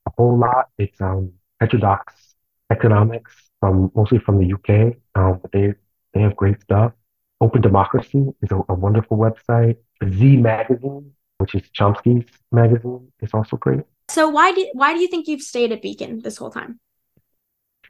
a 0.06 0.10
whole 0.16 0.38
lot. 0.38 0.68
It's 0.78 1.00
um, 1.00 1.32
heterodox 1.60 2.34
economics 2.70 3.32
from 3.60 3.90
mostly 3.94 4.18
from 4.18 4.38
the 4.38 4.54
UK, 4.54 4.96
um, 5.14 5.38
but 5.40 5.52
they 5.52 5.74
they 6.12 6.20
have 6.20 6.36
great 6.36 6.60
stuff. 6.62 6.92
Open 7.40 7.60
Democracy 7.60 8.26
is 8.42 8.50
a, 8.50 8.60
a 8.68 8.74
wonderful 8.74 9.16
website. 9.16 9.76
Z 10.08 10.36
Magazine, 10.36 11.12
which 11.38 11.54
is 11.54 11.62
Chomsky's 11.78 12.28
magazine, 12.52 13.12
is 13.20 13.30
also 13.34 13.56
great. 13.56 13.80
So 14.10 14.28
why 14.28 14.52
do 14.52 14.68
why 14.74 14.94
do 14.94 15.00
you 15.00 15.08
think 15.08 15.26
you've 15.26 15.42
stayed 15.42 15.72
at 15.72 15.82
Beacon 15.82 16.20
this 16.20 16.36
whole 16.36 16.50
time? 16.50 16.78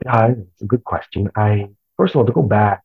Yeah, 0.03 0.33
it's 0.51 0.61
a 0.61 0.65
good 0.65 0.83
question. 0.83 1.29
I 1.35 1.69
first 1.97 2.15
of 2.15 2.19
all 2.19 2.25
to 2.25 2.31
go 2.33 2.41
back 2.41 2.83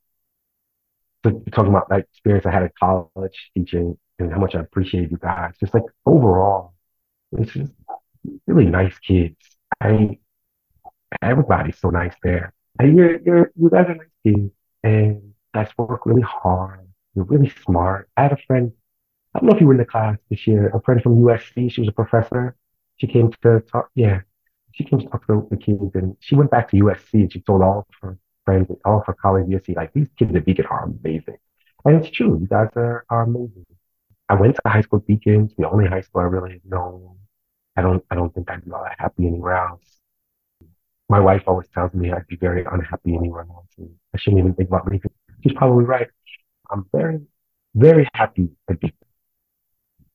to 1.24 1.32
talking 1.52 1.70
about 1.70 1.88
that 1.88 2.00
experience 2.00 2.46
I 2.46 2.50
had 2.52 2.62
at 2.62 2.74
college 2.76 3.50
teaching 3.54 3.98
and 4.18 4.32
how 4.32 4.38
much 4.38 4.54
I 4.54 4.60
appreciate 4.60 5.10
you 5.10 5.18
guys. 5.18 5.54
Just 5.60 5.74
like 5.74 5.84
overall, 6.06 6.74
it's 7.32 7.52
just 7.52 7.72
really 8.46 8.66
nice 8.66 8.98
kids. 9.00 9.36
I 9.80 10.18
everybody's 11.22 11.78
so 11.78 11.90
nice 11.90 12.14
there. 12.22 12.52
And 12.78 12.96
you're 12.96 13.20
you're 13.20 13.52
you 13.56 13.70
guys 13.70 13.86
are 13.88 13.96
nice 13.96 14.06
kids 14.24 14.52
and 14.82 15.34
guys 15.54 15.68
work 15.78 16.06
really 16.06 16.22
hard. 16.22 16.86
You're 17.14 17.24
really 17.24 17.50
smart. 17.64 18.08
I 18.16 18.22
had 18.24 18.32
a 18.32 18.38
friend, 18.46 18.72
I 19.34 19.40
don't 19.40 19.48
know 19.50 19.54
if 19.56 19.60
you 19.60 19.66
were 19.66 19.74
in 19.74 19.78
the 19.80 19.84
class 19.86 20.18
this 20.30 20.46
year, 20.46 20.68
a 20.74 20.80
friend 20.82 21.02
from 21.02 21.16
USC, 21.22 21.70
she 21.70 21.80
was 21.80 21.88
a 21.88 21.92
professor. 21.92 22.56
She 22.98 23.06
came 23.06 23.32
to 23.42 23.60
talk 23.72 23.90
yeah. 23.94 24.20
She 24.72 24.84
came 24.84 25.00
to 25.00 25.06
talk 25.06 25.26
to 25.26 25.46
the 25.50 25.56
kids 25.56 25.94
and 25.94 26.16
she 26.20 26.34
went 26.34 26.50
back 26.50 26.70
to 26.70 26.76
USC 26.76 27.14
and 27.14 27.32
she 27.32 27.40
told 27.40 27.62
all 27.62 27.80
of 27.80 27.86
her 28.02 28.18
friends, 28.44 28.68
and 28.68 28.78
all 28.84 29.00
of 29.00 29.06
her 29.06 29.14
colleagues 29.14 29.52
at 29.52 29.62
USC, 29.62 29.76
like 29.76 29.92
these 29.92 30.08
kids 30.18 30.34
at 30.34 30.44
Beacon 30.44 30.66
are 30.66 30.84
amazing. 30.84 31.36
And 31.84 31.96
it's 31.96 32.10
true, 32.10 32.38
you 32.40 32.46
guys 32.46 32.68
are, 32.76 33.04
are 33.10 33.22
amazing. 33.22 33.66
I 34.28 34.34
went 34.34 34.54
to 34.56 34.62
high 34.66 34.82
school 34.82 35.00
at 35.00 35.06
Beacon, 35.06 35.50
the 35.58 35.68
only 35.68 35.86
high 35.86 36.02
school 36.02 36.20
I 36.20 36.24
really 36.24 36.60
know. 36.64 37.16
I 37.76 37.82
don't 37.82 38.04
I 38.10 38.14
don't 38.14 38.34
think 38.34 38.50
I'd 38.50 38.64
be 38.64 38.70
all 38.72 38.82
that 38.82 38.96
happy 38.98 39.26
anywhere 39.26 39.56
else. 39.56 40.00
My 41.08 41.18
wife 41.18 41.42
always 41.46 41.68
tells 41.68 41.92
me 41.94 42.12
I'd 42.12 42.26
be 42.26 42.36
very 42.36 42.64
unhappy 42.70 43.16
anywhere 43.16 43.46
else. 43.48 43.68
And 43.78 43.90
I 44.14 44.18
shouldn't 44.18 44.40
even 44.40 44.54
think 44.54 44.68
about 44.68 44.86
leaving. 44.86 45.10
She's 45.42 45.54
probably 45.54 45.84
right. 45.84 46.08
I'm 46.70 46.86
very, 46.92 47.20
very 47.74 48.08
happy 48.14 48.50
at 48.68 48.78
Beacon. 48.80 48.96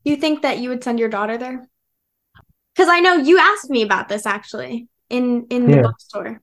You 0.03 0.15
think 0.15 0.43
that 0.43 0.59
you 0.59 0.69
would 0.69 0.83
send 0.83 0.99
your 0.99 1.09
daughter 1.09 1.37
there? 1.37 1.67
Because 2.75 2.89
I 2.89 2.99
know 2.99 3.15
you 3.15 3.39
asked 3.39 3.69
me 3.69 3.81
about 3.81 4.09
this 4.09 4.25
actually 4.25 4.87
in 5.09 5.47
in 5.49 5.71
the 5.71 5.77
Yeah. 5.77 5.83
bookstore. 5.83 6.41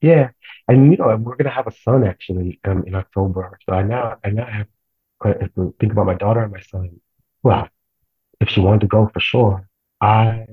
Yeah, 0.00 0.30
and 0.68 0.90
you 0.90 0.96
know 0.96 1.14
we're 1.16 1.36
gonna 1.36 1.50
have 1.50 1.66
a 1.66 1.72
son 1.72 2.04
actually 2.04 2.58
um, 2.64 2.84
in 2.86 2.94
October. 2.94 3.58
So 3.66 3.74
I 3.74 3.82
now 3.82 4.16
I 4.24 4.30
now 4.30 4.46
have 4.46 4.68
to 5.56 5.74
think 5.78 5.92
about 5.92 6.06
my 6.06 6.14
daughter 6.14 6.42
and 6.42 6.52
my 6.52 6.60
son. 6.60 7.00
Well, 7.42 7.68
if 8.40 8.48
she 8.48 8.60
wanted 8.60 8.82
to 8.82 8.86
go 8.86 9.10
for 9.12 9.20
sure, 9.20 9.68
I 10.00 10.46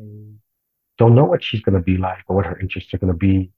don't 0.97 1.15
know 1.15 1.25
what 1.25 1.43
she's 1.43 1.61
gonna 1.61 1.81
be 1.81 1.97
like 1.97 2.23
or 2.27 2.35
what 2.37 2.45
her 2.45 2.59
interests 2.59 2.93
are 2.93 2.97
gonna 2.97 3.13
be. 3.13 3.51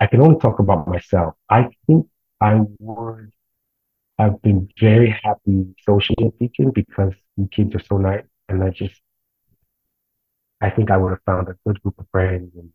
I 0.00 0.06
can 0.06 0.20
only 0.20 0.38
talk 0.38 0.58
about 0.58 0.88
myself. 0.88 1.34
I 1.48 1.68
think 1.86 2.06
I 2.40 2.60
would 2.78 3.32
have 4.18 4.42
been 4.42 4.68
very 4.80 5.10
happy 5.22 5.74
socially 5.86 6.32
teaching 6.38 6.70
because 6.72 7.14
the 7.36 7.48
kids 7.48 7.74
are 7.74 7.80
so 7.84 7.98
nice, 7.98 8.24
and 8.48 8.62
I 8.62 8.70
just 8.70 9.00
I 10.60 10.70
think 10.70 10.90
I 10.90 10.96
would 10.96 11.10
have 11.10 11.22
found 11.24 11.48
a 11.48 11.56
good 11.66 11.80
group 11.82 11.98
of 11.98 12.06
friends 12.10 12.52
and 12.56 12.70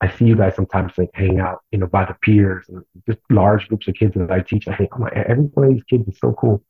I 0.00 0.10
see 0.10 0.26
you 0.26 0.36
guys 0.36 0.54
sometimes 0.54 0.92
like 0.98 1.10
hang 1.14 1.40
out, 1.40 1.62
you 1.70 1.78
know, 1.78 1.86
by 1.86 2.04
the 2.04 2.14
piers 2.20 2.66
and 2.68 2.84
just 3.08 3.18
large 3.30 3.66
groups 3.68 3.88
of 3.88 3.94
kids 3.94 4.14
that 4.14 4.30
I 4.30 4.40
teach. 4.40 4.68
I 4.68 4.76
think, 4.76 4.90
oh 4.94 4.98
my, 4.98 5.08
every 5.10 5.44
one 5.44 5.66
of 5.68 5.72
these 5.72 5.84
kids 5.84 6.06
is 6.08 6.18
so 6.18 6.32
cool. 6.32 6.62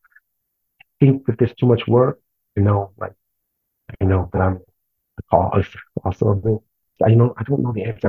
I 0.80 0.84
think 1.04 1.26
that 1.26 1.38
there's 1.38 1.54
too 1.54 1.66
much 1.66 1.88
work, 1.88 2.20
you 2.54 2.62
know, 2.62 2.92
like, 2.96 3.14
I 4.00 4.04
know 4.04 4.30
that 4.32 4.40
I'm 4.40 4.61
the 5.16 5.22
cause 5.30 5.66
also 6.04 6.28
of 6.28 6.46
it. 6.46 6.61
I 7.04 7.14
know, 7.14 7.34
I 7.36 7.42
don't 7.42 7.62
know 7.62 7.72
the 7.72 7.84
answer. 7.84 8.09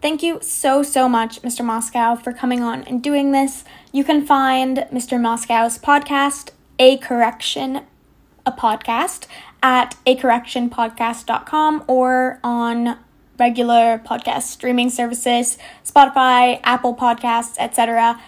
Thank 0.00 0.22
you 0.22 0.38
so, 0.40 0.84
so 0.84 1.08
much, 1.08 1.42
Mr. 1.42 1.64
Moscow, 1.64 2.14
for 2.14 2.32
coming 2.32 2.62
on 2.62 2.84
and 2.84 3.02
doing 3.02 3.32
this. 3.32 3.64
You 3.92 4.04
can 4.04 4.24
find 4.24 4.86
Mr. 4.92 5.20
Moscow's 5.20 5.78
podcast, 5.78 6.50
A 6.78 6.96
Correction, 6.98 7.84
a 8.48 8.52
podcast, 8.52 9.26
at 9.62 9.96
acorrectionpodcast.com 10.06 11.84
or 11.86 12.40
on 12.42 12.98
regular 13.38 13.98
podcast 14.04 14.42
streaming 14.42 14.90
services, 14.90 15.58
Spotify, 15.84 16.60
Apple 16.64 16.94
Podcasts, 16.94 17.56
etc. 17.58 18.20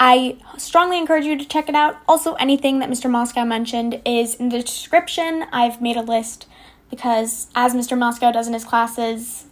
I 0.00 0.36
strongly 0.56 0.98
encourage 0.98 1.24
you 1.24 1.36
to 1.38 1.44
check 1.44 1.68
it 1.68 1.74
out. 1.74 1.96
Also, 2.08 2.34
anything 2.34 2.78
that 2.78 2.90
Mr. 2.90 3.10
Moscow 3.10 3.44
mentioned 3.44 4.00
is 4.04 4.34
in 4.34 4.48
the 4.48 4.62
description. 4.62 5.44
I've 5.52 5.80
made 5.80 5.96
a 5.96 6.02
list 6.02 6.46
because, 6.90 7.48
as 7.54 7.74
Mr. 7.74 7.96
Moscow 7.96 8.32
does 8.32 8.46
in 8.46 8.54
his 8.54 8.64
classes, 8.64 9.46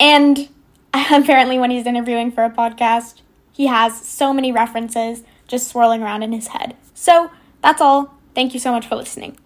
and 0.00 0.48
apparently 0.94 1.58
when 1.58 1.70
he's 1.70 1.86
interviewing 1.86 2.30
for 2.30 2.44
a 2.44 2.50
podcast, 2.50 3.20
he 3.52 3.66
has 3.66 4.00
so 4.00 4.32
many 4.32 4.50
references 4.52 5.22
just 5.46 5.68
swirling 5.68 6.02
around 6.02 6.22
in 6.22 6.32
his 6.32 6.48
head. 6.48 6.76
So, 6.94 7.30
that's 7.60 7.80
all. 7.80 8.14
Thank 8.34 8.54
you 8.54 8.60
so 8.60 8.72
much 8.72 8.86
for 8.86 8.96
listening. 8.96 9.36